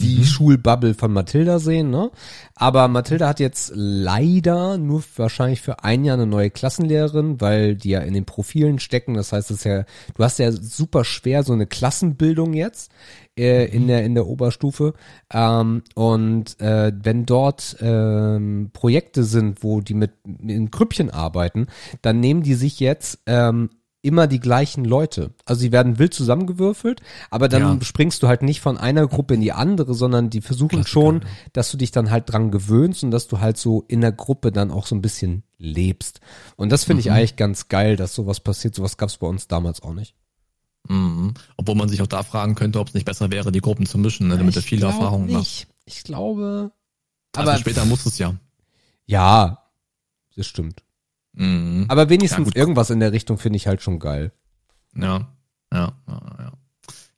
[0.01, 0.25] die Mhm.
[0.25, 2.11] Schulbubble von Mathilda sehen, ne?
[2.55, 7.91] Aber Mathilda hat jetzt leider nur wahrscheinlich für ein Jahr eine neue Klassenlehrerin, weil die
[7.91, 9.15] ja in den Profilen stecken.
[9.15, 9.85] Das heißt, es ist ja,
[10.15, 12.91] du hast ja super schwer so eine Klassenbildung jetzt
[13.37, 13.73] äh, Mhm.
[13.75, 14.95] in der in der Oberstufe.
[15.33, 20.13] Ähm, und äh, wenn dort ähm, Projekte sind, wo die mit
[20.47, 21.67] in Krüppchen arbeiten,
[22.03, 23.71] dann nehmen die sich jetzt ähm,
[24.03, 25.31] immer die gleichen Leute.
[25.45, 27.01] Also sie werden wild zusammengewürfelt,
[27.31, 27.85] aber dann Ja.
[27.85, 31.21] springst du halt nicht von einer Gruppe in die andere, sondern die versuchen Klassiker, schon,
[31.23, 31.29] ja.
[31.53, 34.51] dass du dich dann halt dran gewöhnst und dass du halt so in der Gruppe
[34.53, 36.21] dann auch so ein bisschen lebst.
[36.57, 37.13] Und das finde ich Mhm.
[37.13, 38.75] eigentlich ganz geil, dass sowas passiert.
[38.75, 40.15] Sowas gab es bei uns damals auch nicht.
[40.89, 41.35] Mhm.
[41.57, 43.99] Obwohl man sich auch da fragen könnte, ob es nicht besser wäre, die Gruppen zu
[43.99, 45.39] mischen, ne, damit du Ich viele Erfahrungen machst.
[45.39, 45.67] nicht.
[45.85, 46.73] Ich glaube.
[47.37, 48.35] Aber Aber später muss es ja.
[49.07, 49.63] ja,
[50.37, 50.83] das stimmt.
[51.35, 51.87] Mhm.
[51.89, 54.33] Aber wenigstens Ja, irgendwas in der Richtung finde ich halt schon geil.
[54.95, 55.29] Ja,
[55.73, 56.53] ja, ja, ja.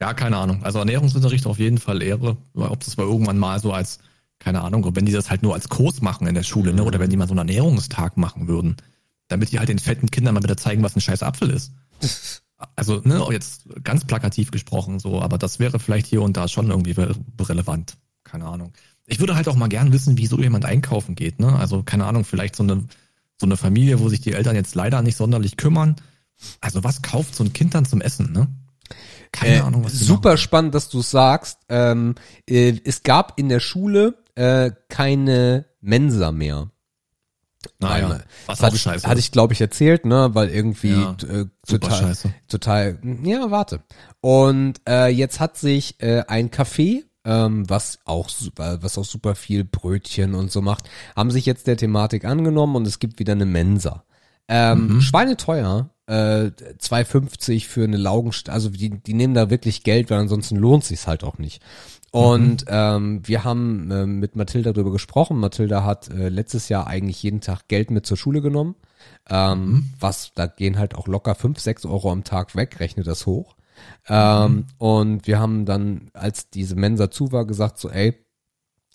[0.00, 0.62] Ja, keine Ahnung.
[0.64, 2.36] Also Ernährungsunterricht auf jeden Fall Ehre.
[2.54, 3.98] Ob das mal irgendwann mal so als,
[4.38, 6.84] keine Ahnung, wenn die das halt nur als Kurs machen in der Schule, ne?
[6.84, 8.76] Oder wenn die mal so einen Ernährungstag machen würden,
[9.28, 11.72] damit die halt den fetten Kindern mal wieder zeigen, was ein scheiß Apfel ist.
[12.76, 16.70] Also, ne, jetzt ganz plakativ gesprochen, so, aber das wäre vielleicht hier und da schon
[16.70, 17.96] irgendwie re- relevant.
[18.22, 18.72] Keine Ahnung.
[19.06, 21.54] Ich würde halt auch mal gern wissen, wie so jemand einkaufen geht, ne?
[21.58, 22.84] Also, keine Ahnung, vielleicht so eine,
[23.40, 25.96] so eine Familie, wo sich die Eltern jetzt leider nicht sonderlich kümmern.
[26.60, 28.48] Also, was kauft so ein Kind dann zum Essen, ne?
[29.32, 30.38] Keine Äh, Ahnung, was super machen.
[30.38, 31.58] spannend, dass du sagst.
[31.68, 32.14] Ähm,
[32.48, 36.70] äh, es gab in der Schule äh, keine Mensa mehr.
[37.80, 41.16] Naja, Weil, was hatte ich, scheiße hatte ich glaube ich erzählt, ne, weil irgendwie Ja,
[41.26, 42.34] äh, total, scheiße.
[42.46, 43.82] total, ja, warte.
[44.20, 49.34] Und äh, jetzt hat sich äh, ein Café, ähm, was auch super, was auch super
[49.34, 53.32] viel Brötchen und so macht, haben sich jetzt der Thematik angenommen und es gibt wieder
[53.32, 54.04] eine Mensa.
[54.48, 55.00] Ähm, Mhm.
[55.00, 60.56] Schweineteuer, äh, 2,50 für eine Laugenst, also die, die nehmen da wirklich Geld, weil ansonsten
[60.56, 61.62] lohnt sich's halt auch nicht.
[62.10, 65.36] Und ähm, wir haben äh, mit Mathilda darüber gesprochen.
[65.38, 68.76] Mathilda hat äh, letztes Jahr eigentlich jeden Tag Geld mit zur Schule genommen.
[69.28, 73.26] Ähm, Was, da gehen halt auch locker 5, 6 Euro am Tag weg, rechne das
[73.26, 73.56] hoch.
[74.08, 78.14] Ähm, Und wir haben dann, als diese Mensa zu war, gesagt so, ey,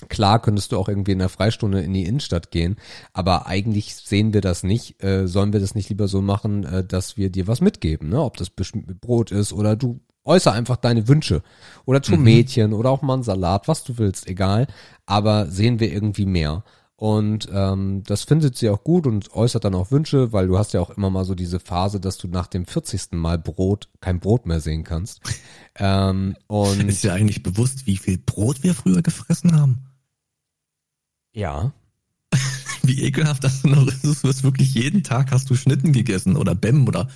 [0.08, 2.78] Klar könntest du auch irgendwie in der Freistunde in die Innenstadt gehen,
[3.12, 5.04] aber eigentlich sehen wir das nicht.
[5.04, 8.22] Äh, sollen wir das nicht lieber so machen, äh, dass wir dir was mitgeben, ne?
[8.22, 11.42] Ob das Brot ist oder du äußer einfach deine Wünsche
[11.86, 14.68] oder Tomätchen oder auch mal einen Salat, was du willst, egal.
[15.06, 16.64] Aber sehen wir irgendwie mehr.
[17.00, 20.74] Und ähm, das findet sie auch gut und äußert dann auch Wünsche, weil du hast
[20.74, 23.14] ja auch immer mal so diese Phase, dass du nach dem 40.
[23.14, 25.22] Mal Brot kein Brot mehr sehen kannst.
[25.76, 29.86] ähm, und Ist dir eigentlich bewusst, wie viel Brot wir früher gefressen haben?
[31.32, 31.72] ja,
[32.84, 34.24] Wie ekelhaft das noch ist.
[34.26, 37.08] Du hast wirklich jeden Tag hast du Schnitten gegessen oder Bäm oder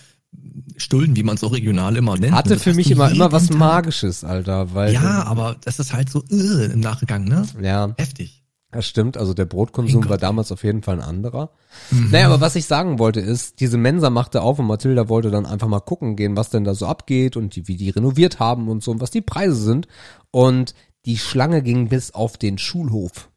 [0.77, 2.33] Stullen, wie man es auch regional immer nennt.
[2.33, 3.57] hatte für mich immer immer was Tag.
[3.57, 7.45] Magisches, Alter, weil Ja, aber das ist halt so äh, im Nachgang, ne?
[7.61, 8.42] ja, Heftig.
[8.73, 9.15] Das stimmt.
[9.17, 11.51] Also der Brotkonsum war damals auf jeden Fall ein anderer.
[11.91, 12.09] Mhm.
[12.11, 15.45] Naja, aber was ich sagen wollte ist, diese Mensa machte auf und Mathilda wollte dann
[15.45, 18.67] einfach mal gucken gehen, was denn da so abgeht und die, wie die renoviert haben
[18.67, 19.87] und so und was die Preise sind.
[20.31, 23.29] Und die Schlange ging bis auf den Schulhof.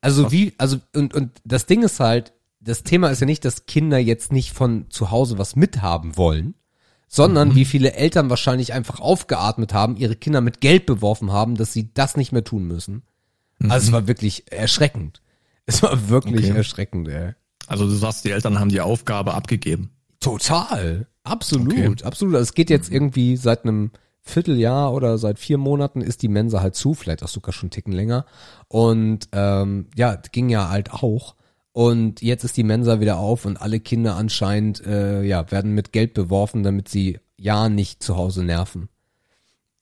[0.00, 3.66] Also wie, also und, und das Ding ist halt, das Thema ist ja nicht, dass
[3.66, 6.54] Kinder jetzt nicht von zu Hause was mithaben wollen,
[7.08, 7.54] sondern Mhm.
[7.54, 11.92] wie viele Eltern wahrscheinlich einfach aufgeatmet haben, ihre Kinder mit Geld beworfen haben, dass sie
[11.94, 13.02] das nicht mehr tun müssen.
[13.70, 15.20] Also es war wirklich erschreckend.
[15.66, 16.56] Es war wirklich Okay.
[16.58, 17.32] erschreckend, ey.
[17.66, 19.90] Also du sagst, die Eltern haben die Aufgabe abgegeben.
[20.20, 21.06] Total.
[21.22, 21.72] Absolut.
[21.72, 22.04] Okay.
[22.04, 22.34] Absolut.
[22.34, 26.60] Also es geht jetzt irgendwie seit einem Vierteljahr oder seit vier Monaten ist die Mensa
[26.60, 28.26] halt zu, vielleicht auch sogar schon einen Ticken länger.
[28.68, 31.34] Und ähm, ja, ging ja halt auch.
[31.72, 35.92] Und jetzt ist die Mensa wieder auf und alle Kinder anscheinend äh, ja werden mit
[35.92, 38.88] Geld beworfen, damit sie ja nicht zu Hause nerven.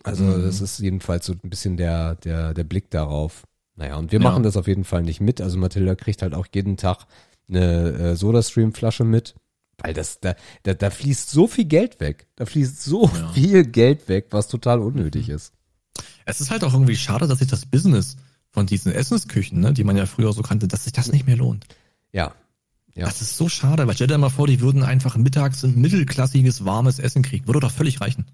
[0.05, 3.45] Also das ist jedenfalls so ein bisschen der der der Blick darauf.
[3.77, 4.25] Naja, und wir Ja.
[4.31, 5.41] machen das auf jeden Fall nicht mit.
[5.41, 7.07] Also Mathilda kriegt halt auch jeden Tag
[7.49, 9.35] eine äh, Sodastream-Flasche mit.
[9.79, 12.27] Weil das, da, da, da fließt so viel Geld weg.
[12.37, 13.33] Da fließt so Ja.
[13.33, 15.53] viel Geld weg, was total unnötig ist.
[16.25, 18.17] Es ist halt auch irgendwie schade, dass sich das Business
[18.51, 21.37] von diesen Essensküchen, ne, die man ja früher so kannte, dass sich das nicht mehr
[21.37, 21.67] lohnt.
[22.13, 22.33] Ja.
[22.95, 23.07] Ja.
[23.07, 26.65] Das ist so schade, weil stell dir mal vor, die würden einfach mittags ein mittelklassiges,
[26.67, 27.47] warmes Essen kriegen.
[27.47, 28.27] Würde doch völlig reichen.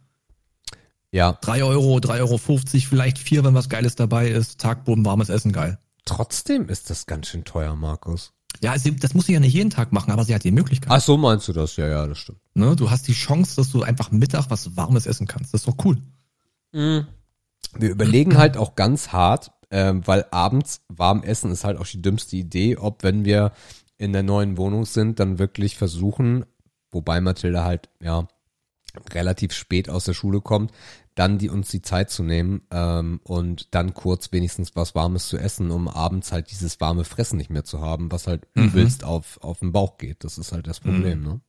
[1.10, 1.38] Ja.
[1.40, 4.60] Drei Euro, drei Euro, fünfzig, vielleicht vier, wenn was Geiles dabei ist.
[4.60, 5.78] Tagboden, warmes Essen, geil.
[6.04, 8.32] Trotzdem ist das ganz schön teuer, Markus.
[8.62, 10.90] Ja, sie, das muss sie ja nicht jeden Tag machen, aber sie hat die Möglichkeit.
[10.90, 11.76] Ach so meinst du das?
[11.76, 12.40] Ja, ja, das stimmt.
[12.54, 12.74] Ne?
[12.76, 15.54] Du hast die Chance, dass du einfach Mittag was Warmes essen kannst.
[15.54, 15.98] Das ist doch cool.
[16.72, 17.06] Wir
[17.78, 22.36] überlegen halt auch ganz hart, ähm, weil abends warm essen ist halt auch die dümmste
[22.36, 23.52] Idee, ob wenn wir
[23.96, 26.44] in der neuen Wohnung sind, dann wirklich versuchen,
[26.90, 28.28] wobei Mathilda halt, ja,
[29.12, 30.72] relativ spät aus der Schule kommt,
[31.14, 35.36] dann die uns die Zeit zu nehmen ähm, und dann kurz wenigstens was Warmes zu
[35.36, 38.66] essen, um abends halt dieses warme Fressen nicht mehr zu haben, was halt Mhm.
[38.66, 40.22] übelst auf, auf den Bauch geht.
[40.24, 41.40] Das ist halt das Problem, ne?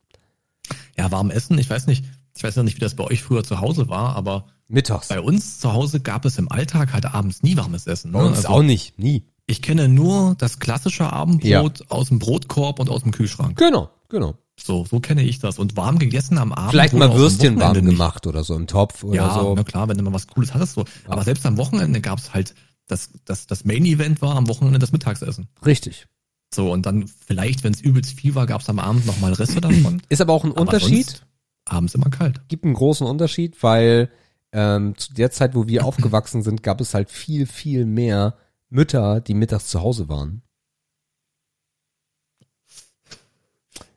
[0.96, 2.04] Ja, warm essen, ich weiß nicht,
[2.36, 5.08] ich weiß noch nicht, wie das bei euch früher zu Hause war, aber Mittags.
[5.08, 8.12] bei uns zu Hause gab es im Alltag halt abends nie warmes Essen.
[8.12, 8.18] Ne?
[8.18, 9.24] Bei uns Also, auch nicht, nie.
[9.46, 13.58] Ich kenne nur das klassische Abendbrot aus dem Brotkorb und aus dem Kühlschrank.
[13.58, 14.34] Genau, genau.
[14.64, 15.58] So, so kenne ich das.
[15.58, 16.70] Und warm gegessen am Abend.
[16.70, 17.86] Vielleicht mal Würstchen warm nicht.
[17.86, 19.54] gemacht oder so im Topf oder Ja, so.
[19.54, 20.74] na klar, wenn du mal was Cooles hattest.
[20.74, 20.84] So.
[21.08, 22.54] Aber selbst am Wochenende gab es halt,
[22.86, 25.48] das, das, das Main-Event war am Wochenende das Mittagsessen.
[25.64, 26.06] Richtig.
[26.54, 29.60] So, und dann vielleicht, wenn es übelst viel war, gab es am Abend nochmal Reste
[29.60, 30.02] davon.
[30.08, 31.24] Ist aber auch ein Aber Unterschied.
[31.64, 32.48] Abends immer kalt.
[32.48, 34.10] gibt einen großen Unterschied, weil
[34.52, 38.34] ähm, zu der Zeit, wo wir aufgewachsen sind, gab es halt viel, viel mehr
[38.68, 40.42] Mütter, die mittags zu Hause waren.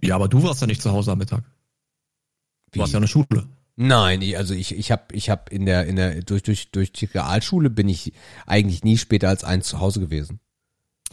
[0.08, 1.44] Ja, aber du warst ja nicht zu Hause am Mittag.
[2.72, 2.80] Du Wie?
[2.80, 3.48] warst ja in der Schule.
[3.76, 6.92] Nein, ich, also ich, ich habe ich hab in der, in der, durch, durch, durch
[6.92, 8.14] die Realschule bin ich
[8.46, 10.40] eigentlich nie später als eins zu Hause gewesen.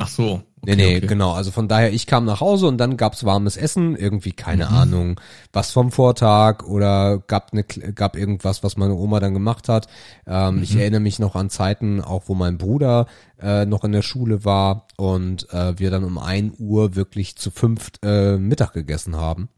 [0.00, 0.42] Ach so.
[0.62, 1.32] Nee, nee, genau.
[1.32, 4.74] Also von daher, ich kam nach Hause und dann gab's warmes Essen, irgendwie keine Mhm.
[4.74, 5.20] Ahnung,
[5.54, 9.86] was vom Vortag oder gab ne, gab irgendwas, was meine Oma dann gemacht hat.
[10.26, 10.80] Ähm, Ich Mhm.
[10.80, 13.06] erinnere mich noch an Zeiten, auch wo mein Bruder
[13.40, 17.50] äh, noch in der Schule war und äh, wir dann um ein Uhr wirklich zu
[17.50, 19.48] fünft äh, Mittag gegessen haben.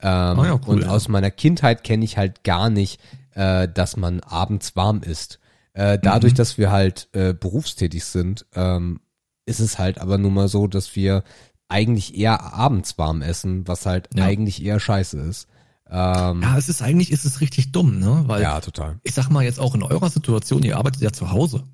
[0.00, 0.88] Ähm, Ah ja, cool, und ja.
[0.90, 3.00] aus meiner Kindheit kenne ich halt gar nicht,
[3.34, 5.40] äh, dass man abends warm isst.
[5.72, 6.36] Äh, dadurch, Mhm.
[6.36, 9.00] dass wir halt äh, berufstätig sind, ähm,
[9.46, 11.24] ist es halt aber nun mal so, dass wir
[11.68, 14.24] eigentlich eher abends warm essen, was halt Ja.
[14.24, 15.48] eigentlich eher scheiße ist.
[15.88, 18.24] Ähm, Ja, es ist eigentlich, ist es richtig dumm, ne?
[18.26, 18.98] Weil ja, total.
[19.04, 21.64] ich sag mal jetzt auch in eurer Situation, ihr arbeitet ja zu Hause.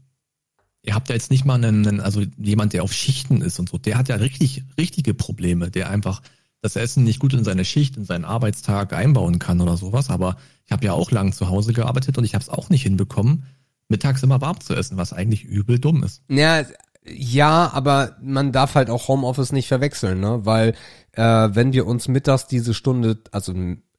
[0.83, 3.69] Ihr habt ja jetzt nicht mal einen, einen, also jemand, der auf Schichten ist und
[3.69, 6.23] so, der hat ja richtig, richtige Probleme, der einfach
[6.61, 10.11] das Essen nicht gut in seine Schicht, in seinen Arbeitstag einbauen kann oder sowas.
[10.11, 10.37] Aber
[10.67, 13.45] ich habe ja auch lang zu Hause gearbeitet und ich habe es auch nicht hinbekommen,
[13.89, 16.23] mittags immer warm zu essen, was eigentlich übel dumm ist.
[16.29, 16.65] Ja,
[17.05, 20.41] ja, aber man darf halt auch Homeoffice nicht verwechseln, ne?
[20.45, 20.75] Weil
[21.13, 23.53] äh, wenn wir uns mittags diese Stunde, also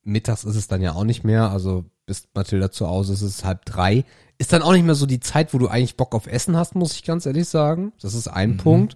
[0.04, 3.44] mittags ist es dann ja auch nicht mehr, also bis Mathilda zu Hause ist es
[3.44, 4.06] halb drei,
[4.38, 6.76] ist dann auch nicht mehr so die Zeit, wo du eigentlich Bock auf Essen hast,
[6.76, 7.94] muss ich ganz ehrlich sagen.
[8.02, 8.96] Das ist ein Punkt.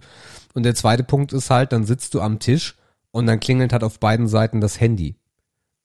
[0.54, 2.76] Und der zweite Punkt ist halt, dann sitzt du am Tisch
[3.10, 5.16] und dann klingelt halt auf beiden Seiten das Handy.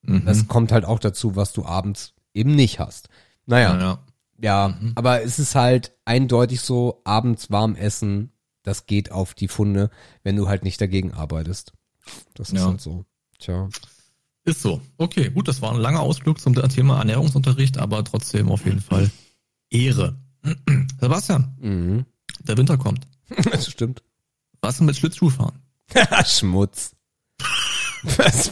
[0.01, 0.25] Mhm.
[0.25, 3.09] Das kommt halt auch dazu, was du abends eben nicht hast.
[3.45, 3.99] Naja, ja, ja.
[4.43, 9.89] Ja, aber es ist halt eindeutig so, abends warm essen, das geht auf die Funde,
[10.23, 11.73] wenn du halt nicht dagegen arbeitest.
[12.35, 12.67] Das ist Ja.
[12.67, 13.05] halt so.
[13.39, 13.69] Tja.
[14.45, 14.81] Ist so.
[14.97, 19.09] Okay, gut, das war ein langer Ausflug zum Thema Ernährungsunterricht, aber trotzdem auf jeden Fall
[19.69, 20.17] Ehre.
[20.99, 22.05] Sebastian, Mhm.
[22.41, 23.07] der Winter kommt.
[23.51, 24.03] Das stimmt.
[24.61, 25.59] Was denn mit Schlittschuhfahren?
[26.25, 26.95] Schmutz.
[28.03, 28.51] Was?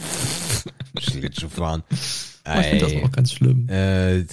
[0.98, 1.82] Schlittschuhfahren.
[1.90, 3.68] Oh, ich finde das auch ganz schlimm.
[3.68, 4.24] Äh,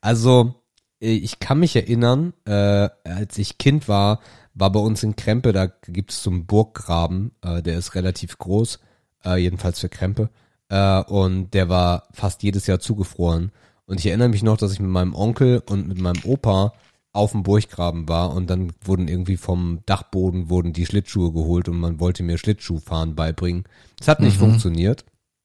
[0.00, 0.59] also,
[1.00, 4.20] ich kann mich erinnern, äh, als ich Kind war,
[4.54, 8.38] war bei uns in Krempe, da gibt es so einen Burggraben, äh, der ist relativ
[8.38, 8.78] groß,
[9.24, 10.28] äh, jedenfalls für Krempe.
[10.68, 13.50] Äh, und der war fast jedes Jahr zugefroren.
[13.86, 16.74] Und ich erinnere mich noch, dass ich mit meinem Onkel und mit meinem Opa
[17.12, 21.76] auf dem Burggraben war und dann wurden irgendwie vom Dachboden wurden die Schlittschuhe geholt und
[21.78, 23.64] man wollte mir Schlittschuhfahren beibringen.
[23.98, 24.44] Das hat nicht Mhm.
[24.44, 25.04] funktioniert.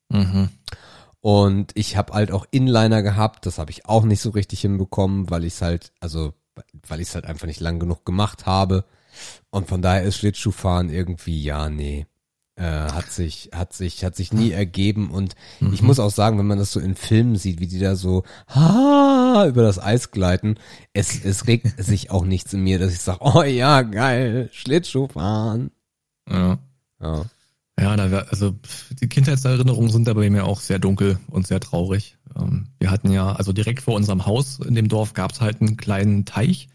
[0.10, 0.50] Mhm.
[1.26, 5.28] Und ich habe halt auch Inliner gehabt, das habe ich auch nicht so richtig hinbekommen,
[5.32, 6.36] weil ich es halt, also
[6.88, 8.86] weil ich es halt einfach nicht lang genug gemacht habe.
[9.50, 12.06] Und von daher ist Schlittschuhfahren irgendwie, ja, nee.
[12.58, 15.10] Äh, hat sich, hat sich, hat sich nie ergeben.
[15.10, 15.34] Und
[15.74, 18.22] ich muss auch sagen, wenn man das so in Filmen sieht, wie die da so
[18.50, 20.60] ha, über das Eis gleiten,
[20.94, 25.72] es, es regt sich auch nichts in mir, dass ich sage, oh ja, geil, Schlittschuhfahren.
[26.30, 26.60] Ja.
[27.02, 27.26] Ja.
[27.80, 28.58] Ja, da wär, also
[29.02, 32.18] die Kindheitserinnerungen sind da bei mir auch sehr dunkel und sehr traurig.
[32.36, 35.76] Ähm, wir hatten ja, also direkt vor unserem Haus in dem Dorf gab's halt einen
[35.76, 36.70] kleinen Teich.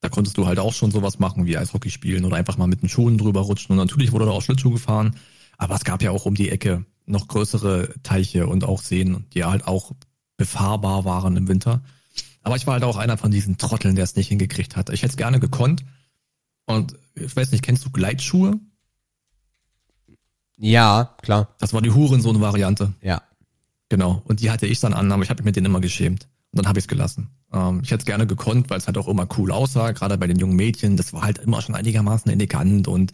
[0.00, 2.82] Da konntest du halt auch schon sowas machen wie Eishockey spielen oder einfach mal mit
[2.82, 3.72] den Schuhen drüber rutschen.
[3.72, 5.16] Und natürlich wurde da auch Schlittschuh gefahren.
[5.56, 9.44] Aber es gab ja auch um die Ecke noch größere Teiche und auch Seen, die
[9.44, 9.92] halt auch
[10.36, 11.82] befahrbar waren im Winter.
[12.42, 14.90] Aber ich war halt auch einer von diesen Trotteln, der es nicht hingekriegt hat.
[14.90, 15.84] Ich hätte es gerne gekonnt.
[16.66, 18.60] Und ich weiß nicht, kennst du Gleitschuhe?
[20.56, 21.48] Ja, klar.
[21.58, 22.92] Das war die Hurensohn-Variante.
[23.02, 23.22] Ja.
[23.88, 24.22] Genau.
[24.24, 26.28] Und die hatte ich dann an, aber ich habe mich mit denen immer geschämt.
[26.52, 27.30] Und dann habe ich es gelassen.
[27.52, 30.26] Ähm, ich hätte es gerne gekonnt, weil es halt auch immer cool aussah, gerade bei
[30.26, 30.96] den jungen Mädchen.
[30.96, 33.12] Das war halt immer schon einigermaßen elegant und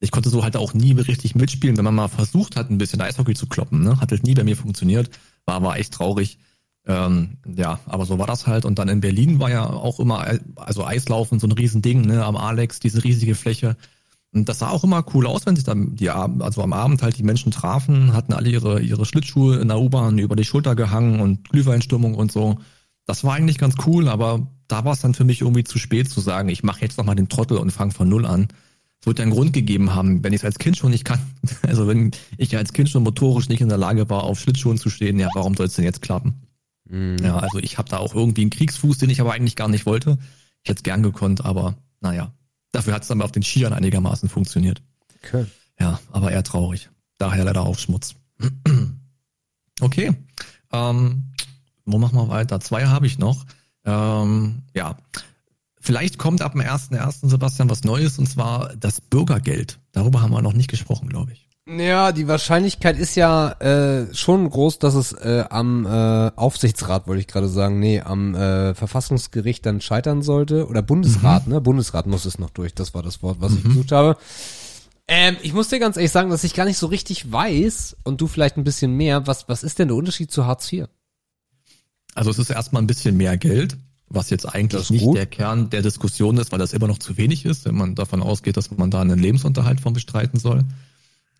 [0.00, 3.00] ich konnte so halt auch nie richtig mitspielen, wenn man mal versucht hat, ein bisschen
[3.00, 3.82] Eishockey zu kloppen.
[3.82, 4.00] Ne?
[4.00, 5.08] Hat halt nie bei mir funktioniert.
[5.46, 6.38] War aber echt traurig.
[6.86, 8.66] Ähm, ja, aber so war das halt.
[8.66, 12.36] Und dann in Berlin war ja auch immer, also Eislaufen, so ein Riesending, ne, am
[12.36, 13.76] Alex, diese riesige Fläche.
[14.34, 17.02] Und das sah auch immer cool aus, wenn sich dann die Abend, also am Abend
[17.02, 20.74] halt die Menschen trafen, hatten alle ihre, ihre Schlittschuhe in der U-Bahn über die Schulter
[20.74, 22.58] gehangen und Glühweinstimmung und so.
[23.06, 26.10] Das war eigentlich ganz cool, aber da war es dann für mich irgendwie zu spät
[26.10, 28.48] zu sagen, ich mache jetzt nochmal den Trottel und fange von null an.
[29.00, 31.20] Es wird ja einen Grund gegeben haben, wenn ich es als Kind schon nicht kann.
[31.62, 34.90] Also wenn ich als Kind schon motorisch nicht in der Lage war, auf Schlittschuhen zu
[34.90, 36.42] stehen, ja, warum soll es denn jetzt klappen?
[36.88, 37.18] Mhm.
[37.22, 39.86] Ja, also ich habe da auch irgendwie einen Kriegsfuß, den ich aber eigentlich gar nicht
[39.86, 40.18] wollte.
[40.64, 42.32] Ich hätte es gern gekonnt, aber naja.
[42.74, 44.82] Dafür hat es dann auf den Skiern einigermaßen funktioniert.
[45.22, 45.46] Okay.
[45.78, 46.90] Ja, aber eher traurig.
[47.18, 48.16] Daher leider Aufschmutz.
[49.80, 50.12] okay.
[50.72, 51.30] Ähm,
[51.84, 52.58] wo machen wir weiter?
[52.58, 53.46] Zwei habe ich noch.
[53.84, 54.96] Ähm, ja.
[55.78, 57.28] Vielleicht kommt ab dem 1.1.
[57.28, 59.78] Sebastian was Neues und zwar das Bürgergeld.
[59.92, 61.43] Darüber haben wir noch nicht gesprochen, glaube ich.
[61.66, 67.20] Ja, die Wahrscheinlichkeit ist ja äh, schon groß, dass es äh, am äh, Aufsichtsrat, wollte
[67.20, 70.68] ich gerade sagen, nee, am äh, Verfassungsgericht dann scheitern sollte.
[70.68, 71.62] Oder Bundesrat, ne?
[71.62, 74.18] Bundesrat muss es noch durch, das war das Wort, was ich gesucht habe.
[75.08, 78.20] Ähm, ich muss dir ganz ehrlich sagen, dass ich gar nicht so richtig weiß, und
[78.20, 80.86] du vielleicht ein bisschen mehr, was, was ist denn der Unterschied zu Hartz IV?
[82.14, 83.78] Also es ist erstmal ein bisschen mehr Geld,
[84.08, 85.16] was jetzt eigentlich nicht gut.
[85.16, 88.22] der Kern der Diskussion ist, weil das immer noch zu wenig ist, wenn man davon
[88.22, 90.64] ausgeht, dass man da einen Lebensunterhalt von bestreiten soll.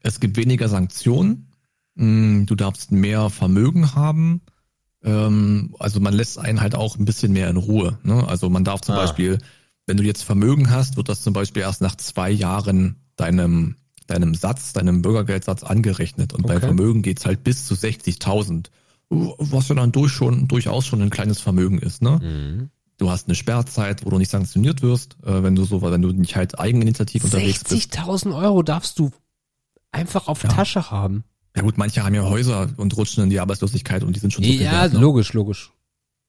[0.05, 1.51] Es gibt weniger Sanktionen.
[1.97, 4.41] Mm, Du darfst mehr Vermögen haben.
[5.03, 7.99] Ähm, Also man lässt einen halt auch ein bisschen mehr in Ruhe.
[8.05, 8.27] Ne?
[8.29, 8.99] Also man darf zum Ah.
[8.99, 9.39] Beispiel,
[9.87, 13.77] wenn du jetzt Vermögen hast, wird das zum Beispiel erst nach zwei Jahren deinem,
[14.07, 16.33] deinem Satz, deinem Bürgergeldsatz angerechnet.
[16.33, 16.67] Und bei Okay.
[16.67, 18.71] Vermögen geht's halt bis zu 60.000
[19.11, 22.19] was ja dann durch schon, durchaus schon ein kleines Vermögen ist, ne?
[22.23, 22.71] Mhm.
[22.97, 26.11] Du hast eine Sperrzeit, wo du nicht sanktioniert wirst, äh, wenn du so, wenn du
[26.11, 27.95] nicht halt eigeninitiativ unterwegs bist.
[27.95, 29.11] 60.000 Euro darfst du
[29.95, 30.49] einfach auf Ja.
[30.51, 31.25] Tasche haben.
[31.57, 34.45] Ja gut, manche haben ja Häuser und rutschen in die Arbeitslosigkeit und die sind schon
[34.45, 34.99] so Ja, wert, ne?
[34.99, 35.73] logisch, logisch.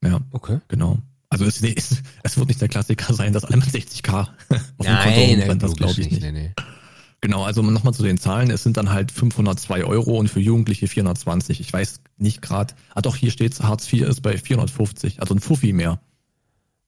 [0.04, 0.60] Ja, Okay.
[0.68, 1.00] genau.
[1.30, 4.10] Also es, es, es wird nicht der Klassiker sein, dass alle mit 60k
[4.78, 6.22] auf dem Konto rumrennen, das glaube ich nicht.
[6.22, 6.54] Nee, nee.
[7.22, 8.52] Genau, also nochmal zu den Zahlen.
[8.52, 11.60] Es sind dann halt 502 Euro und für Jugendliche 420.
[11.60, 12.76] Ich weiß nicht gerade.
[12.94, 16.00] Ah doch, hier steht Hartz IV ist bei 450, also ein Fuffi mehr.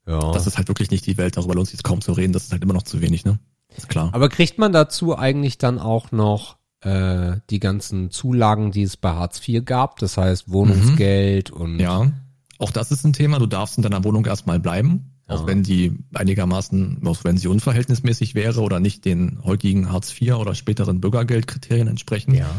[0.05, 0.19] Ja.
[0.33, 2.33] Das ist halt wirklich nicht die Welt, darüber lohnt sich jetzt kaum zu reden.
[2.33, 3.39] Das ist halt immer noch zu wenig, ne?
[3.75, 4.09] Ist klar.
[4.13, 9.09] Aber kriegt man dazu eigentlich dann auch noch äh, die ganzen Zulagen, die es bei
[9.11, 9.99] Hartz IV gab?
[9.99, 12.11] Das heißt Wohnungsgeld und Ja,
[12.59, 13.39] auch das ist ein Thema.
[13.39, 15.47] Du darfst in deiner Wohnung erstmal bleiben, auch Ja.
[15.47, 20.55] wenn die einigermaßen, auch wenn sie unverhältnismäßig wäre oder nicht den heutigen Hartz IV oder
[20.55, 22.33] späteren Bürgergeldkriterien entsprechen.
[22.33, 22.49] ja.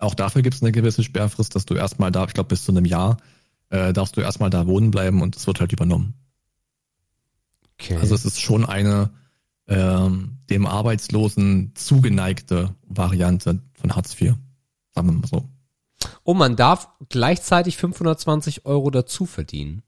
[0.00, 2.72] Auch dafür gibt es eine gewisse Sperrfrist, dass du erstmal da, ich glaube bis zu
[2.72, 3.16] einem Jahr,
[3.70, 6.14] äh, darfst du erstmal da wohnen bleiben und es wird halt übernommen.
[7.80, 7.96] Okay.
[7.96, 9.10] Also es ist schon eine
[9.68, 14.34] ähm, dem Arbeitslosen zugeneigte Variante von Hartz IV.
[14.94, 15.48] Sagen wir mal so.
[16.24, 19.82] oh, man darf gleichzeitig 520 Euro dazu verdienen.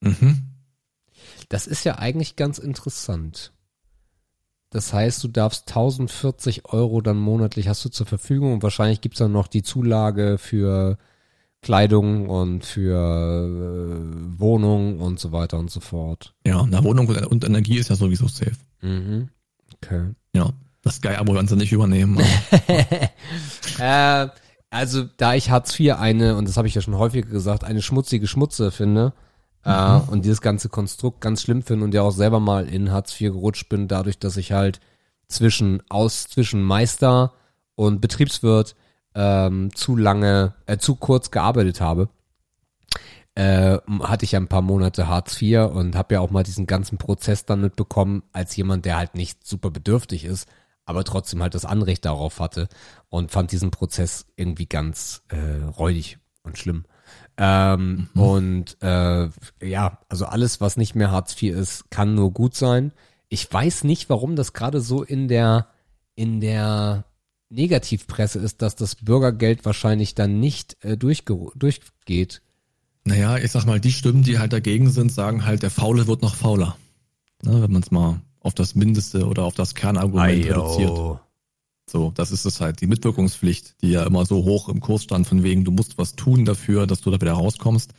[0.00, 0.50] Mhm.
[1.48, 3.52] Das ist ja eigentlich ganz interessant.
[4.70, 9.18] Das heißt, du darfst 1040 Euro dann monatlich hast du zur Verfügung und wahrscheinlich gibt's
[9.18, 10.98] dann noch die Zulage für
[11.62, 16.34] Kleidung und für äh, Wohnung und so weiter und so fort.
[16.44, 18.56] Ja, na Wohnung und- und Energie ist ja sowieso safe.
[18.84, 19.28] Mhm.
[19.76, 20.10] Okay.
[20.34, 20.50] Ja,
[20.82, 22.20] das Sky-Abo werden sie nicht übernehmen.
[23.80, 24.28] Äh,
[24.70, 27.82] also da ich Hartz IV eine, und das habe ich ja schon häufiger gesagt, eine
[27.82, 29.12] schmutzige Schmutze finde
[29.64, 33.20] äh, und dieses ganze Konstrukt ganz schlimm finde und ja auch selber mal in Hartz
[33.20, 34.78] IV gerutscht bin, dadurch, dass ich halt
[35.26, 37.32] zwischen aus zwischen Meister
[37.74, 38.76] und Betriebswirt
[39.16, 42.08] ähm, zu lange, äh, zu kurz gearbeitet habe,
[43.34, 46.66] äh, hatte ich ja ein paar Monate Hartz IV und habe ja auch mal diesen
[46.66, 50.48] ganzen Prozess dann mitbekommen, als jemand, der halt nicht super bedürftig ist,
[50.84, 52.68] aber trotzdem halt das Anrecht darauf hatte
[53.08, 56.84] und fand diesen Prozess irgendwie ganz äh, räudig und schlimm.
[57.36, 59.28] Ähm, Und äh,
[59.60, 62.92] ja, also alles, was nicht mehr Hartz IV ist, kann nur gut sein.
[63.28, 65.68] Ich weiß nicht, warum das gerade so in der
[66.14, 67.04] in der
[67.48, 72.40] Negativpresse ist, dass das Bürgergeld wahrscheinlich dann nicht äh, durchge durchgeht.
[73.04, 76.22] Naja, ich sag mal, die Stimmen, die halt dagegen sind, sagen halt, der Faule wird
[76.22, 76.76] noch fauler.
[77.42, 81.20] Ne, wenn man es mal auf das Mindeste oder auf das Kernargument reduziert.
[81.86, 82.80] So, das ist es halt.
[82.80, 86.16] Die Mitwirkungspflicht, die ja immer so hoch im Kurs stand, von wegen, du musst was
[86.16, 87.92] tun dafür, dass du da wieder rauskommst,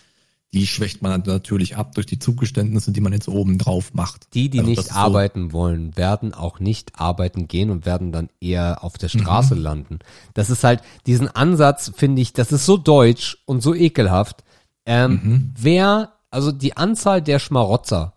[0.54, 4.34] die schwächt man natürlich ab durch die Zugeständnisse, die man jetzt oben drauf macht.
[4.34, 8.12] Die, die Also nicht ist so- arbeiten wollen, werden auch nicht arbeiten gehen und werden
[8.12, 10.00] dann eher auf der Straße landen.
[10.34, 14.44] Das ist halt, diesen Ansatz finde ich, das ist so deutsch und so ekelhaft.
[14.86, 18.14] Ähm, Wer, also die Anzahl der Schmarotzer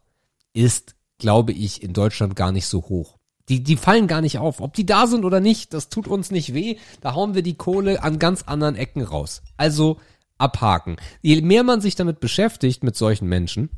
[0.53, 3.19] ist, glaube ich, in Deutschland gar nicht so hoch.
[3.49, 4.61] Die, die fallen gar nicht auf.
[4.61, 6.77] Ob die da sind oder nicht, das tut uns nicht weh.
[7.01, 9.43] Da hauen wir die Kohle an ganz anderen Ecken raus.
[9.57, 9.99] Also
[10.37, 10.97] abhaken.
[11.23, 13.71] Je mehr man sich damit beschäftigt, mit solchen Menschen,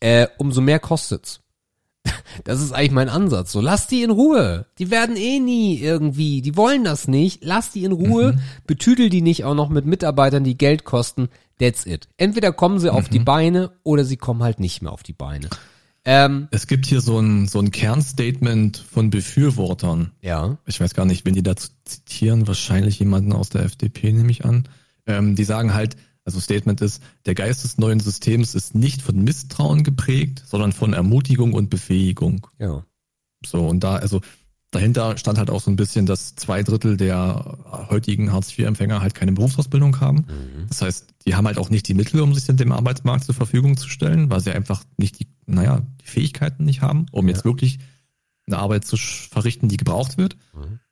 [0.00, 1.40] äh, umso mehr kostet's.
[2.42, 3.52] Das ist eigentlich mein Ansatz.
[3.52, 4.66] So, lass die in Ruhe.
[4.78, 7.44] Die werden eh nie irgendwie, die wollen das nicht.
[7.44, 8.36] Lass die in Ruhe.
[8.66, 11.28] Betüdel die nicht auch noch mit Mitarbeitern, die Geld kosten.
[11.58, 12.08] That's it.
[12.16, 15.48] Entweder kommen sie auf die Beine oder sie kommen halt nicht mehr auf die Beine.
[16.04, 20.10] Ähm, Es gibt hier so ein, so ein Kernstatement von Befürwortern.
[20.20, 20.58] ja.
[20.66, 24.44] Ich weiß gar nicht, wenn die dazu zitieren, wahrscheinlich jemanden aus der FDP, nehme ich
[24.44, 24.68] an.
[25.06, 29.22] Ähm, die sagen halt, also Statement ist, der Geist des neuen Systems ist nicht von
[29.22, 32.46] Misstrauen geprägt, sondern von Ermutigung und Befähigung.
[32.58, 32.84] Ja.
[33.44, 34.20] So, und da, also
[34.70, 37.58] dahinter stand halt auch so ein bisschen, dass zwei Drittel der
[37.90, 40.24] heutigen Hartz-IV-Empfänger halt keine Berufsausbildung haben.
[40.68, 43.76] Das heißt, die haben halt auch nicht die Mittel, um sich dem Arbeitsmarkt zur Verfügung
[43.76, 47.78] zu stellen, weil sie einfach nicht die, naja, die Fähigkeiten nicht haben, um jetzt wirklich
[48.46, 50.36] eine Arbeit zu verrichten, die gebraucht wird.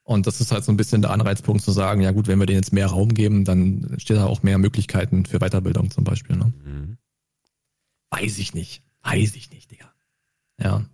[0.05, 2.47] Und das ist halt so ein bisschen der Anreizpunkt zu sagen, ja gut, wenn wir
[2.47, 6.37] denen jetzt mehr Raum geben, dann steht da auch mehr Möglichkeiten für Weiterbildung zum Beispiel.
[6.37, 6.53] Ne?
[8.11, 8.83] Weiß ich nicht.
[9.03, 9.93] Weiß ich nicht, Digga.
[10.61, 10.85] Ja.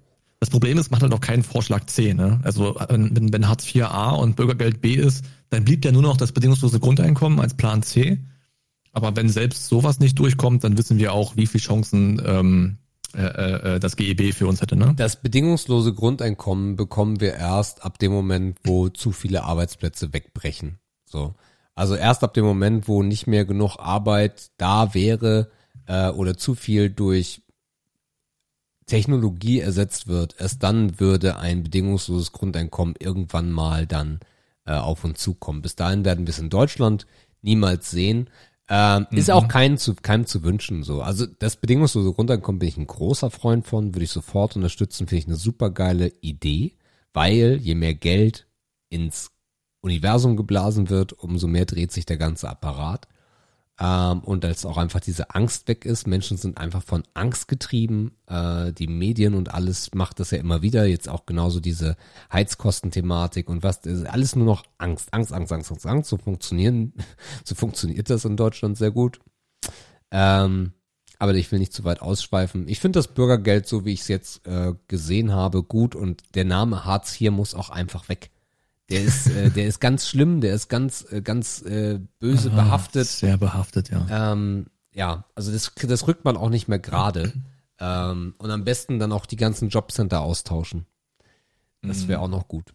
[0.41, 2.15] Das Problem ist, macht halt auch keinen Vorschlag C.
[2.15, 2.41] Ne?
[2.45, 6.17] Also wenn, wenn Hartz IV a und Bürgergeld B ist, dann blieb ja nur noch
[6.17, 8.19] das bedingungslose Grundeinkommen als Plan C.
[8.99, 12.79] Aber wenn selbst sowas nicht durchkommt, dann wissen wir auch, wie viele Chancen ähm,
[13.15, 14.75] äh, äh, das GEB für uns hätte.
[14.75, 14.93] Ne?
[14.97, 20.79] Das bedingungslose Grundeinkommen bekommen wir erst ab dem Moment, wo zu viele Arbeitsplätze wegbrechen.
[21.05, 21.35] So.
[21.77, 25.49] Also erst ab dem Moment, wo nicht mehr genug Arbeit da wäre
[25.87, 27.43] äh, oder zu viel durch
[28.87, 34.19] Technologie ersetzt wird, erst dann würde ein bedingungsloses Grundeinkommen irgendwann mal dann
[34.67, 35.63] äh, auf uns zukommen.
[35.63, 37.07] Bis dahin werden wir es in Deutschland
[37.43, 38.29] niemals sehen.
[38.71, 41.01] Ähm, Ist auch kein zu, keinem zu wünschen so.
[41.01, 45.23] Also das bedingungslose Grundeinkommen bin ich ein großer Freund von, würde ich sofort unterstützen, finde
[45.23, 46.75] ich eine super geile Idee,
[47.15, 48.47] weil je mehr Geld
[48.91, 49.31] ins
[49.81, 53.09] Universum geblasen wird, umso mehr dreht sich der ganze Apparat.
[53.81, 56.07] Ähm, und als auch einfach diese Angst weg ist.
[56.07, 58.13] Menschen sind einfach von Angst getrieben.
[58.27, 60.85] Äh, die Medien und alles macht das ja immer wieder.
[60.85, 61.97] Jetzt auch genauso diese
[62.33, 66.11] Heizkostenthematik und was, alles nur noch Angst, Angst, Angst, Angst, Angst, Angst.
[66.11, 66.93] So funktionieren,
[67.45, 69.21] so funktioniert das in Deutschland sehr gut.
[70.11, 70.73] Ähm,
[71.21, 72.69] aber ich will nicht zu weit ausschweifen.
[72.69, 76.45] Ich finde das Bürgergeld, so wie ich es jetzt äh, gesehen habe, gut und der
[76.45, 78.31] Name Hartz IV muss auch einfach weg.
[78.91, 83.07] Der ist, äh, der ist ganz schlimm, der ist ganz, äh, ganz äh, böse behaftet.
[83.07, 84.33] Sehr behaftet, ja.
[84.33, 87.33] Ähm, ja, also das, das rückt man auch nicht mehr gerade.
[87.79, 90.87] Ähm, und am besten dann auch die ganzen Jobcenter austauschen.
[91.83, 92.75] Das wäre auch noch gut.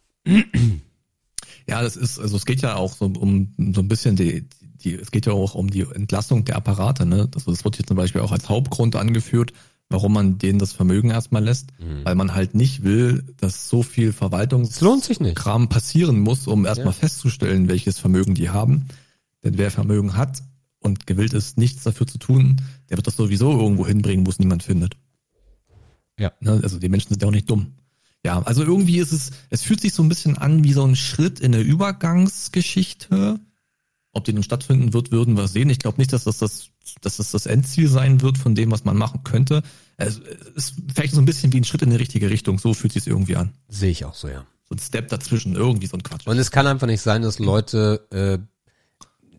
[1.67, 4.95] Ja, das ist, also es geht ja auch so um so ein bisschen die, die,
[4.95, 7.27] es geht ja auch um die Entlastung der Apparate, ne?
[7.29, 9.53] Das, das wird hier zum Beispiel auch als Hauptgrund angeführt,
[9.93, 11.69] warum man denen das Vermögen erstmal lässt,
[12.03, 16.91] weil man halt nicht will, dass so viel Verwaltungskram passieren muss, um erstmal Ja.
[16.93, 18.87] festzustellen, welches Vermögen die haben.
[19.43, 20.41] Denn wer Vermögen hat
[20.79, 22.59] und gewillt ist, nichts dafür zu tun,
[22.89, 24.97] der wird das sowieso irgendwo hinbringen, wo es niemand findet.
[26.19, 26.31] Ja.
[26.41, 26.59] Ne?
[26.63, 27.73] Also die Menschen sind ja auch nicht dumm.
[28.25, 30.95] Ja, also irgendwie ist es, es fühlt sich so ein bisschen an wie so ein
[30.95, 33.39] Schritt in der Übergangsgeschichte.
[34.15, 35.69] Ob die nun stattfinden wird, würden wir sehen.
[35.69, 36.69] Ich glaube nicht, dass das das,
[37.01, 39.63] dass das das Endziel sein wird von dem, was man machen könnte.
[39.97, 40.19] Es
[40.55, 42.59] ist vielleicht so ein bisschen wie ein Schritt in die richtige Richtung.
[42.59, 43.53] So fühlt sich irgendwie an.
[43.67, 44.45] Sehe ich auch so, ja.
[44.67, 46.25] So ein Step dazwischen, irgendwie so ein Quatsch.
[46.25, 48.39] Und es kann einfach nicht sein, dass Leute äh,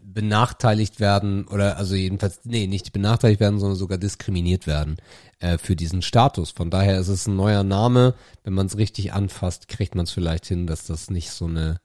[0.05, 4.97] benachteiligt werden oder also jedenfalls, nee, nicht benachteiligt werden, sondern sogar diskriminiert werden
[5.41, 6.53] äh, für diesen Status.
[6.53, 8.15] Von daher ist es ein neuer Name.
[8.45, 11.81] Wenn man es richtig anfasst, kriegt man es vielleicht hin, dass das nicht so eine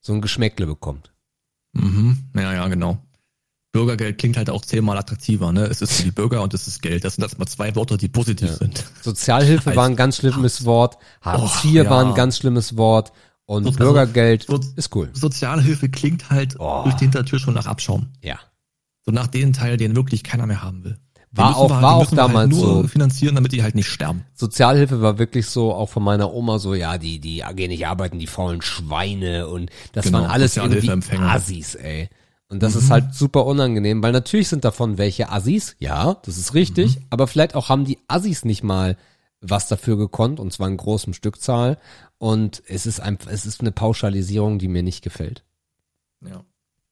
[0.00, 1.12] so ein Geschmäckle bekommt.
[1.72, 2.30] Mhm.
[2.34, 2.98] Ja, ja, genau.
[3.72, 5.62] Bürgergeld klingt halt auch zehnmal attraktiver, ne?
[5.64, 7.04] Es ist für die Bürger und es ist Geld.
[7.04, 8.56] Das sind erstmal zwei Worte, die positiv Ja.
[8.56, 8.84] sind.
[9.02, 12.14] Sozialhilfe Als- war ein ganz schlimmes Wort, Hartz IV war ein ja.
[12.14, 13.12] ganz schlimmes Wort
[13.46, 15.08] und Also, Bürgergeld so- ist cool.
[15.14, 16.82] Sozialhilfe klingt halt Oh.
[16.84, 18.08] durch die Hintertür schon nach Abschaum.
[18.22, 18.38] Ja.
[19.04, 20.98] So nach den Teil, den wirklich keiner mehr haben will.
[21.34, 22.88] War auch- halt- war auch damals halt nur so.
[22.88, 24.26] finanzieren, damit die halt nicht sterben.
[24.34, 28.18] Sozialhilfe war wirklich so, auch von meiner Oma so, ja, die, die gehen nicht arbeiten,
[28.18, 30.90] die faulen Schweine und das Genau, waren alles irgendwie.
[31.18, 32.10] Assis, ey.
[32.52, 36.52] Und das ist halt super unangenehm, weil natürlich sind davon welche Assis, ja, das ist
[36.52, 38.98] richtig, aber vielleicht auch haben die Assis nicht mal
[39.40, 41.78] was dafür gekonnt und zwar in großem Stückzahl
[42.18, 45.44] und es ist einfach, es ist eine Pauschalisierung, die mir nicht gefällt.
[46.20, 46.44] Ja.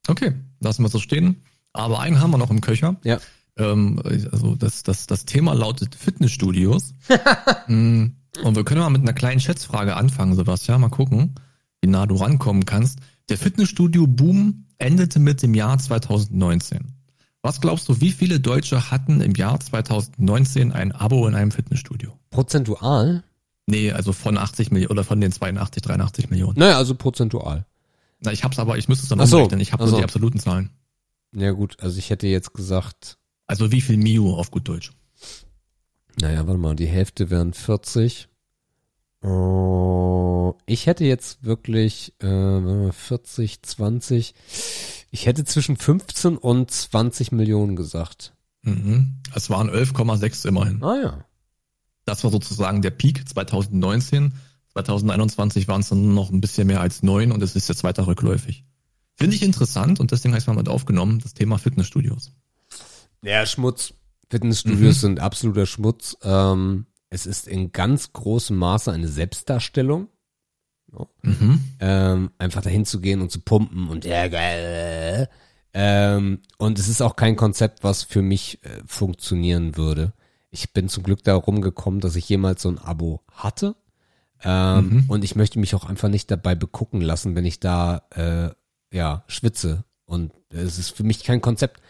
[0.09, 1.43] Okay, lassen wir so stehen.
[1.75, 2.97] Aber einen haben wir noch im Köcher.
[3.05, 3.19] Ja.
[3.59, 4.01] Ähm,
[4.33, 6.95] also das, das, das Thema lautet Fitnessstudios.
[7.67, 10.81] Mm, Und wir können mal mit einer kleinen Schätzfrage anfangen, Sebastian.
[10.81, 11.35] Mal gucken,
[11.83, 13.01] wie nah du rankommen kannst.
[13.31, 16.93] Der Fitnessstudio-Boom endete mit dem Jahr 2019.
[17.43, 22.19] Was glaubst du, wie viele Deutsche hatten im Jahr 2019 ein Abo in einem Fitnessstudio?
[22.31, 23.23] Prozentual?
[23.67, 26.59] Nee, also von 80 Millionen oder von den 82, 83 Millionen.
[26.59, 27.67] Naja, also prozentual.
[28.19, 29.61] Na, ich hab's aber, ich müsste es dann Ach so, umrechnen.
[29.61, 29.91] Ich habe so.
[29.93, 30.71] nur die absoluten Zahlen.
[31.33, 33.17] Ja gut, also ich hätte jetzt gesagt,
[33.47, 34.91] Also wie viel Mio auf gut Deutsch?
[36.21, 38.29] naja, warte mal, die Hälfte wären 40.
[39.23, 44.35] Oh, ich hätte jetzt wirklich äh, warte mal, 40, 20.
[45.11, 48.33] Ich hätte zwischen 15 und 20 Millionen gesagt.
[48.63, 49.17] Mhm.
[49.35, 50.83] Es waren 11,6 immerhin.
[50.83, 51.25] Ah ja.
[52.05, 54.35] Das war sozusagen der Peak 2019.
[54.73, 57.85] 2021 waren es dann nur noch ein bisschen mehr als neun und es ist jetzt
[57.85, 58.65] weiter rückläufig.
[59.17, 62.33] Finde ich interessant und deswegen habe ich mal mit aufgenommen, das Thema Fitnessstudios.
[63.23, 63.93] Ja, Schmutz.
[64.31, 65.01] Fitnessstudios Mhm.
[65.01, 66.17] sind absoluter Schmutz.
[66.23, 70.09] Ähm, es ist in ganz großem Maße eine Selbstdarstellung.
[71.23, 71.61] Mhm.
[71.79, 75.29] ähm, einfach dahin zu gehen und zu pumpen und ja geil.
[75.73, 80.13] Ähm, und es ist auch kein Konzept, was für mich äh, funktionieren würde.
[80.51, 83.77] Ich bin zum Glück darum gekommen, dass ich jemals so ein Abo hatte.
[84.43, 85.05] Ähm, Mhm.
[85.07, 88.51] Und ich möchte mich auch einfach nicht dabei begucken lassen, wenn ich da äh,
[88.97, 89.85] ja schwitze.
[90.07, 91.81] Und es ist für mich kein Konzept,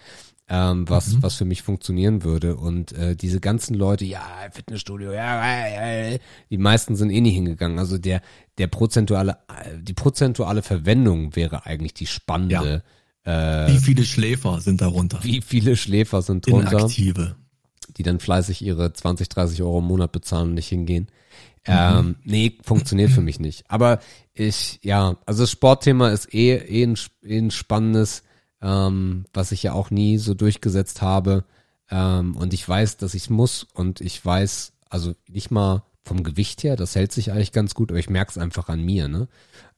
[0.51, 1.23] ähm, was Mhm.
[1.23, 2.57] was für mich funktionieren würde.
[2.57, 4.21] Und äh, diese ganzen Leute, ja
[4.53, 6.19] Fitnessstudio, ja, ja, ja,
[6.51, 7.79] die meisten sind eh nie hingegangen.
[7.79, 8.21] Also der
[8.59, 12.83] der prozentuale äh, die prozentuale Verwendung wäre eigentlich die spannende.
[13.25, 15.21] Äh, Wie viele Schläfer sind darunter?
[15.23, 16.73] wie viele Schläfer sind drunter?
[16.79, 17.37] Inaktive.
[17.97, 21.09] die dann fleißig ihre 20, 30 Euro im Monat bezahlen und nicht hingehen.
[21.67, 23.65] Ähm, nee, funktioniert für mich nicht.
[23.69, 24.01] Aber
[24.33, 28.23] ich, ja, also das Sportthema ist eh, eh, ein, eh ein spannendes,
[28.62, 31.45] ähm, was ich ja auch nie so durchgesetzt habe.
[31.91, 36.62] Ähm, und ich weiß, dass ich muss und ich weiß, also nicht mal vom Gewicht
[36.62, 39.28] her, das hält sich eigentlich ganz gut, aber ich merke es einfach an mir, ne?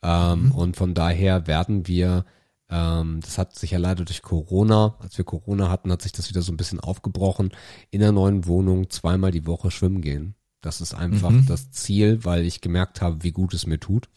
[0.03, 2.25] Ähm, Und von daher werden wir
[2.71, 6.31] ähm, das hat sich ja leider durch Corona, als wir Corona hatten, hat sich das
[6.31, 7.51] wieder so ein bisschen aufgebrochen.
[7.91, 10.37] In der neuen Wohnung zweimal die Woche schwimmen gehen.
[10.63, 11.45] Das ist einfach Mhm.
[11.47, 14.09] das Ziel, weil ich gemerkt habe, wie gut es mir tut.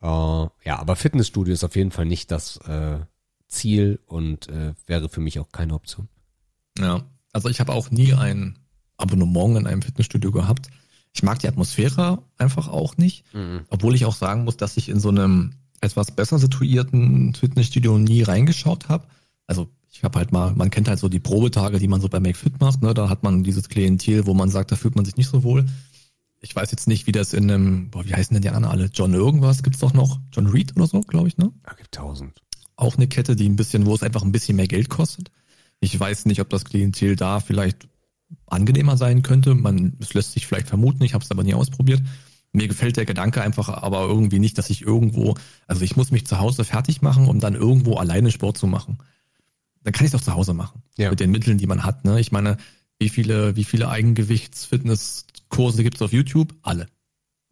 [0.00, 2.98] Äh, ja, aber Fitnessstudio ist auf jeden Fall nicht das äh,
[3.48, 6.08] Ziel und äh, wäre für mich auch keine Option.
[6.78, 7.02] Ja,
[7.32, 8.58] also ich habe auch nie ein
[8.96, 10.68] Abonnement in einem Fitnessstudio gehabt.
[11.14, 13.24] Ich mag die Atmosphäre einfach auch nicht,
[13.70, 18.22] obwohl ich auch sagen muss, dass ich in so einem etwas besser situierten Fitnessstudio nie
[18.22, 19.06] reingeschaut habe.
[19.46, 22.20] Also ich habe halt mal, man kennt halt so die Probetage, die man so bei
[22.20, 22.94] MakeFit macht, ne?
[22.94, 25.66] Da hat man dieses Klientel, wo man sagt, da fühlt man sich nicht so wohl.
[26.40, 28.90] Ich weiß jetzt nicht, wie das in einem, boah, wie heißen denn die anderen alle?
[28.92, 30.20] John irgendwas gibt's doch noch?
[30.32, 31.50] John Reed oder so, glaube ich, ne?
[31.64, 32.42] Da gibt tausend.
[32.78, 35.30] Auch eine Kette, die ein bisschen, wo es einfach ein bisschen mehr Geld kostet.
[35.80, 37.88] Ich weiß nicht, ob das Klientel da vielleicht
[38.46, 39.54] angenehmer sein könnte.
[39.54, 42.02] Man, es lässt sich vielleicht vermuten, ich habe es aber nie ausprobiert.
[42.52, 45.34] Mir gefällt der Gedanke einfach aber irgendwie nicht, dass ich irgendwo,
[45.66, 48.98] also ich muss mich zu Hause fertig machen, um dann irgendwo alleine Sport zu machen.
[49.82, 50.82] Dann kann ich es doch zu Hause machen.
[50.96, 51.10] Ja.
[51.10, 52.04] Mit den Mitteln, die man hat.
[52.04, 52.20] Ne?
[52.20, 52.56] Ich meine,
[52.98, 56.54] wie viele, wie viele Eigengewichts-Fitnesskurse gibt es auf YouTube?
[56.62, 56.86] Alle.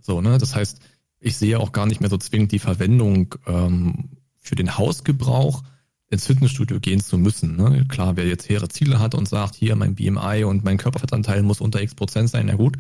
[0.01, 0.39] So, ne?
[0.39, 0.81] Das heißt,
[1.21, 4.16] ich sehe auch gar nicht mehr so zwingend die Verwendung ähm,
[4.47, 5.63] für den Hausgebrauch
[6.09, 7.57] ins Fitnessstudio gehen zu müssen.
[7.57, 7.85] Ne?
[7.89, 11.61] Klar, wer jetzt hehre Ziele hat und sagt, hier mein BMI und mein Körperfettanteil muss
[11.61, 12.77] unter x Prozent sein, na gut,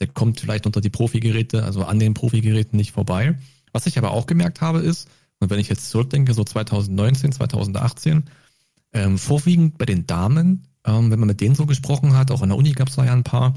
[0.00, 3.38] der kommt vielleicht unter die Profigeräte, also an den Profigeräten nicht vorbei.
[3.72, 5.08] Was ich aber auch gemerkt habe ist,
[5.40, 8.24] und wenn ich jetzt zurückdenke, so 2019, 2018,
[8.92, 12.50] ähm, vorwiegend bei den Damen, ähm, wenn man mit denen so gesprochen hat, auch an
[12.50, 13.54] der Uni gab es da ja ein paar,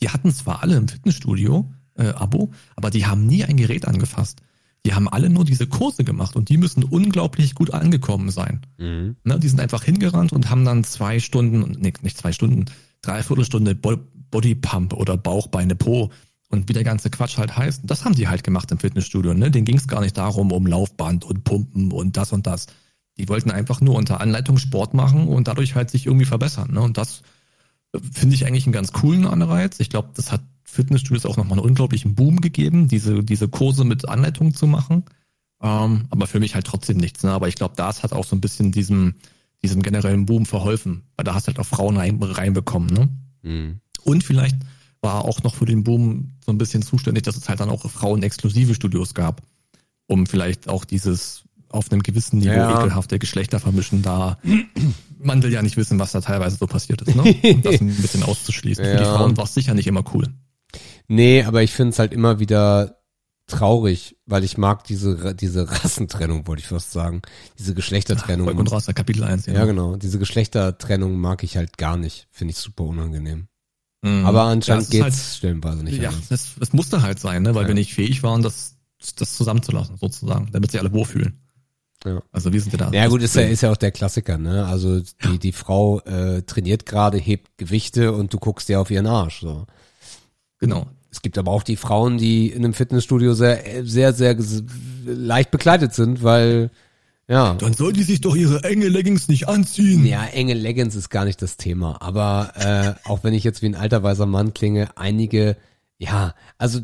[0.00, 4.42] die hatten zwar alle ein Fitnessstudio, äh, Abo, aber die haben nie ein Gerät angefasst.
[4.84, 8.60] Die haben alle nur diese Kurse gemacht und die müssen unglaublich gut angekommen sein.
[8.78, 9.16] Mhm.
[9.24, 12.66] Ne, die sind einfach hingerannt und haben dann zwei Stunden, nee, nicht zwei Stunden,
[13.02, 13.96] dreiviertel Stunde Bo
[14.30, 16.10] Bodypump oder Bauchbeine Po
[16.48, 17.82] und wie der ganze Quatsch halt heißt.
[17.84, 19.32] Das haben die halt gemacht im Fitnessstudio.
[19.32, 19.50] Ne?
[19.50, 22.66] Denen ging es gar nicht darum, um Laufband und Pumpen und das und das.
[23.16, 26.72] Die wollten einfach nur unter Anleitung Sport machen und dadurch halt sich irgendwie verbessern.
[26.72, 26.80] Ne?
[26.80, 27.22] Und das
[27.92, 29.78] äh, finde ich eigentlich einen ganz coolen Anreiz.
[29.78, 34.08] Ich glaube, das hat Fitnessstudios auch nochmal einen unglaublichen Boom gegeben, diese, diese Kurse mit
[34.08, 35.04] Anleitung zu machen.
[35.62, 37.22] Ähm, aber für mich halt trotzdem nichts.
[37.22, 37.30] Ne?
[37.30, 39.14] Aber ich glaube, das hat auch so ein bisschen diesem,
[39.62, 41.02] diesem generellen Boom verholfen.
[41.16, 42.88] Weil da hast du halt auch Frauen rein, reinbekommen.
[42.92, 43.08] Ne?
[43.42, 43.80] Mhm.
[44.02, 44.56] Und vielleicht
[45.00, 47.88] war auch noch für den Boom so ein bisschen zuständig, dass es halt dann auch
[47.88, 49.42] Frauen-exklusive Studios gab.
[50.06, 52.78] Um vielleicht auch dieses auf einem gewissen Niveau Ja.
[52.80, 54.38] ekelhafte Geschlechter vermischen da.
[55.18, 57.22] Man will ja nicht wissen, was da teilweise so passiert ist, ne?
[57.54, 58.84] Um das ein bisschen auszuschließen.
[58.84, 59.16] Für die Ja.
[59.16, 60.28] Frauen war es sicher nicht immer cool.
[61.08, 62.98] Nee, aber ich finde es halt immer wieder
[63.46, 67.20] traurig, weil ich mag diese, diese Rassentrennung, wollte ich fast sagen.
[67.58, 68.46] Diese Geschlechtertrennung.
[68.46, 69.46] Volk und Rasse, Kapitel 1.
[69.46, 69.96] ja, genau.
[69.96, 72.26] Diese Geschlechtertrennung mag ich halt gar nicht.
[72.30, 73.48] Finde ich super unangenehm.
[74.02, 74.24] Mhm.
[74.24, 76.30] Aber Ja, anscheinend es ist halt- geht's stellenweise nicht Ja, anders.
[76.30, 77.54] es, es musste halt sein, ne?
[77.54, 77.68] weil Ja.
[77.68, 78.76] wir nicht fähig waren, das,
[79.16, 81.38] das zusammenzulassen, sozusagen, damit sie alle wohlfühlen.
[82.06, 82.22] Ja.
[82.32, 82.90] Also wir sind ja da.
[82.92, 84.66] Ja gut, ist ja, ist ja auch der Klassiker, ne?
[84.66, 89.06] Also die, die Frau äh, trainiert gerade, hebt Gewichte und du guckst dir auf ihren
[89.06, 89.40] Arsch.
[89.40, 89.66] So.
[90.66, 90.86] Genau.
[91.10, 94.36] Es gibt aber auch die Frauen, die in einem Fitnessstudio sehr, sehr, sehr
[95.06, 96.70] leicht bekleidet sind, weil
[97.28, 97.54] Ja.
[97.54, 100.04] Dann soll die sich doch ihre enge Leggings nicht anziehen.
[100.04, 101.96] Ja, enge Leggings ist gar nicht das Thema.
[102.02, 105.56] Aber äh, auch wenn ich jetzt wie ein alter weiser Mann klinge, einige,
[105.98, 106.80] ja, also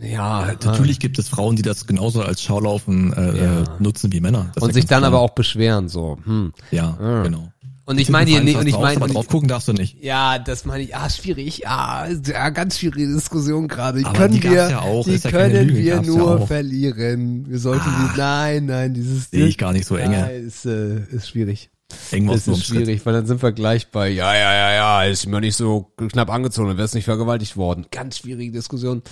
[0.00, 3.64] ja, Ja, natürlich gibt es Frauen, die das genauso als Schaulaufen äh, Ja.
[3.78, 4.50] nutzen wie Männer.
[4.54, 6.18] Das und ja sich dann aber auch beschweren so.
[6.24, 6.52] Hm.
[6.70, 7.22] Ja, Ah.
[7.22, 7.50] genau.
[7.88, 10.02] Und ich meine hier nicht, und ich meine, aber drauf gucken darfst du nicht.
[10.02, 14.00] ja, das meine ich, ah, schwierig, ah, ja, ganz schwierige Diskussion gerade.
[14.00, 16.46] Die Aber können die wir, ja auch, die ja können Lüge, wir ja nur auch.
[16.48, 17.48] verlieren.
[17.48, 20.18] Wir sollten die, nein, nein, dieses Sehe ich gar nicht so enge.
[20.18, 21.70] Nein, ist, äh, ist schwierig.
[22.10, 25.24] Irgendwas Das ist schwierig, weil dann sind wir gleich bei, ja, ja, ja, ja, ist
[25.28, 27.86] mir nicht so knapp angezogen, dann wär's nicht vergewaltigt worden.
[27.92, 29.02] Ganz schwierige Diskussion.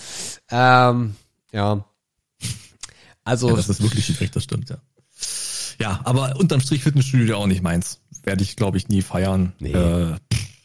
[0.50, 1.14] Ähm,
[1.52, 1.84] ja.
[3.22, 4.78] Also, Ja, das ist wirklich schwierig, das stimmt, ja.
[5.80, 8.00] Ja, aber unterm Strich Fitnessstudio auch nicht meins.
[8.24, 9.52] Werde ich, glaube ich, nie feiern.
[9.60, 9.72] Nee.
[9.72, 10.16] Äh,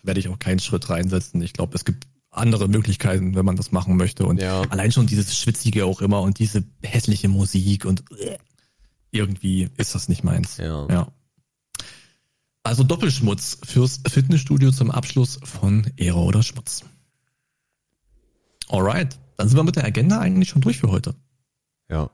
[0.03, 1.41] Werde ich auch keinen Schritt reinsetzen.
[1.41, 4.25] Ich glaube, es gibt andere Möglichkeiten, wenn man das machen möchte.
[4.25, 4.61] Und Ja.
[4.69, 8.37] allein schon dieses Schwitzige auch immer und diese hässliche Musik und äh,
[9.11, 10.57] irgendwie ist das nicht meins.
[10.57, 10.87] Ja.
[10.89, 11.07] ja.
[12.63, 16.83] Also Doppelschmutz fürs Fitnessstudio zum Abschluss von Ehre oder Schmutz.
[18.67, 21.15] Alright, dann sind wir mit der Agenda eigentlich schon durch für heute.
[21.89, 22.09] ja.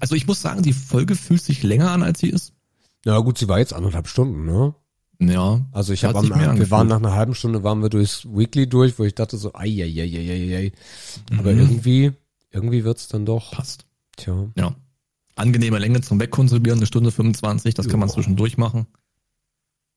[0.00, 2.54] Also ich muss sagen, die Folge fühlt sich länger an, als sie ist.
[3.04, 4.74] Ja gut, sie war jetzt anderthalb Stunden, ne?
[5.18, 5.64] Ja.
[5.72, 6.70] Also ich habe am, wir angefühlt.
[6.70, 9.68] waren nach einer halben Stunde waren wir durchs Weekly durch, wo ich dachte so, ai,
[9.82, 10.72] ai, ai, ai, ai, ai.
[11.38, 11.58] Aber Mhm.
[11.60, 12.12] irgendwie,
[12.50, 13.52] irgendwie wird's dann doch.
[13.52, 13.86] Passt.
[14.16, 14.48] Tja.
[14.56, 14.74] Ja.
[15.36, 18.86] Angenehme Länge zum Wegkonsumieren, eine Stunde 25, das kann man zwischendurch machen.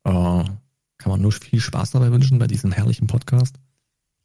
[0.04, 3.56] Äh, kann man nur viel Spaß dabei wünschen bei diesem herrlichen Podcast.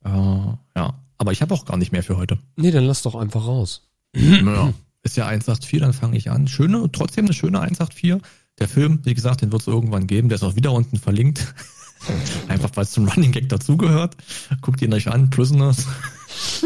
[0.04, 1.00] Äh, ja.
[1.18, 2.38] Aber ich habe auch gar nicht mehr für heute.
[2.56, 3.88] Nee, dann lass doch einfach raus.
[4.14, 4.72] ja.
[5.02, 6.48] Ist ja 184, dann fange ich an.
[6.48, 8.22] Schöne, trotzdem eine schöne 184.
[8.58, 10.28] Der Film, wie gesagt, den wird es irgendwann geben.
[10.28, 11.54] Der ist auch wieder unten verlinkt.
[12.48, 14.16] Einfach weil es zum Running Gag dazugehört.
[14.60, 15.86] Guckt ihn euch an, Prisoners.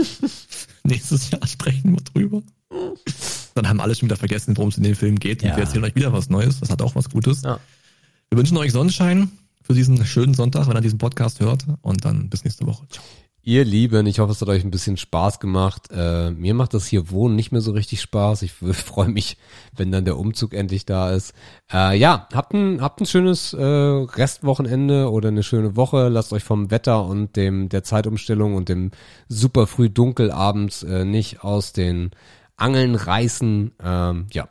[0.85, 2.43] Nächstes Jahr sprechen wir drüber.
[3.55, 5.43] Dann haben alle schon wieder vergessen, worum es in dem Film geht.
[5.43, 5.57] Und Ja.
[5.57, 6.61] wir erzählen euch wieder was Neues.
[6.61, 7.43] Das hat auch was Gutes.
[7.43, 7.59] Ja.
[8.31, 9.31] Wir wünschen euch Sonnenschein
[9.63, 11.67] für diesen schönen Sonntag, wenn ihr diesen Podcast hört.
[11.83, 12.87] Und dann bis nächste Woche.
[12.89, 13.05] Ciao.
[13.43, 15.89] Ihr Lieben, ich hoffe, es hat euch ein bisschen Spaß gemacht.
[15.91, 18.43] Äh, mir macht das hier Wohnen nicht mehr so richtig Spaß.
[18.43, 19.39] Ich freue mich,
[19.75, 21.33] wenn dann der Umzug endlich da ist.
[21.73, 26.09] Äh, ja, habt ein, habt ein schönes äh, Restwochenende oder eine schöne Woche.
[26.09, 28.91] Lasst euch vom Wetter und dem der Zeitumstellung und dem
[29.29, 32.11] super früh dunkel abends äh, nicht aus den
[32.57, 33.73] Angeln reißen.
[33.83, 34.49] Ähm, ja,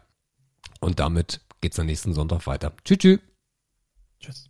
[0.80, 2.74] und damit geht's am nächsten Sonntag weiter.
[2.84, 3.20] Tschüss, tschüss.
[4.20, 4.47] Tschüss.